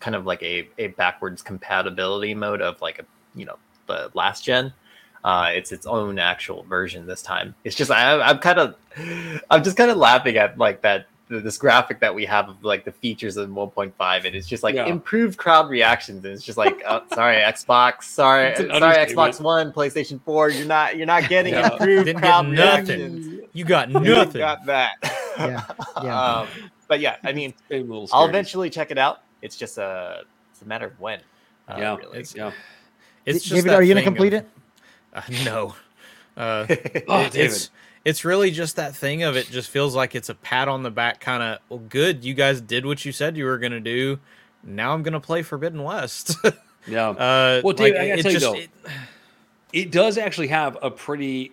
[0.00, 3.04] kind of like a, a backwards compatibility mode of like a
[3.34, 4.72] you know the last gen
[5.26, 7.52] uh, it's its own actual version this time.
[7.64, 8.76] It's just I, I'm kind of,
[9.50, 12.84] I'm just kind of laughing at like that this graphic that we have of like
[12.84, 14.86] the features of 1.5, and it's just like Yeah.
[14.86, 18.70] improved crowd reactions, and it's just like, oh, sorry Xbox, sorry, sorry.
[18.78, 21.72] Xbox One, PlayStation 4, you're not, you're not getting Yeah.
[21.72, 22.98] improved Didn't crowd get nothing.
[23.00, 23.48] reactions.
[23.52, 24.06] You got nothing.
[24.08, 24.38] You nothing.
[24.40, 24.92] got that.
[25.38, 25.62] Yeah,
[26.02, 26.22] yeah.
[26.22, 26.48] um,
[26.88, 29.20] but yeah, I mean, I'm a little I'll eventually check it out.
[29.42, 30.22] It's just a,
[30.52, 31.18] it's a matter of when.
[31.68, 32.20] Uh, Yeah, really.
[32.20, 32.52] It's- Yeah.
[33.26, 34.48] It's just David, are you gonna complete of- it?
[35.16, 35.74] Uh, no.
[36.36, 36.66] Uh,
[37.08, 37.70] Oh, it- it's
[38.04, 39.46] it's really just that thing of it.
[39.48, 41.58] Just feels like it's a pat on the back, kind of.
[41.68, 44.20] Well, good, you guys did what you said you were gonna do.
[44.62, 46.36] Now I'm gonna play Forbidden West.
[46.88, 47.08] Yeah.
[47.08, 48.70] uh, Well, David, I gotta it tell you though, it-
[49.72, 51.50] it does actually have a pretty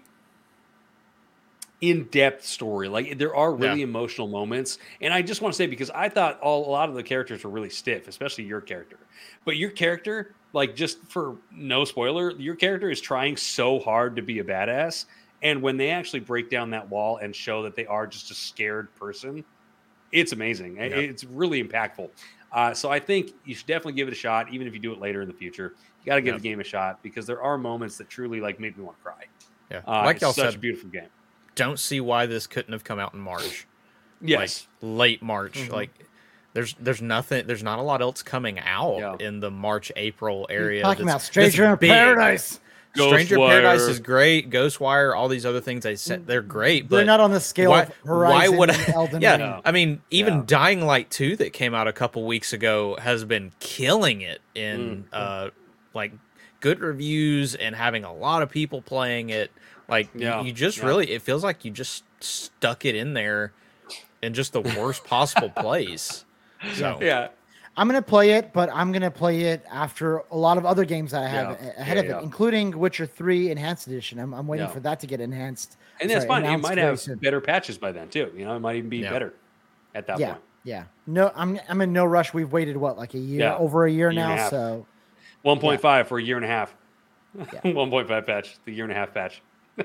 [1.82, 3.84] in-depth story like there are really Yeah.
[3.86, 6.96] emotional moments and i just want to say because i thought all a lot of
[6.96, 8.98] the characters were really stiff especially your character
[9.44, 14.22] but your character like just for no spoiler your character is trying so hard to
[14.22, 15.06] be a badass
[15.42, 18.36] and when they actually break down that wall and show that they are just a
[18.36, 19.44] scared person
[20.12, 20.84] it's amazing Yeah.
[20.84, 22.10] it's really impactful
[22.52, 24.94] uh, so i think you should definitely give it a shot even if you do
[24.94, 26.38] it later in the future you got to give Yeah.
[26.40, 29.04] the game a shot because there are moments that truly like make me want to
[29.04, 29.26] cry
[29.72, 31.08] yeah, uh, like it's y'all such a said, beautiful game.
[31.56, 33.66] don't see why this couldn't have come out in March.
[34.22, 35.54] Yes, like late March.
[35.54, 35.72] Mhm.
[35.72, 35.90] Like
[36.54, 39.16] there's there's nothing there's not a lot else coming out Yeah.
[39.28, 40.84] in the March April area.
[40.84, 41.90] Talking that's- about Stranger in that's big.
[41.90, 42.60] Paradise.
[42.96, 43.48] Stranger Ghostwire.
[43.50, 44.52] Paradise is great.
[44.52, 47.72] Ghostwire, all these other things they said they're great, but They're not on the scale
[47.72, 48.92] why, of Horizon why would I?
[48.94, 49.62] Elden Yeah, No.
[49.66, 50.44] I mean, even Yeah.
[50.46, 55.06] Dying Light two that came out a couple weeks ago has been killing it in
[55.12, 55.50] uh
[55.96, 56.12] like
[56.60, 59.50] good reviews and having a lot of people playing it.
[59.88, 60.86] Like you- you, just yeah.
[60.86, 63.54] really, it feels like you just stuck it in there
[64.22, 66.26] in just the worst possible place.
[66.76, 67.30] So yeah,
[67.78, 71.12] I'm gonna play it, but I'm gonna play it after a lot of other games
[71.12, 72.22] that I have Yeah, ahead yeah, of it, yeah.
[72.22, 74.20] including Witcher Three Enhanced Edition.
[74.20, 74.72] I'm, I'm waiting Yeah.
[74.74, 75.78] for that to get enhanced.
[76.00, 76.46] and that's Sorry, fine.
[76.54, 77.18] It might have soon.
[77.18, 78.32] better patches by then too.
[78.36, 79.12] You know, it might even be Yeah.
[79.12, 79.34] better
[79.96, 80.44] at that yeah, point.
[80.64, 80.84] yeah.
[81.08, 82.34] No, I'm I'm in no rush.
[82.34, 84.50] We've waited what like a year, Yeah, over a year year and a now.
[84.50, 84.86] So
[85.42, 86.74] One point five for a year and a half.
[87.38, 87.72] Yeah.
[87.74, 89.42] One point five patch, the year and a half patch.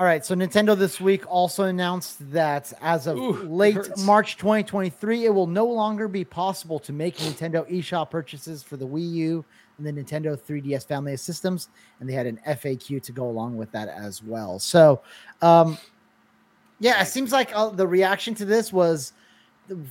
[0.00, 3.76] All right, so Nintendo this week also announced that as of Ooh, late.
[4.04, 8.86] March 2023, it will no longer be possible to make Nintendo eShop purchases for the
[8.86, 9.44] Wii U
[9.76, 11.68] and the Nintendo 3DS family of systems,
[11.98, 14.60] and they had an FAQ to go along with that as well.
[14.60, 15.02] So,
[15.42, 15.76] um,
[16.78, 19.14] yeah, it seems like uh, the reaction to this was,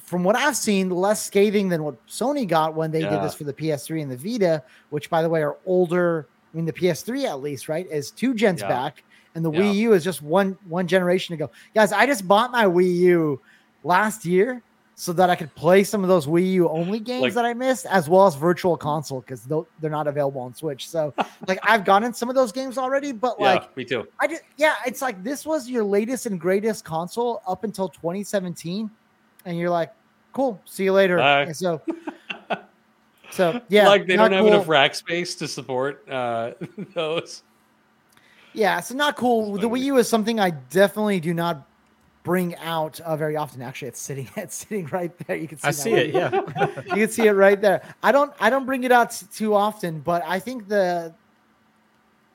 [0.05, 3.43] from what I've seen, less scathing than what Sony got when they did this for
[3.43, 6.29] the PS3 and the Vita, which, by the way, are older.
[6.53, 8.69] I mean, the PS3 at least, right, is two gens Yeah.
[8.69, 9.03] back,
[9.37, 9.61] and the Yeah.
[9.61, 11.49] Wii U is just one one generation ago.
[11.73, 13.39] Guys, I just bought my Wii U
[13.83, 14.61] last year,
[14.95, 17.53] so that I could play some of those Wii U only games Like- that I
[17.53, 19.43] missed, as well as Virtual Console because
[19.79, 20.89] they're not available on Switch.
[20.89, 21.13] So,
[21.47, 24.07] like, I've gotten some of those games already, but like, yeah, me too.
[24.19, 28.89] I just yeah, it's like this was your latest and greatest console up until 2017,
[29.45, 29.93] and you're like,
[30.33, 31.19] cool, see you later.
[31.53, 31.79] So,
[33.29, 34.53] so yeah, like they don't have cool.
[34.53, 36.53] enough rack space to support uh,
[36.95, 37.43] those.
[38.57, 39.53] Yeah, so not cool.
[39.57, 41.67] The Wii U is something I definitely do not
[42.23, 43.61] bring out uh, very often.
[43.61, 45.37] Actually, it's sitting it's sitting right there.
[45.37, 46.13] You can see I see right it.
[46.15, 46.31] Yeah.
[46.87, 47.83] you can see it right there.
[48.01, 51.13] I don't I don't bring it out t- too often, but I think the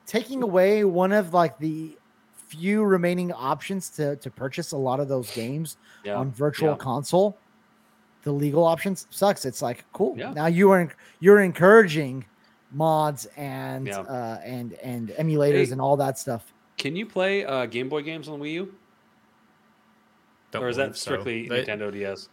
[0.05, 1.97] taking away one of like the
[2.47, 5.75] few remaining options to to purchase a lot of those games
[6.05, 6.77] Yeah, on virtual yeah.
[6.77, 7.37] console,
[8.23, 9.43] the legal options sucks.
[9.43, 10.15] It's like cool.
[10.17, 10.31] Yeah.
[10.31, 10.89] Now you are
[11.19, 12.23] you're encouraging
[12.73, 13.99] mods and Yeah.
[13.99, 15.71] uh and and emulators Hey.
[15.71, 16.53] and all that stuff.
[16.77, 18.73] Can you play uh, Game Boy games on the Wii U,
[20.51, 21.01] Don't or is believe that so.
[21.11, 22.29] strictly They- Nintendo DS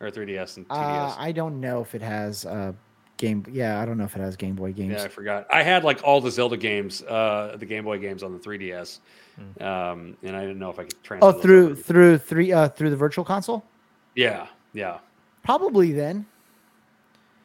[0.00, 0.76] or 3DS and 2DS?
[0.76, 2.72] Uh, I don't know if it has uh
[3.16, 4.94] game yeah, I don't know if it has Game Boy games.
[4.94, 5.46] Yeah, I forgot.
[5.52, 9.00] I had like all the Zelda games, uh, the Game Boy games on the 3DS,
[9.60, 11.26] um, and I didn't know if I could transfer.
[11.28, 11.74] Oh, through over.
[11.74, 13.64] through three uh through the virtual console?
[14.14, 14.98] Yeah, yeah.
[15.44, 16.26] Probably then.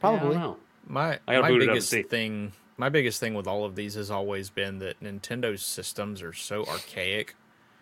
[0.03, 0.37] Yeah, I don't Probably.
[0.37, 0.57] know.
[0.87, 3.93] My my boot it up and biggest thing my biggest thing with all of these
[3.95, 7.35] has always been that Nintendo's systems are so archaic.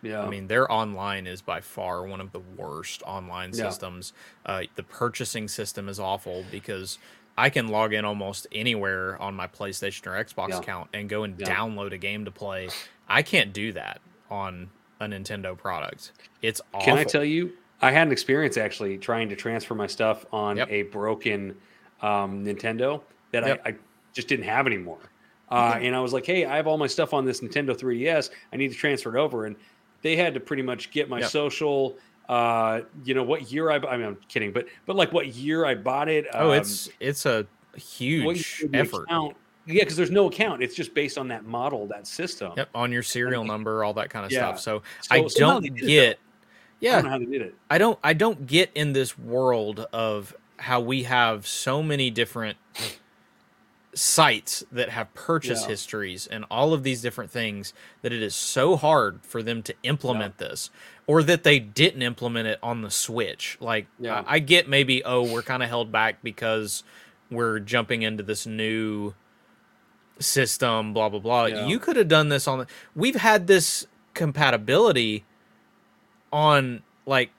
[0.03, 3.69] Yeah, I mean, their online is by far one of the worst online Yeah.
[3.69, 4.14] systems.
[4.45, 6.98] Uh, the purchasing system is awful because
[7.38, 10.57] I can log in almost anywhere on my PlayStation or Xbox Yeah.
[10.60, 11.56] account and go and Yeah.
[11.56, 12.69] download a game to play.
[13.07, 16.11] I can't do that on a Nintendo product.
[16.41, 16.86] It's awful.
[16.86, 17.53] Can I tell you?
[17.82, 20.68] I had an experience actually trying to transfer my stuff on Yep.
[20.72, 21.57] a broken
[22.02, 23.02] um, Nintendo
[23.32, 23.61] that Yep.
[23.65, 23.76] I, I
[24.14, 24.99] just didn't have anymore.
[25.49, 28.30] Uh, and I was like, "Hey, I have all my stuff on this Nintendo 3DS.
[28.53, 29.56] I need to transfer it over." And
[30.02, 31.30] they had to pretty much get my Yep.
[31.30, 31.98] social.
[32.30, 33.76] Uh, you know what year I?
[33.76, 36.26] I mean, I'm kidding, but but like what year I bought it?
[36.34, 37.45] Oh, um, it's it's a
[37.76, 39.03] huge effort.
[39.03, 40.64] account- Yeah, because there's no account.
[40.64, 42.53] It's just based on that model, that system.
[42.56, 44.53] Yep, on your serial number, all that kind of Yeah.
[44.56, 44.60] stuff.
[44.61, 46.15] So, So I somehow don't did it, get.
[46.18, 46.19] I
[46.80, 47.56] Yeah, don't know how they did it.
[47.69, 52.57] I don't I don't get in this world of how we have so many different
[53.93, 55.67] sites that have purchase Yeah.
[55.69, 57.73] histories and all of these different things
[58.03, 60.69] that it is so hard for them to implement this
[61.07, 64.23] or that they didn't implement it on the switch like Yeah.
[64.25, 66.83] I, I get maybe oh we're kind of held back because
[67.29, 69.13] we're jumping into this new
[70.19, 71.67] system blah blah blah Yeah.
[71.67, 75.25] you could have done this on the we've had this compatibility
[76.31, 77.31] on like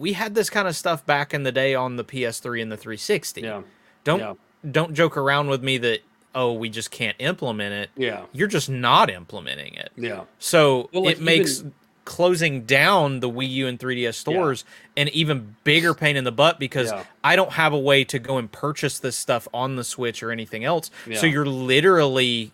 [0.00, 2.76] we had this kind of stuff back in the day on the PS3 and the
[2.76, 3.42] 360.
[3.42, 3.62] Yeah,
[4.04, 4.34] Don't yeah.
[4.70, 6.00] don't joke around with me that
[6.34, 7.90] oh we just can't implement it.
[7.96, 9.90] yeah, You're just not implementing it.
[9.96, 10.22] yeah.
[10.38, 11.74] So Well, like, it makes even-
[12.06, 14.64] closing down the Wii U and 3DS stores
[14.96, 17.04] an even bigger pain in the butt because Yeah.
[17.22, 20.32] I don't have a way to go and purchase this stuff on the Switch or
[20.32, 20.90] anything else.
[21.14, 22.52] So you're literally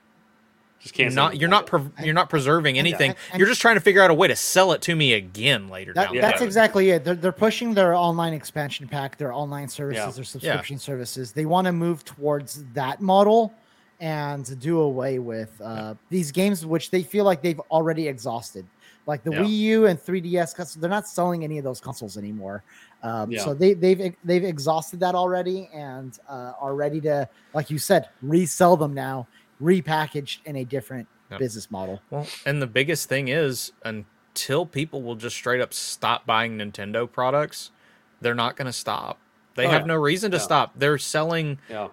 [0.86, 1.14] Just can't.
[1.14, 3.14] not you're not pre- you're not preserving anything.
[3.32, 5.68] and- you're just trying to figure out a way to sell it to me again
[5.68, 6.14] later That, down.
[6.14, 6.20] Yeah.
[6.22, 6.46] That's road.
[6.46, 7.04] exactly it.
[7.04, 10.10] They're, they're pushing their online expansion pack, their online services, Yeah.
[10.12, 11.32] their subscription services.
[11.32, 13.52] They want to move towards that model
[14.00, 18.66] and do away with uh, these games, which they feel like they've already exhausted.
[19.06, 19.38] Like the Yeah.
[19.42, 22.62] Wii U and 3DS, they're not selling any of those consoles anymore.
[23.02, 23.44] Um, Yeah.
[23.44, 28.08] So they, they've they've exhausted that already and uh, are ready to, like you said,
[28.20, 29.28] resell them now,
[29.60, 31.40] repackaged in a different Yep.
[31.40, 32.00] business model.
[32.10, 37.10] Well, and the biggest thing is until people will just straight up stop buying Nintendo
[37.10, 37.72] products,
[38.20, 39.18] they're not going to stop.
[39.56, 39.86] They Oh, have yeah.
[39.86, 40.42] no reason to Yeah.
[40.42, 40.72] stop.
[40.76, 41.88] They're selling Yeah,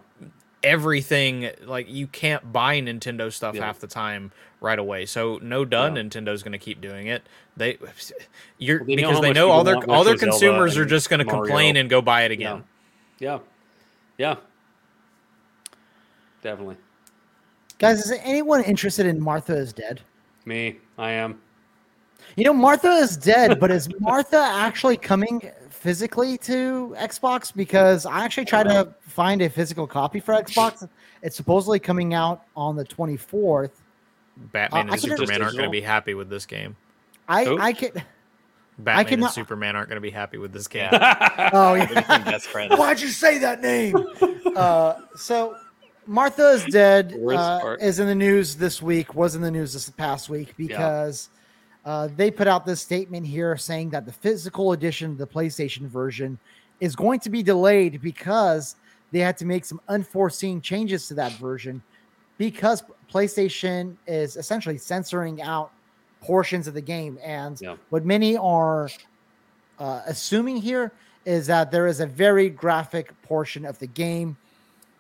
[0.62, 3.66] everything like you can't buy Nintendo stuff Yeah.
[3.66, 4.32] half the time
[4.62, 5.06] right away.
[5.08, 6.04] So no done Yeah.
[6.04, 7.24] Nintendo's going to keep doing it.
[7.58, 7.78] They
[8.60, 10.78] you're Well, they because how they know all their all their Legend of Zelda consumers
[10.78, 12.64] are just going to complain and go buy it again.
[13.20, 13.40] yeah,
[14.18, 14.36] yeah.
[16.44, 16.78] Definitely.
[17.84, 20.00] Guys, is anyone interested in Martha is Dead?
[20.46, 21.42] Me, I am.
[22.38, 27.54] You know, Martha is dead, but is Martha actually coming physically to Xbox?
[27.54, 30.88] Because I actually tried to find a physical copy for Xbox.
[31.24, 33.72] It's supposedly coming out on the 24th.
[34.54, 36.78] Batman Uh, and Superman aren't going to be happy with this game.
[37.28, 37.60] I Who?
[37.60, 38.02] I could.
[38.80, 40.88] Batman could and Superman aren't going to be happy with this game.
[40.94, 41.50] Yeah.
[41.52, 42.00] Oh They yeah.
[42.00, 42.74] became best friends.
[42.78, 43.98] Why'd you say that name?
[44.56, 45.58] uh, so
[46.06, 49.16] Martha is dead uh, is in the news this week.
[49.16, 51.30] Was in the news this past week because
[51.86, 55.88] uh, they put out this statement here saying that the physical edition of the PlayStation
[55.88, 56.38] version
[56.80, 58.76] is going to be delayed because
[59.12, 61.82] they had to make some unforeseen changes to that version
[62.38, 65.72] because PlayStation is essentially censoring out
[66.22, 67.76] portions of the game and Yeah.
[67.90, 68.90] what many are
[69.78, 70.92] uh, assuming here
[71.26, 74.36] is that there is a very graphic portion of the game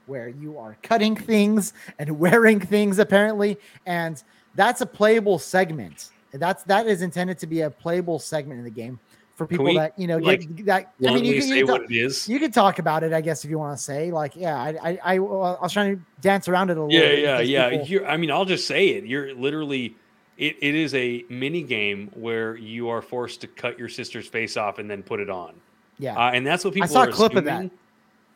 [0.05, 3.57] where you are cutting things and wearing things apparently.
[3.85, 4.21] And
[4.55, 6.09] that's a playable segment.
[6.31, 8.99] That's that is intended to be a playable segment in the game
[9.35, 11.65] for people we, that you know like, get, that i mean you, can- say you,
[11.65, 12.29] can what talk, it is.
[12.29, 14.99] you can talk about it i guess if you want to say like yeah i
[15.03, 17.69] i i, was trying to dance around it a little yeah bit yeah yeah.
[17.71, 19.05] people- you're, i mean i'll just say it.
[19.05, 19.95] You're literally
[20.37, 24.57] it, it is a mini game where you are forced to cut your sister's face
[24.57, 25.53] off and then put it on.
[25.99, 26.17] Yeah.
[26.17, 27.69] Uh, and that's what people i saw a clip of that.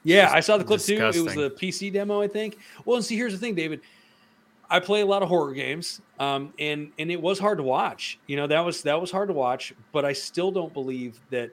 [0.07, 0.29] Assuming.
[0.29, 1.41] yeah i saw the clip too it was disgusting.
[1.41, 3.81] the pc demo i think well and see here's the thing david
[4.69, 8.19] i play a lot of horror games um, and and it was hard to watch
[8.27, 11.49] you know that was that was hard to watch but i still don't believe that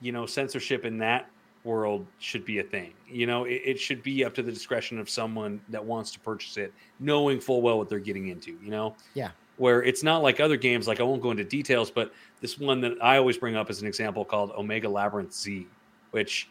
[0.00, 1.30] you know censorship in that
[1.64, 4.98] world should be a thing you know it, it should be up to the discretion
[4.98, 8.70] of someone that wants to purchase it knowing full well what they're getting into you
[8.70, 9.30] know Yeah.
[9.58, 12.80] where it's not like other games like i won't go into details but this one
[12.80, 15.66] that i always bring up as an example called omega labyrinth z
[16.12, 16.48] which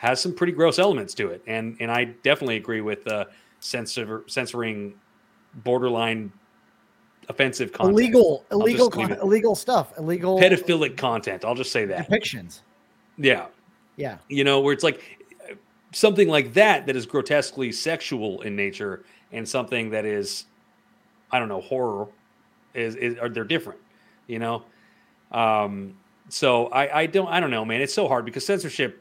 [0.00, 1.42] has some pretty gross elements to it.
[1.46, 3.26] And and i definitely agree with uh
[3.60, 4.94] censor, censoring
[5.56, 6.32] borderline
[7.28, 7.98] offensive content.
[7.98, 12.08] Illegal I'll illegal con- illegal stuff illegal pedophilic content i'll just say that.
[12.08, 12.60] depictions.
[13.18, 13.48] Yeah.
[13.96, 14.16] Yeah.
[14.28, 15.02] You know where it's like
[15.50, 15.54] uh,
[15.92, 20.46] something like that that is grotesquely sexual in nature and something that is
[21.30, 22.08] i don't know horror
[22.72, 23.80] is, is are they're different
[24.26, 24.62] you know?
[25.30, 25.98] Um
[26.30, 27.82] so i i don't i don't know man.
[27.82, 28.99] It's so hard because censorship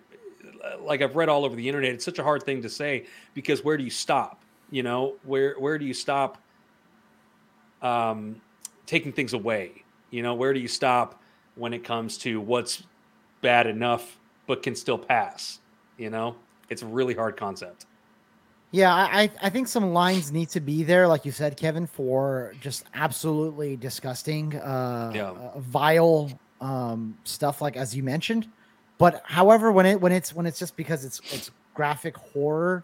[0.80, 3.64] like i've read all over the internet it's such a hard thing to say because
[3.64, 4.42] where do you stop
[4.72, 6.38] you know where where do you stop
[7.82, 8.42] um
[8.86, 11.22] taking things away you know where do you stop
[11.56, 12.84] when it comes to what's
[13.42, 14.18] bad enough
[14.48, 15.60] but can still pass
[15.98, 16.36] you know
[16.70, 17.86] it's a really hard concept
[18.72, 22.54] Yeah, I I- think some lines need to be there, like you said, Kevin, for
[22.62, 25.32] just absolutely disgusting, uh, Yeah.
[25.32, 26.30] uh, vile
[26.62, 28.48] um, stuff, like as you mentioned.
[29.00, 32.84] But however, when it when it's when it's just because it's it's graphic horror,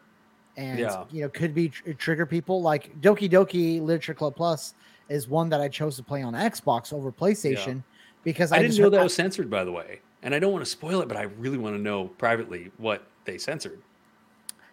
[0.58, 1.04] and Yeah.
[1.12, 4.74] you know could be tr- trigger people, like Doki Doki Literature Club Plus
[5.10, 7.84] is one that I chose to play on Xbox over PlayStation
[8.24, 10.52] because i, I, didn't know that I- was censored by the way and i don't
[10.52, 13.80] want to spoil it but i really want to know privately what they censored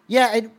[0.07, 0.49] Yeah, it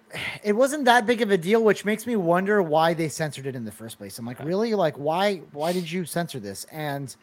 [0.44, 3.56] it wasn't that big of a deal, which makes me wonder why they censored it
[3.56, 4.16] in the first place.
[4.18, 4.74] I'm like, really?
[4.74, 6.64] Like, why why did you censor this?
[6.70, 7.14] And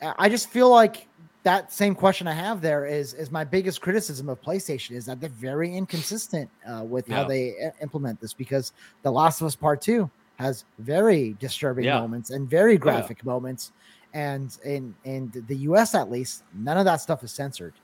[0.00, 1.06] uh, I just feel like
[1.42, 5.20] that same question I have there is is my biggest criticism of PlayStation is that
[5.20, 8.72] they're very inconsistent uh, with how they i- implement this because
[9.02, 11.98] The Last of Us Part Two has very disturbing Yeah.
[12.00, 12.78] moments and very yeah.
[12.78, 13.72] graphic moments,
[14.14, 15.94] and in in the U.S.
[15.94, 17.74] at least, none of that stuff is censored.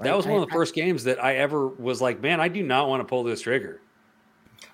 [0.00, 2.48] that was one I- of the first games that i ever was like man i
[2.48, 3.80] do not want to pull this trigger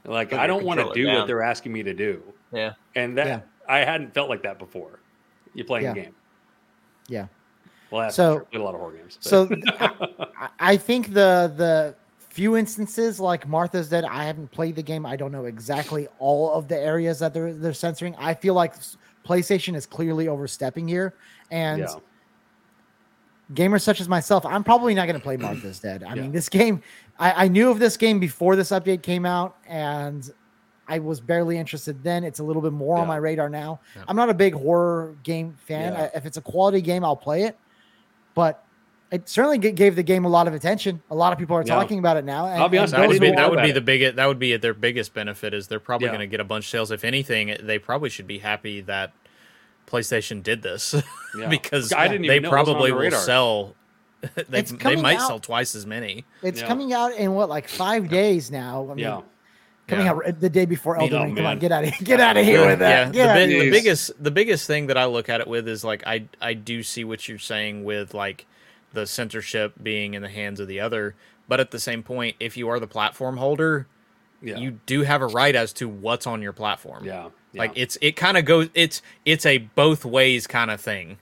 [0.05, 1.14] like i don't want to do down.
[1.14, 2.20] what they're asking me to do
[2.52, 2.73] Yeah.
[2.97, 3.40] and that Yeah.
[3.69, 4.98] i hadn't felt like that before
[5.55, 6.14] you playing a game
[7.06, 7.28] Yeah.
[7.93, 9.48] Well that's So- played a lot of horror games but- So
[9.78, 15.05] I, I think the the few instances like Martha's Dead, I haven't played the game.
[15.05, 18.14] I don't know exactly all of the areas that they're they're censoring.
[18.19, 18.73] I feel like
[19.24, 21.14] PlayStation is clearly overstepping here,
[21.51, 21.94] and yeah
[23.55, 26.02] gamers such as myself, I'm probably not going to play Martha's Dead.
[26.02, 26.23] I Yeah.
[26.23, 26.81] mean, this game,
[27.19, 30.31] I, I knew of this game before this update came out, and
[30.89, 32.24] I was barely interested then.
[32.24, 33.81] It's a little bit more on my radar now.
[33.94, 34.05] Yeah.
[34.09, 35.93] I'm not a big horror game fan.
[35.93, 36.02] Yeah.
[36.14, 37.59] I- if it's a quality game, I'll play it,
[38.35, 38.65] but
[39.11, 41.03] it certainly gave the game a lot of attention.
[41.11, 41.75] A lot of people are Yeah.
[41.75, 42.47] talking about it now.
[42.47, 44.17] And, I'll be honest, That would be didn't who know that would be the biggest
[44.17, 46.13] that would be their biggest benefit is they're probably Yeah.
[46.13, 46.91] going to get a bunch of sales.
[46.91, 49.13] If anything, they probably should be happy that
[49.87, 50.95] PlayStation did this
[51.39, 51.49] Yeah.
[51.49, 53.21] because I didn't they even know it was on probably the will radar.
[53.21, 53.75] sell.
[54.49, 56.25] They, It's they might out- sell twice as many.
[56.43, 56.69] It's Yeah.
[56.69, 58.85] coming out in what like five days now.
[58.91, 59.21] I mean, yeah
[59.93, 60.12] coming Yeah.
[60.12, 61.36] out the day before Elden Oh, Ring.
[61.36, 62.05] Come on, get out of here!
[62.05, 63.14] Get out of here Yeah, with that.
[63.14, 65.69] Yeah, Yeah, the, bi- the biggest the biggest thing that I look at it with
[65.69, 68.47] is like I I do see what you're saying with like
[68.93, 71.14] the censorship being in the hands of the other,
[71.48, 73.86] but at the same point, if you are the platform holder,
[74.43, 77.05] yeah you do have a right as to what's on your platform.
[77.05, 81.19] yeah Like it's it kind of goes it's it's a both ways kind of thing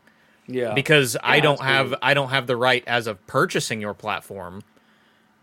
[0.47, 1.99] yeah because I don't have absolutely.
[2.03, 4.63] I don't have the right as of purchasing your platform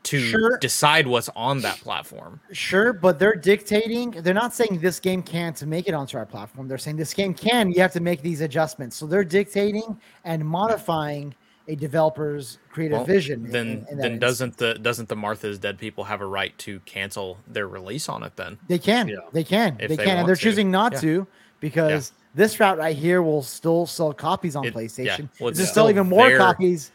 [0.04, 0.58] to Sure.
[0.60, 2.40] decide what's on that platform.
[2.54, 4.12] Sure, but they're dictating.
[4.12, 6.68] They're not saying this game can't make it onto our platform.
[6.68, 7.72] They're saying this game can.
[7.72, 8.96] You have to make these adjustments.
[8.96, 11.36] So they're dictating and modifying
[11.68, 13.44] a developer's creative Well, vision.
[13.52, 14.20] Then in that then instance.
[14.22, 18.24] doesn't the doesn't the Martha's Dead people have a right to cancel their release on
[18.24, 18.58] it then?
[18.70, 19.10] they can?
[19.10, 19.16] Yeah.
[19.34, 19.74] They can.
[19.80, 20.42] If they they can, and they're to.
[20.42, 21.00] choosing not Yeah.
[21.02, 21.28] to
[21.60, 24.80] because this route right here will still sell copies on It- yeah.
[24.82, 25.30] PlayStation.
[25.42, 26.92] Well, it's There's still still even more their- copies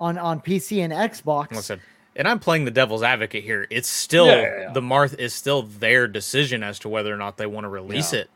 [0.00, 1.52] on on PC and Xbox.
[1.52, 1.80] Listen,
[2.16, 3.66] and I'm playing the devil's advocate here.
[3.70, 4.72] It's still Yeah, yeah, yeah.
[4.72, 8.12] the Marth is still their decision as to whether or not they want to release
[8.12, 8.20] Yeah.
[8.20, 8.30] it.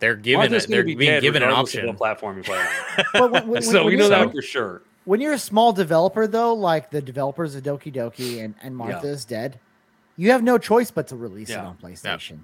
[0.00, 0.70] They're given Martha's it.
[0.70, 1.86] They're be being given an regardless of option.
[1.88, 3.04] What platform you play on?
[3.12, 4.82] But when- when- so when we you know say- that for sure.
[5.04, 9.06] when you're a small developer though, like the developers of Doki Doki and, and Martha
[9.06, 9.12] Yeah.
[9.12, 9.58] is Dead,
[10.16, 12.40] you have no choice but to release it on PlayStation.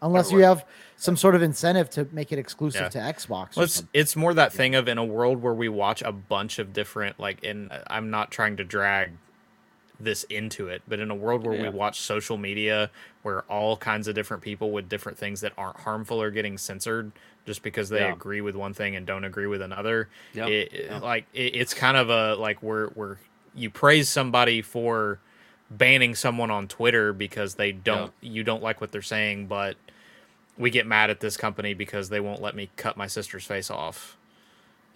[0.00, 0.64] Unless you have
[0.96, 2.88] some sort of incentive to make it exclusive Yeah.
[2.90, 3.56] to Xbox.
[3.56, 6.60] Well, it's, it's more that thing of in a world where we watch a bunch
[6.60, 9.10] of different like and i'm not trying to drag
[10.00, 11.62] this into it but in a world where Yeah.
[11.64, 12.90] we watch social media
[13.22, 17.10] where all kinds of different people with different things that aren't harmful are getting censored
[17.46, 18.12] just because they Yeah.
[18.12, 20.46] agree with one thing and don't agree with another Yeah.
[20.46, 20.98] it, Yeah.
[20.98, 23.18] like it, it's kind of a like where where
[23.54, 25.18] you praise somebody for
[25.70, 29.76] banning someone on twitter because they don't you don't like what they're saying but
[30.56, 33.70] we get mad at this company because they won't let me cut my sister's face
[33.70, 34.16] off.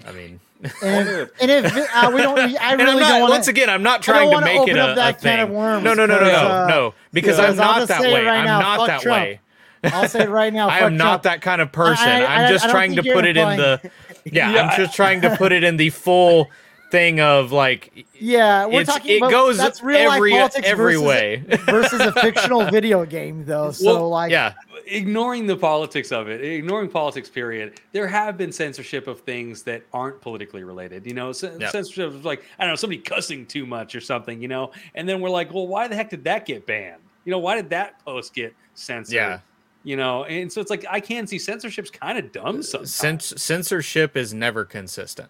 [0.07, 0.41] I mean,
[0.83, 3.83] and if, and if uh, we don't, I really not, don't want once again, I'm
[3.83, 5.37] not trying to wanna make it open a, up that a thing.
[5.37, 7.89] can of worms no, no, no, no, no, because, uh, no, because because I'm not
[7.89, 8.25] that way.
[8.25, 9.21] right I'm now, not that Trump.
[9.23, 9.41] way.
[9.85, 10.69] I'll say it right now.
[10.71, 11.23] I fuck am not Trump.
[11.25, 12.09] that kind of person.
[12.09, 13.81] I- I- I'm just I don't trying to put it in the
[14.25, 16.49] yeah, Yeah, I'm just trying to put it in the full
[16.93, 20.95] thing of like Yeah, we're it's, talking it goes that's real life every politics every
[20.95, 21.45] versus, way.
[21.67, 23.73] versus a fictional video game, though.
[23.73, 24.53] So Well, like, yeah,
[24.87, 29.83] ignoring the politics of it, ignoring politics, period, there have been censorship of things that
[29.93, 31.07] aren't politically related.
[31.07, 31.71] You know, c- Yep.
[31.73, 35.09] censorship of like, I don't know, somebody cussing too much or something, you know, and
[35.09, 37.01] then we're like, well, why the heck did that get banned?
[37.25, 39.15] You know, why did that post get censored?
[39.15, 39.39] Yeah.
[39.85, 42.93] You know, and so it's like, I can see censorship's kind of dumb uh, sometimes.
[42.93, 45.29] Cens- censorship is never consistent.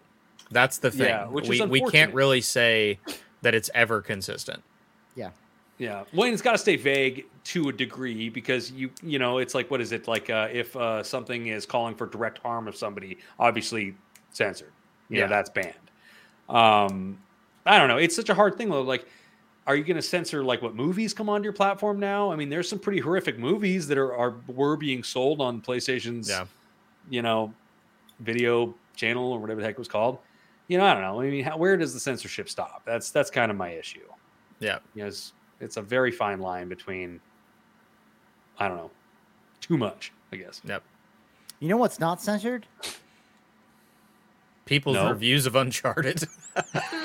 [0.52, 1.08] That's the thing.
[1.08, 2.98] Yeah, which is we we can't really say
[3.42, 4.62] that it's ever consistent.
[5.78, 9.38] Yeah, well, and it's got to stay vague to a degree because you you know
[9.38, 12.68] it's like what is it like uh, if uh, something is calling for direct harm
[12.68, 13.96] of somebody, obviously
[14.32, 14.70] censored.
[15.08, 15.28] You know Yeah.
[15.28, 15.74] that's banned.
[16.48, 17.18] Um,
[17.66, 17.96] I don't know.
[17.96, 18.82] It's such a hard thing though.
[18.82, 19.06] Like,
[19.66, 22.30] are you going to censor like what movies come onto your platform now?
[22.30, 26.28] I mean, there's some pretty horrific movies that are are were being sold on PlayStation's
[26.28, 26.44] Yeah.
[27.10, 27.52] you know
[28.20, 30.18] video channel or whatever the heck it was called.
[30.68, 31.20] You know, I don't know.
[31.20, 32.82] I mean, how, where does the censorship stop?
[32.86, 34.00] That's that's kind of my issue
[34.60, 34.78] Yeah.
[34.94, 37.20] you know, it's, it's a very fine line between
[38.58, 38.90] I don't know,
[39.60, 40.60] too much, I guess.
[40.64, 40.82] Yep.
[41.60, 42.66] you know what's not censored?
[44.64, 45.10] People's No.
[45.10, 46.22] reviews of Uncharted.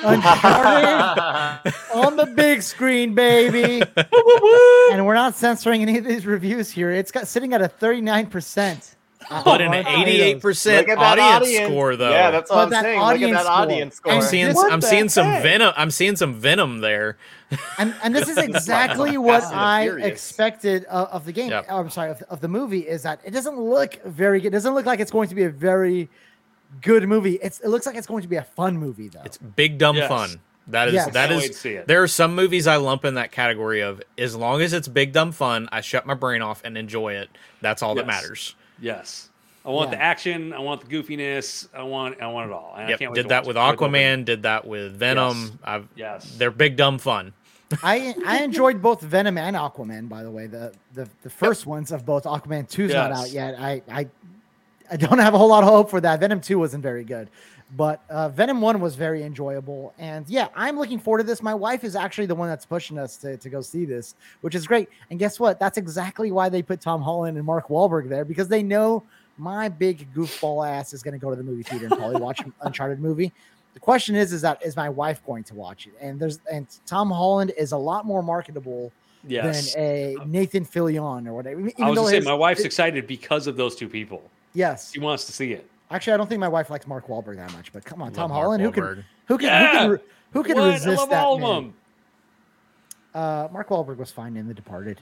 [0.03, 3.81] Uncharted on the big screen, baby.
[4.91, 6.91] and we're not censoring any of these reviews here.
[6.91, 8.95] It's got sitting at a thirty nine percent.
[9.45, 12.11] but an 88% Look audience, score though.
[12.11, 12.99] Yeah, that's But what I'm that saying.
[13.01, 13.51] Look at that score.
[13.55, 14.13] audience score.
[14.13, 15.73] I'm seeing What I'm the seeing some venom.
[15.75, 17.17] I'm seeing some venom there.
[17.77, 20.07] And and this is exactly what I Furious.
[20.07, 21.49] expected uh, of the game.
[21.49, 21.67] Yep.
[21.69, 24.47] oh, I'm sorry, of, of the movie is that it doesn't look very good.
[24.47, 26.09] It doesn't look like it's going to be a very
[26.81, 27.35] good movie.
[27.41, 29.21] It's it looks like it's going to be a fun movie though.
[29.23, 30.09] It's big dumb Yes.
[30.09, 30.41] fun.
[30.67, 31.13] That is Yes.
[31.13, 31.87] that Can't wait is to see it.
[31.87, 35.13] there are some movies I lump in that category of as long as it's big
[35.13, 37.29] dumb fun, I shut my brain off and enjoy it.
[37.61, 38.55] That's all that matters.
[38.79, 39.29] Yes.
[39.65, 39.97] I want Yeah.
[39.97, 42.73] the action, I want the goofiness, I want I want it all.
[42.77, 42.99] And I Yep.
[42.99, 43.59] can't wait Did to that with it.
[43.59, 43.77] I will.
[43.77, 45.37] Aquaman, did that with Venom.
[45.37, 45.51] Yes.
[45.63, 46.35] I've Yes.
[46.37, 47.33] they're big dumb fun.
[47.83, 50.07] I I enjoyed both Venom and Aquaman.
[50.07, 53.55] By the way, the the, the first ones of both Aquaman 2's not out yet.
[53.59, 54.07] I, I
[54.89, 56.21] I don't have a whole lot of hope for that.
[56.21, 57.29] Venom two wasn't very good,
[57.75, 59.93] but uh, Venom one was very enjoyable.
[59.99, 61.41] And yeah, I'm looking forward to this.
[61.43, 64.55] My wife is actually the one that's pushing us to, to go see this, which
[64.55, 64.87] is great.
[65.09, 65.59] And guess what?
[65.59, 69.03] That's exactly why they put Tom Holland and Mark Wahlberg there because they know
[69.37, 72.39] my big goofball ass is going to go to the movie theater and probably watch
[72.39, 73.33] an Uncharted movie.
[73.73, 75.93] The question is, is that is my wife going to watch it?
[76.01, 78.91] And there's and Tom Holland is a lot more marketable
[79.27, 79.73] Yes.
[79.73, 81.59] than a Nathan Fillion or whatever.
[81.59, 83.89] Even I was though gonna say his- my wife's it- excited because of those two
[83.89, 84.21] people.
[84.53, 85.69] yes, She wants to see it.
[85.91, 87.71] Actually, I don't think my wife likes Mark Wahlberg that much.
[87.73, 89.87] But come on, Tom Love Mark Holland, who can who can Yeah!
[89.87, 90.63] who can, who can What?
[90.65, 91.49] I resist love that all man?
[91.49, 91.73] of them.
[93.13, 94.99] Uh, Mark Wahlberg was fine in The Departed.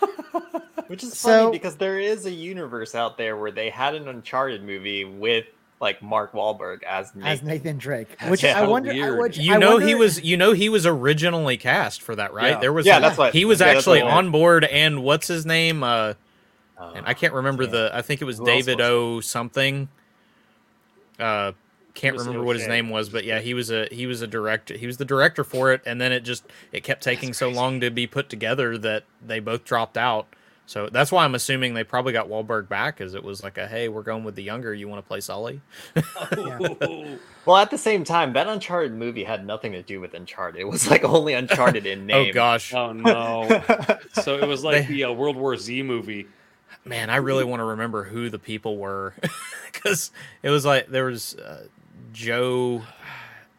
[0.88, 4.08] Which is So- funny because there is a universe out there where they had an
[4.08, 5.46] Uncharted movie with
[5.80, 7.28] like Mark Wahlberg as Nathan.
[7.32, 8.90] as Nathan Drake, That's which I wonder.
[8.92, 9.18] I, weird.
[9.18, 12.32] which You I know wonder- he was you know he was originally cast for that,
[12.34, 12.50] right?
[12.52, 12.58] Yeah.
[12.60, 15.82] There was Yeah, that's what- he was yeah, actually on board and what's his name?
[15.82, 16.14] Uh
[16.82, 18.90] Uh, and I can't remember the I think it was Who David was it?
[18.90, 19.88] O something.
[21.18, 21.52] Uh
[21.94, 24.26] can't was remember what his name was, but yeah, he was a he was a
[24.26, 24.76] director.
[24.76, 27.80] He was the director for it, and then it just it kept taking so long
[27.80, 30.26] to be put together that they both dropped out.
[30.64, 33.66] So that's why I'm assuming they probably got Wahlberg back, as it was like a
[33.66, 34.72] hey, we're going with the younger.
[34.72, 35.60] You want to play Sully?
[37.44, 40.60] well, at the same time, that Uncharted movie had nothing to do with Uncharted.
[40.60, 42.30] It was like only Uncharted in name.
[42.30, 43.62] Oh gosh, oh no.
[44.14, 46.26] So it was like They- the uh, World War Z movie.
[46.84, 49.14] Man, I really want to remember who the people were
[49.72, 50.10] because
[50.42, 51.66] it was like there was uh,
[52.12, 52.82] Joe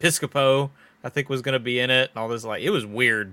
[0.00, 0.70] Piscopo,
[1.02, 2.44] I think, was going to be in it, and all this.
[2.44, 3.32] Like, it was weird.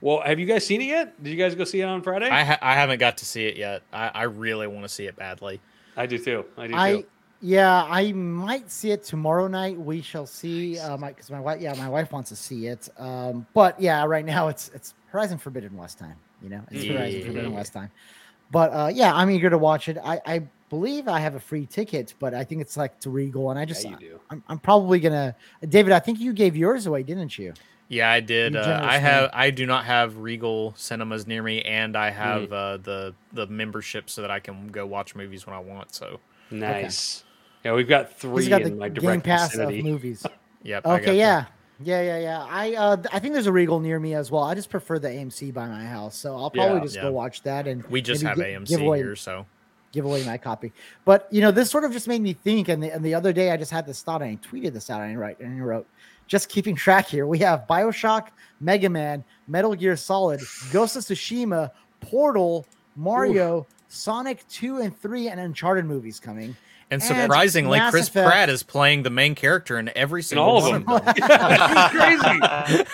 [0.00, 1.22] Well, have you guys seen it yet?
[1.22, 2.28] Did you guys go see it on Friday?
[2.28, 3.82] I ha- I haven't got to see it yet.
[3.92, 5.60] I, I really want to see it badly.
[5.96, 6.44] I do too.
[6.58, 7.06] I do I too.
[7.40, 9.78] Yeah, I might see it tomorrow night.
[9.78, 10.78] We shall see.
[10.78, 12.88] Uh, my because my wife, yeah, my wife wants to see it.
[12.98, 16.16] Um, but yeah, right now it's it's Horizon Forbidden West time.
[16.42, 17.90] You know, it's Horizon Forbidden West time.
[18.50, 19.98] But uh, yeah, I'm eager to watch it.
[20.04, 23.50] I, I believe I have a free ticket, but I think it's like to Regal,
[23.50, 24.20] and I just yeah, you do.
[24.30, 25.34] I'm, I'm probably gonna.
[25.68, 27.54] David, I think you gave yours away, didn't you?
[27.88, 28.56] Yeah, I did.
[28.56, 29.30] Uh, I have.
[29.32, 34.08] I do not have Regal cinemas near me, and I have uh, the the membership
[34.08, 35.94] so that I can go watch movies when I want.
[35.94, 36.18] So,
[36.50, 37.24] Nice.
[37.64, 39.78] Yeah, we've got three He's got the in my Game Pass vicinity.
[39.80, 40.26] of movies.
[40.62, 40.86] yep.
[40.86, 41.44] I got Okay, the- yeah.
[41.82, 42.46] Yeah, yeah, yeah.
[42.48, 44.42] I uh I think there's a Regal near me as well.
[44.44, 46.82] I just prefer the AMC by my house, so I'll probably Yeah.
[46.84, 47.02] just Yeah.
[47.02, 49.44] go watch that and We just have gi- AMC give away, here, so
[49.92, 50.72] give away my copy.
[51.04, 52.68] But you know, this sort of just made me think.
[52.68, 54.88] And the, and the other day, I just had this thought, and I tweeted this
[54.88, 55.86] out, and I write and I wrote,
[56.28, 57.26] just keeping track here.
[57.26, 58.28] We have Bioshock,
[58.60, 60.40] Mega Man, Metal Gear Solid,
[60.72, 61.70] Ghost of Tsushima,
[62.00, 66.56] Portal, Mario, Sonic Two and Three, and Uncharted movies coming.
[66.90, 70.24] And And surprisingly, Mass Chris Effect- Pratt is playing the main character in every In
[70.24, 71.14] single all one of of them.
[71.28, 71.28] them.
[71.28, 72.84] It's crazy.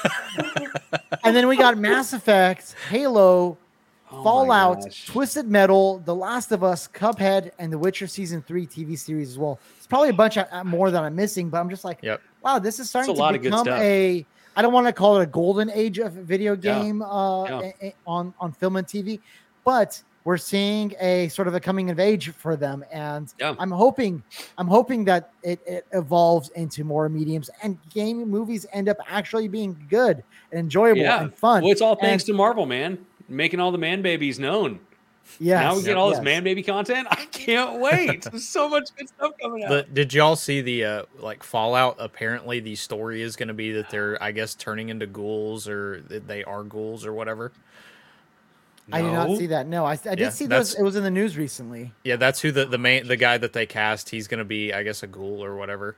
[1.24, 3.56] and then we got Mass Effect, Halo,
[4.12, 4.84] Oh Fallout.
[5.06, 9.38] Twisted Metal, The Last of Us, Cuphead, and The Witcher season three TV series as
[9.38, 9.60] well.
[9.76, 12.20] It's probably a bunch of, uh, more that I'm missing, but I'm just like, Yep.
[12.42, 13.80] wow, this is starting to become stuff.
[13.80, 14.26] a.
[14.56, 16.80] I don't want to call it a golden age of video Yeah.
[16.82, 17.60] game uh, Yeah.
[17.60, 19.20] a- a- on on film and TV,
[19.64, 23.54] but we're seeing a sort of a coming of age for them, and Yeah.
[23.58, 24.22] I'm hoping
[24.58, 29.48] I'm hoping that it, it evolves into more mediums and game movies end up actually
[29.48, 30.22] being good
[30.52, 31.22] and enjoyable Yeah.
[31.22, 31.62] and fun.
[31.62, 32.98] Well, it's all thanks And- to Marvel, man,
[33.28, 34.80] making all the man babies known.
[35.38, 36.18] yeah now we get all yes.
[36.18, 37.06] this man baby content.
[37.10, 38.22] I can't wait.
[38.24, 39.70] There's so much good stuff coming out.
[39.70, 41.96] The, did y'all see the uh, like Fallout?
[42.00, 46.02] Apparently, the story is going to be that they're, I guess, turning into ghouls or
[46.08, 47.52] that they are ghouls or whatever.
[48.92, 49.66] I did not see that.
[49.66, 50.74] No, I, I did Yeah, see those.
[50.74, 51.92] It was in the news recently.
[52.04, 54.10] Yeah, that's who the the main the guy that they cast.
[54.10, 55.96] He's going to be, I guess, a ghoul or whatever.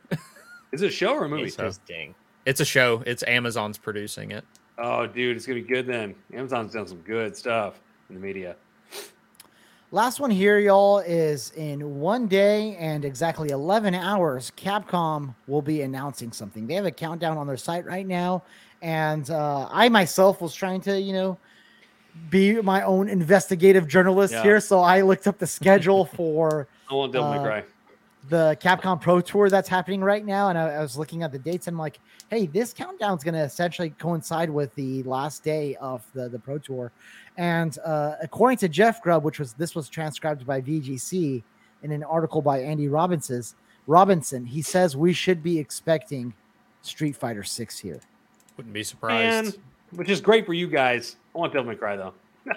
[0.73, 1.45] Is it a show or a movie?
[1.45, 2.15] Interesting.
[2.47, 3.03] it's a show.
[3.07, 4.45] It's Amazon's producing it.
[4.79, 6.15] Oh, dude, it's gonna be good then.
[6.33, 8.57] Amazon's done some good stuff in the media.
[9.91, 14.51] Last one here, y'all, is in one day and exactly 11 hours.
[14.57, 16.67] Capcom will be announcing something.
[16.67, 18.43] They have a countdown on their site right now,
[18.81, 21.37] and uh, I myself was trying to, you know,
[22.31, 24.43] be my own investigative journalist Yeah.
[24.43, 24.61] here.
[24.61, 27.65] So I looked up the schedule for I want Devil May Uh, Cry.
[28.29, 31.39] the Capcom Pro Tour that's happening right now, and I, I was looking at the
[31.39, 31.67] dates.
[31.67, 31.99] And I'm like,
[32.31, 36.59] hey, this countdown's going to essentially coincide with the last day of the the Pro
[36.59, 36.93] Tour.
[37.39, 41.43] And uh, according to Jeff Grubb, which was this was transcribed by VGC
[41.83, 43.55] in an article by Andy Robinson's
[43.87, 46.33] Robinson, he says we should be expecting
[46.83, 48.01] Street Fighter Six here.
[48.57, 49.59] Wouldn't be Man, surprised.
[49.95, 51.17] Which is great for you guys.
[51.35, 52.15] I want Devil May Cry though.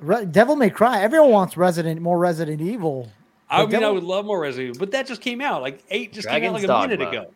[0.00, 1.02] Re- Devil May Cry.
[1.02, 3.10] Everyone wants Resident more Resident Evil.
[3.50, 5.62] I But mean, I would love more Resident Evil, but that just came out.
[5.62, 7.30] Like eight just came out Dragon's like a minute ago.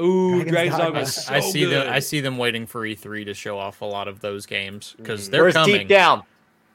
[0.00, 1.00] Ooh, Dragon's Dragon's Dogma Dogma.
[1.02, 1.70] is so I see good.
[1.86, 1.92] them.
[1.92, 5.28] I see them waiting for E3 to show off a lot of those games because
[5.28, 5.30] Mm.
[5.32, 5.78] they're Where's coming.
[5.80, 6.22] Deep Down?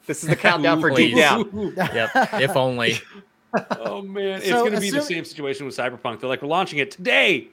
[0.05, 1.73] This is the countdown for Deep Down.
[1.75, 2.09] Yep.
[2.33, 2.99] If only.
[3.79, 6.19] Oh man, it's So, going to be the same situation with Cyberpunk.
[6.19, 7.47] They're like, we're launching it today.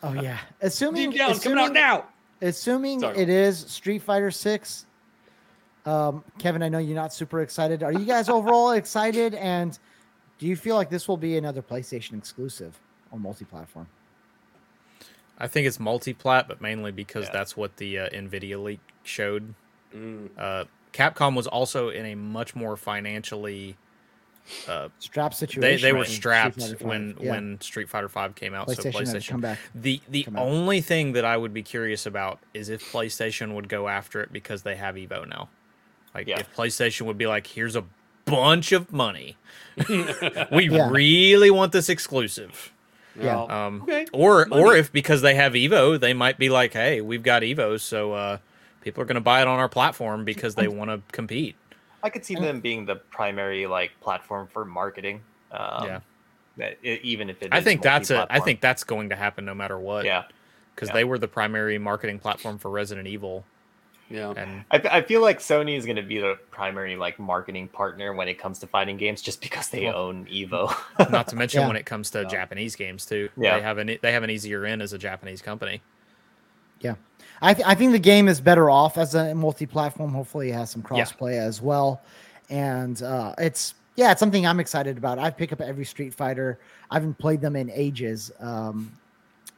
[0.00, 2.04] Oh yeah, assuming Deep Down coming out now.
[2.40, 3.18] Assuming Sorry.
[3.18, 4.86] it is Street Fighter Six,
[5.86, 7.82] um, Kevin, I know you're not super excited.
[7.82, 9.34] Are you guys overall excited?
[9.34, 9.78] And
[10.38, 12.78] do you feel like this will be another PlayStation exclusive
[13.10, 13.86] or multi-platform?
[15.38, 17.32] I think it's multi-plat, but mainly because Yeah.
[17.32, 19.54] that's what the uh, Nvidia leak showed.
[19.94, 20.28] Mm.
[20.36, 23.76] Uh, Capcom was also in a much more financially.
[24.68, 25.82] Uh, Strap they situation.
[25.82, 27.30] they were strapped when Yeah.
[27.32, 28.66] when Street Fighter Five came out.
[28.68, 29.28] PlayStation, so PlayStation.
[29.30, 29.58] come back.
[29.74, 30.42] The the come out.
[30.46, 34.32] only thing that I would be curious about is if PlayStation would go after it
[34.32, 35.48] because they have Evo now.
[36.14, 36.40] Like Yeah.
[36.40, 37.84] if PlayStation would be like, here's a
[38.24, 39.36] bunch of money.
[39.88, 40.90] we Yeah.
[40.90, 42.72] really want this exclusive.
[43.20, 43.42] Yeah.
[43.44, 44.06] Um, okay.
[44.12, 47.80] Or or if because they have Evo, they might be like, hey, we've got Evo,
[47.80, 48.38] so uh,
[48.80, 51.56] people are going to buy it on our platform because they want to compete.
[52.02, 55.20] I could see them being the primary like platform for marketing.
[55.52, 56.00] Um, Yeah.
[56.58, 57.52] that- e- even if it.
[57.52, 58.14] I is think that's a.
[58.14, 58.44] I multi-platform.
[58.46, 60.04] think that's going to happen no matter what.
[60.04, 60.24] Yeah.
[60.74, 60.94] Because yeah.
[60.94, 63.44] they were the primary marketing platform for Resident Evil,
[64.08, 64.32] yeah.
[64.36, 68.12] and I, I feel like Sony is going to be the primary like marketing partner
[68.14, 70.72] when it comes to fighting games, just because they Well, own Evo.
[71.10, 71.66] not to mention Yeah.
[71.66, 72.28] when it comes to Yeah.
[72.28, 73.28] Japanese games too.
[73.36, 73.56] Yeah.
[73.56, 75.82] They have an they have an easier in as a Japanese company.
[77.40, 80.12] I, th- I think the game is better off as a multi-platform.
[80.12, 82.02] Hopefully, it has some crossplay as well,
[82.50, 85.18] and uh, it's yeah, it's something I'm excited about.
[85.18, 86.58] I pick up every Street Fighter.
[86.90, 88.92] I haven't played them in ages, um,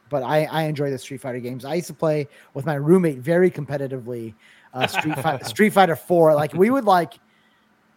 [0.09, 1.65] but I, I enjoy the Street Fighter games.
[1.65, 4.33] I used to play with my roommate very competitively.
[4.73, 6.35] Uh, Street Fighter, Street Fighter Four.
[6.35, 7.15] Like we would like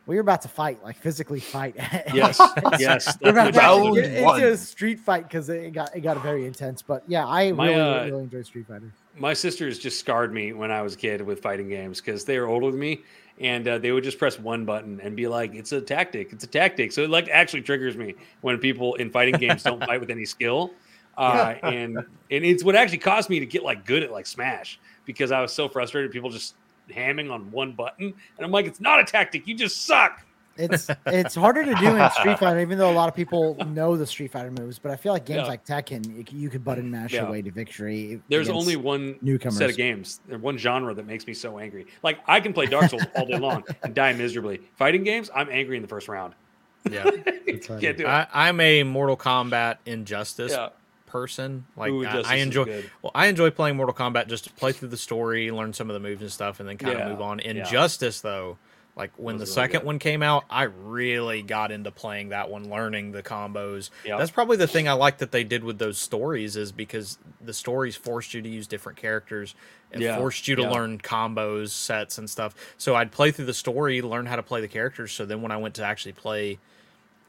[0.06, 1.74] we were about to fight, like physically fight.
[2.12, 2.39] Yes,
[2.78, 3.16] yes.
[3.22, 4.36] we're about That's to what Round get one.
[4.36, 6.82] into a street fight because it got it got very intense.
[6.82, 8.93] But yeah, I My, really uh, really enjoy Street Fighter.
[9.16, 12.39] my sisters just scarred me when I was a kid with fighting games because they
[12.39, 13.02] were older than me,
[13.40, 16.44] and uh, they would just press one button and be like, "It's a tactic, it's
[16.44, 20.01] a tactic." So it like actually triggers me when people in fighting games don't fight
[20.01, 20.72] with any skill,
[21.16, 22.05] uh, and and
[22.44, 25.52] it's what actually caused me to get like good at like Smash because I was
[25.52, 26.55] so frustrated people just
[26.90, 28.06] hamming on one button,
[28.36, 30.24] and I'm like, "It's not a tactic, you just suck."
[30.56, 33.97] It's it's harder to do in Street Fighter, even though a lot of people know
[33.97, 34.78] the Street Fighter moves.
[34.78, 35.47] But I feel like games Yeah.
[35.48, 37.23] like Tekken, you, c- you could button mash Yeah.
[37.23, 38.20] your way to victory.
[38.28, 39.59] There's only one newcomers.
[39.59, 41.86] set of games, one genre that makes me so angry.
[42.05, 44.61] Like I can play Dark Souls all day long and die miserably.
[44.77, 46.35] Fighting games, I'm angry in the first round.
[46.89, 47.02] Yeah.
[47.11, 48.06] Can't do it.
[48.06, 50.69] I, I'm a Mortal Kombat Injustice yeah.
[51.15, 51.65] Person.
[51.77, 52.65] Like Ooh, I, I enjoy.
[53.01, 55.95] Well, I enjoy playing Mortal Kombat just to play through the story, learn some of
[55.95, 57.39] the moves and stuff, and then kind Yeah, of move on.
[57.39, 57.51] yeah.
[57.53, 58.59] Injustice, though,
[58.97, 59.86] like when the really second good.
[59.86, 63.91] one came out, I really got into playing that one, learning the combos.
[64.05, 64.19] Yeah.
[64.19, 67.55] That's probably the thing I like that they did with those stories is because the
[67.55, 69.55] stories forced you to use different characters
[69.93, 70.70] and Yeah, forced you to yeah.
[70.70, 72.57] learn combos, sets, and stuff.
[72.77, 75.12] So I'd play through the story, learn how to play the characters.
[75.12, 76.59] So then when I went to actually play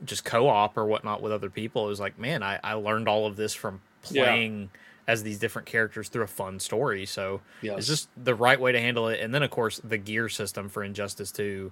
[0.04, 3.26] just co-op or whatnot with other people, it was like, man, I, I learned all
[3.26, 4.26] of this from Yeah.
[4.26, 4.70] playing
[5.08, 7.06] as these different characters through a fun story.
[7.06, 7.78] So Yes.
[7.80, 9.20] it's just the right way to handle it.
[9.22, 11.72] And then of course the gear system for Injustice 2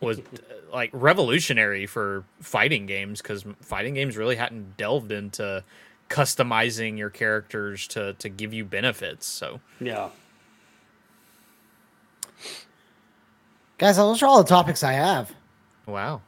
[0.00, 0.20] was
[0.72, 5.62] like revolutionary for fighting games because fighting games really hadn't delved into
[6.10, 9.24] customizing your characters to to give you benefits.
[9.26, 10.10] So Yeah.
[13.78, 15.32] Guys, those are all the topics I have.
[15.86, 16.20] wow.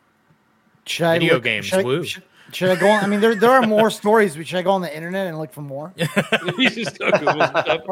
[0.86, 2.22] Should I Video look- games, Should I, should,
[2.52, 3.04] should I go on?
[3.04, 4.34] I mean, there there are more stories.
[4.34, 5.92] Should I go on the internet and look for more?
[6.58, 7.82] You just don't stuff.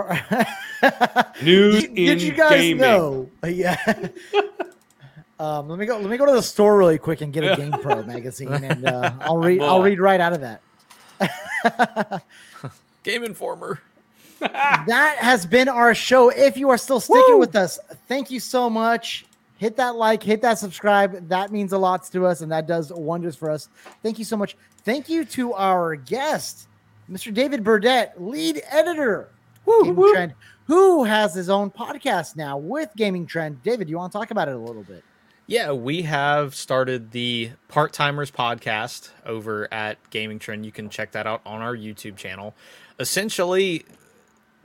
[1.43, 2.81] News did, in did you guys gaming.
[2.81, 3.29] know?
[3.47, 3.77] Yeah.
[5.41, 5.99] um, let me go.
[5.99, 7.57] Let me go to the store really quick and get a.
[7.57, 9.61] GamePro magazine, and uh, I'll read.
[9.61, 12.23] I'll read right out of that.
[13.03, 13.81] Game Informer.
[14.41, 16.29] that has been our show.
[16.31, 17.39] If you are still sticking Woo!
[17.41, 19.27] with us, thank you so much.
[19.57, 21.29] Hit that like, hit that subscribe.
[21.29, 23.69] That means a lot to us, and that does wonders for us.
[24.03, 24.57] Thank you so much.
[24.85, 26.69] Thank you to our guest,
[27.11, 27.33] Mr.
[27.33, 29.31] David Burdett, lead editor,
[29.67, 30.35] Gaming Trend,
[30.67, 33.63] who has his own podcast now with Gaming Trend.
[33.63, 35.05] David, you want to talk about it a little bit?
[35.47, 40.65] Yeah, we have started the Part Timers podcast over at Gaming Trend.
[40.65, 42.55] You can check that out on our YouTube channel.
[42.99, 43.85] Essentially,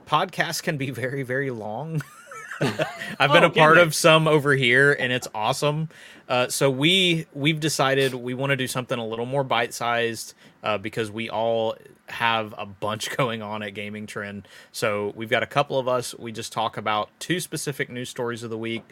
[0.06, 2.02] podcasts can be very, very long.
[3.18, 5.88] I've been Oh, a part of some over here, and it's awesome.
[6.28, 10.34] Uh, so we we've decided we want to do something a little more bite sized
[10.62, 11.76] uh, because we all
[12.08, 14.46] have a bunch going on at Gaming Trend.
[14.72, 16.14] So we've got a couple of us.
[16.14, 18.84] We just talk about two specific news stories of the week.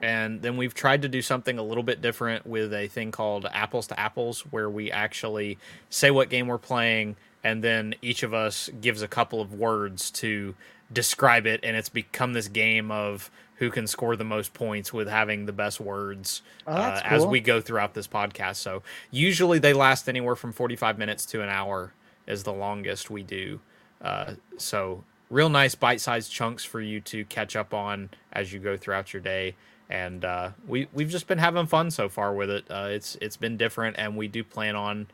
[0.00, 3.46] And then we've tried to do something a little bit different with a thing called
[3.52, 5.58] Apples to Apples, where we actually
[5.90, 7.14] say what game we're playing,
[7.44, 10.54] and then each of us gives a couple of words to
[10.92, 11.60] describe it.
[11.62, 15.52] And it's become this game of who can score the most points with having the
[15.52, 18.56] best words Oh, uh, as we go throughout this podcast.
[18.56, 21.92] So usually they last anywhere from 45 minutes to an hour,
[22.26, 23.60] is the longest we do.
[24.00, 28.76] Uh, so real nice bite-sized chunks for you to catch up on as you go
[28.76, 29.54] throughout your day
[29.88, 33.36] and uh, we we've just been having fun so far with it uh, it's it's
[33.36, 35.06] been different and we do plan on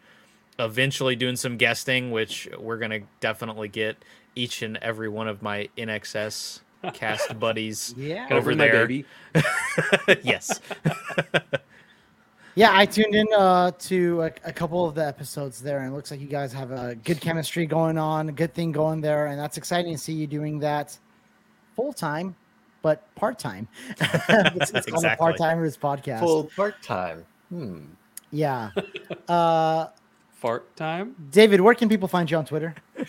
[0.59, 3.97] eventually doing some guesting which we're gonna definitely get
[4.35, 6.61] each and every one of my nxs
[6.95, 8.27] cast buddies Yeah.
[8.31, 9.05] Over my there baby.
[10.23, 10.61] yes
[12.55, 15.95] Yeah, I tuned in uh, to a, a couple of the episodes there, and it
[15.95, 19.27] looks like you guys have a good chemistry going on, a good thing going there,
[19.29, 20.99] and that's exciting to see you doing that
[21.77, 22.35] full time,
[22.83, 23.69] but part time.
[24.01, 25.17] it's, it's called a Exactly.
[25.25, 26.19] part timers podcast.
[26.19, 27.25] Full part time.
[27.49, 27.79] Hmm.
[28.33, 28.71] Yeah.
[29.29, 29.87] Uh,
[30.39, 31.17] Fart time.
[31.31, 32.75] David, where can people find you on Twitter?
[32.97, 33.05] You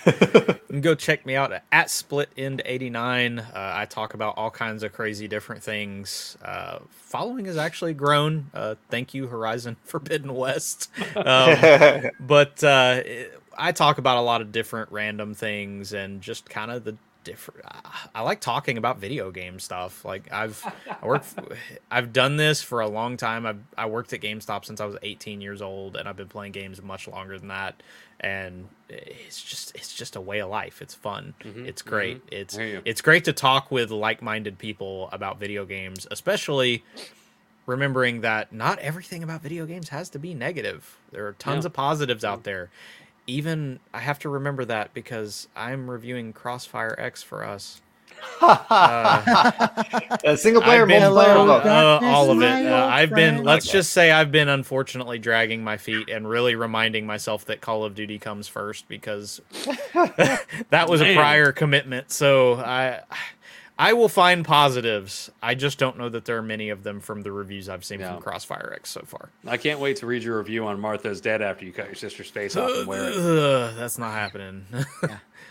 [0.68, 4.84] can go check me out at split end 89 uh, i talk about all kinds
[4.84, 10.90] of crazy different things uh, following has actually grown uh, thank you horizon forbidden west
[11.16, 16.48] um, but uh, it- i talk about a lot of different random things and just
[16.50, 16.96] kind of the
[17.30, 17.66] different
[18.16, 20.04] i like talking about video game stuff.
[20.04, 20.64] Like i've
[21.02, 21.24] i work
[21.92, 23.46] i've done this for a long time.
[23.46, 26.54] I've, i worked at gamestop since i was 18 years old and i've been playing
[26.54, 27.82] games much longer than that.
[28.22, 30.82] And it's just it's just a way of life.
[30.82, 31.34] It's fun.
[31.42, 32.26] Mhm, it's great.
[32.26, 32.34] Mhm.
[32.34, 32.82] it's I hear you.
[32.86, 36.84] it's great to talk with like-minded people about video games especially
[37.66, 40.98] remembering that not everything about video games has to be negative.
[41.12, 41.68] There are tons Yeah.
[41.68, 42.72] of positives out there
[43.30, 47.82] even i have to remember that because i'm reviewing crossfire x for us
[48.42, 52.66] a single player, been, multiplayer, uh, all of it.
[52.66, 53.44] Uh, I've been.
[53.44, 53.72] Let's Okay.
[53.72, 57.96] just say I've been unfortunately dragging my feet and really reminding myself that Call of
[57.96, 59.42] Duty comes first because
[60.70, 62.12] that was a prior commitment.
[62.12, 63.02] So I,
[63.82, 65.32] I will find positives.
[65.42, 68.02] I just don't know that there are many of them from the reviews I've seen
[68.02, 68.12] Yeah.
[68.14, 69.30] from Crossfire X so far.
[69.48, 72.30] I can't wait to read your review on Martha's Dead after you cut your sister's
[72.30, 73.16] face off and wear it.
[73.16, 74.66] Ugh, that's not happening.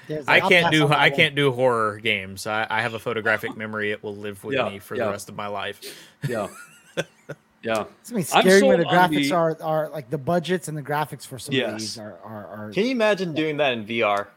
[0.09, 2.47] There's- I can't do I can't do horror games.
[2.47, 3.93] I, I have a photographic memory.
[3.93, 5.07] It will live with Yeah, me for yeah.
[5.07, 5.81] the rest of my life.
[6.29, 6.49] Yeah.
[7.61, 7.87] Yeah.
[8.03, 10.17] It's gonna be I'm scary when the sold on graphics the- are are like the
[10.19, 11.81] budgets and the graphics for some of Yes.
[11.81, 14.29] these are are, are Can you imagine doing that in VR?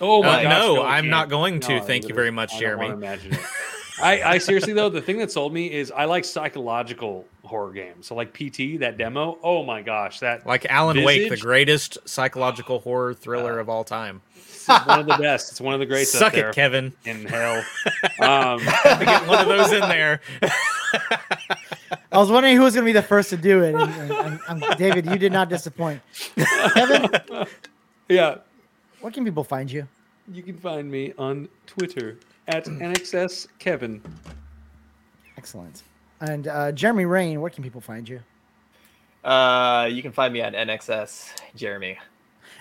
[0.00, 1.30] Oh my Uh, gosh, no, I I'm can't.
[1.30, 1.76] going to.
[1.76, 2.88] No, Thank you very much, I don't Jeremy.
[2.88, 3.40] imagine it.
[4.02, 8.06] I, I seriously though, the thing that sold me is I like psychological horror games.
[8.06, 9.38] So like PT, that demo.
[9.42, 14.22] Oh my gosh, that Like Alan Wake, the greatest psychological horror thriller of all time.
[14.34, 15.52] it's one of the best.
[15.52, 16.12] It's one of the greats.
[16.16, 16.92] up Suck there it, Kevin.
[17.04, 17.62] In hell.
[18.20, 20.20] Um, Get one of those in there.
[22.12, 23.74] I was wondering who was going to be the first to do it.
[23.74, 26.00] And, and, and, and David, you did not disappoint.
[26.74, 27.08] Kevin,
[28.08, 28.36] yeah.
[29.02, 29.86] Where can people find you?
[30.32, 32.18] You can find me on Twitter
[32.48, 34.00] at NXS Kevin.
[35.36, 35.82] Excellent.
[36.20, 38.20] And uh, Jeremy Rain, where can people find you?
[39.24, 41.98] Uh, you can find me at NXS Jeremy.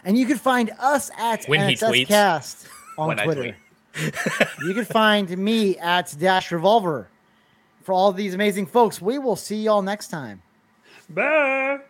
[0.03, 2.07] And you can find us at When he tweets.
[2.07, 3.55] NXScast on When I Twitter.
[4.65, 7.07] you can find me at Dash Revolver.
[7.83, 10.41] For all these amazing folks, we will see y'all next time.
[11.09, 11.81] Bye.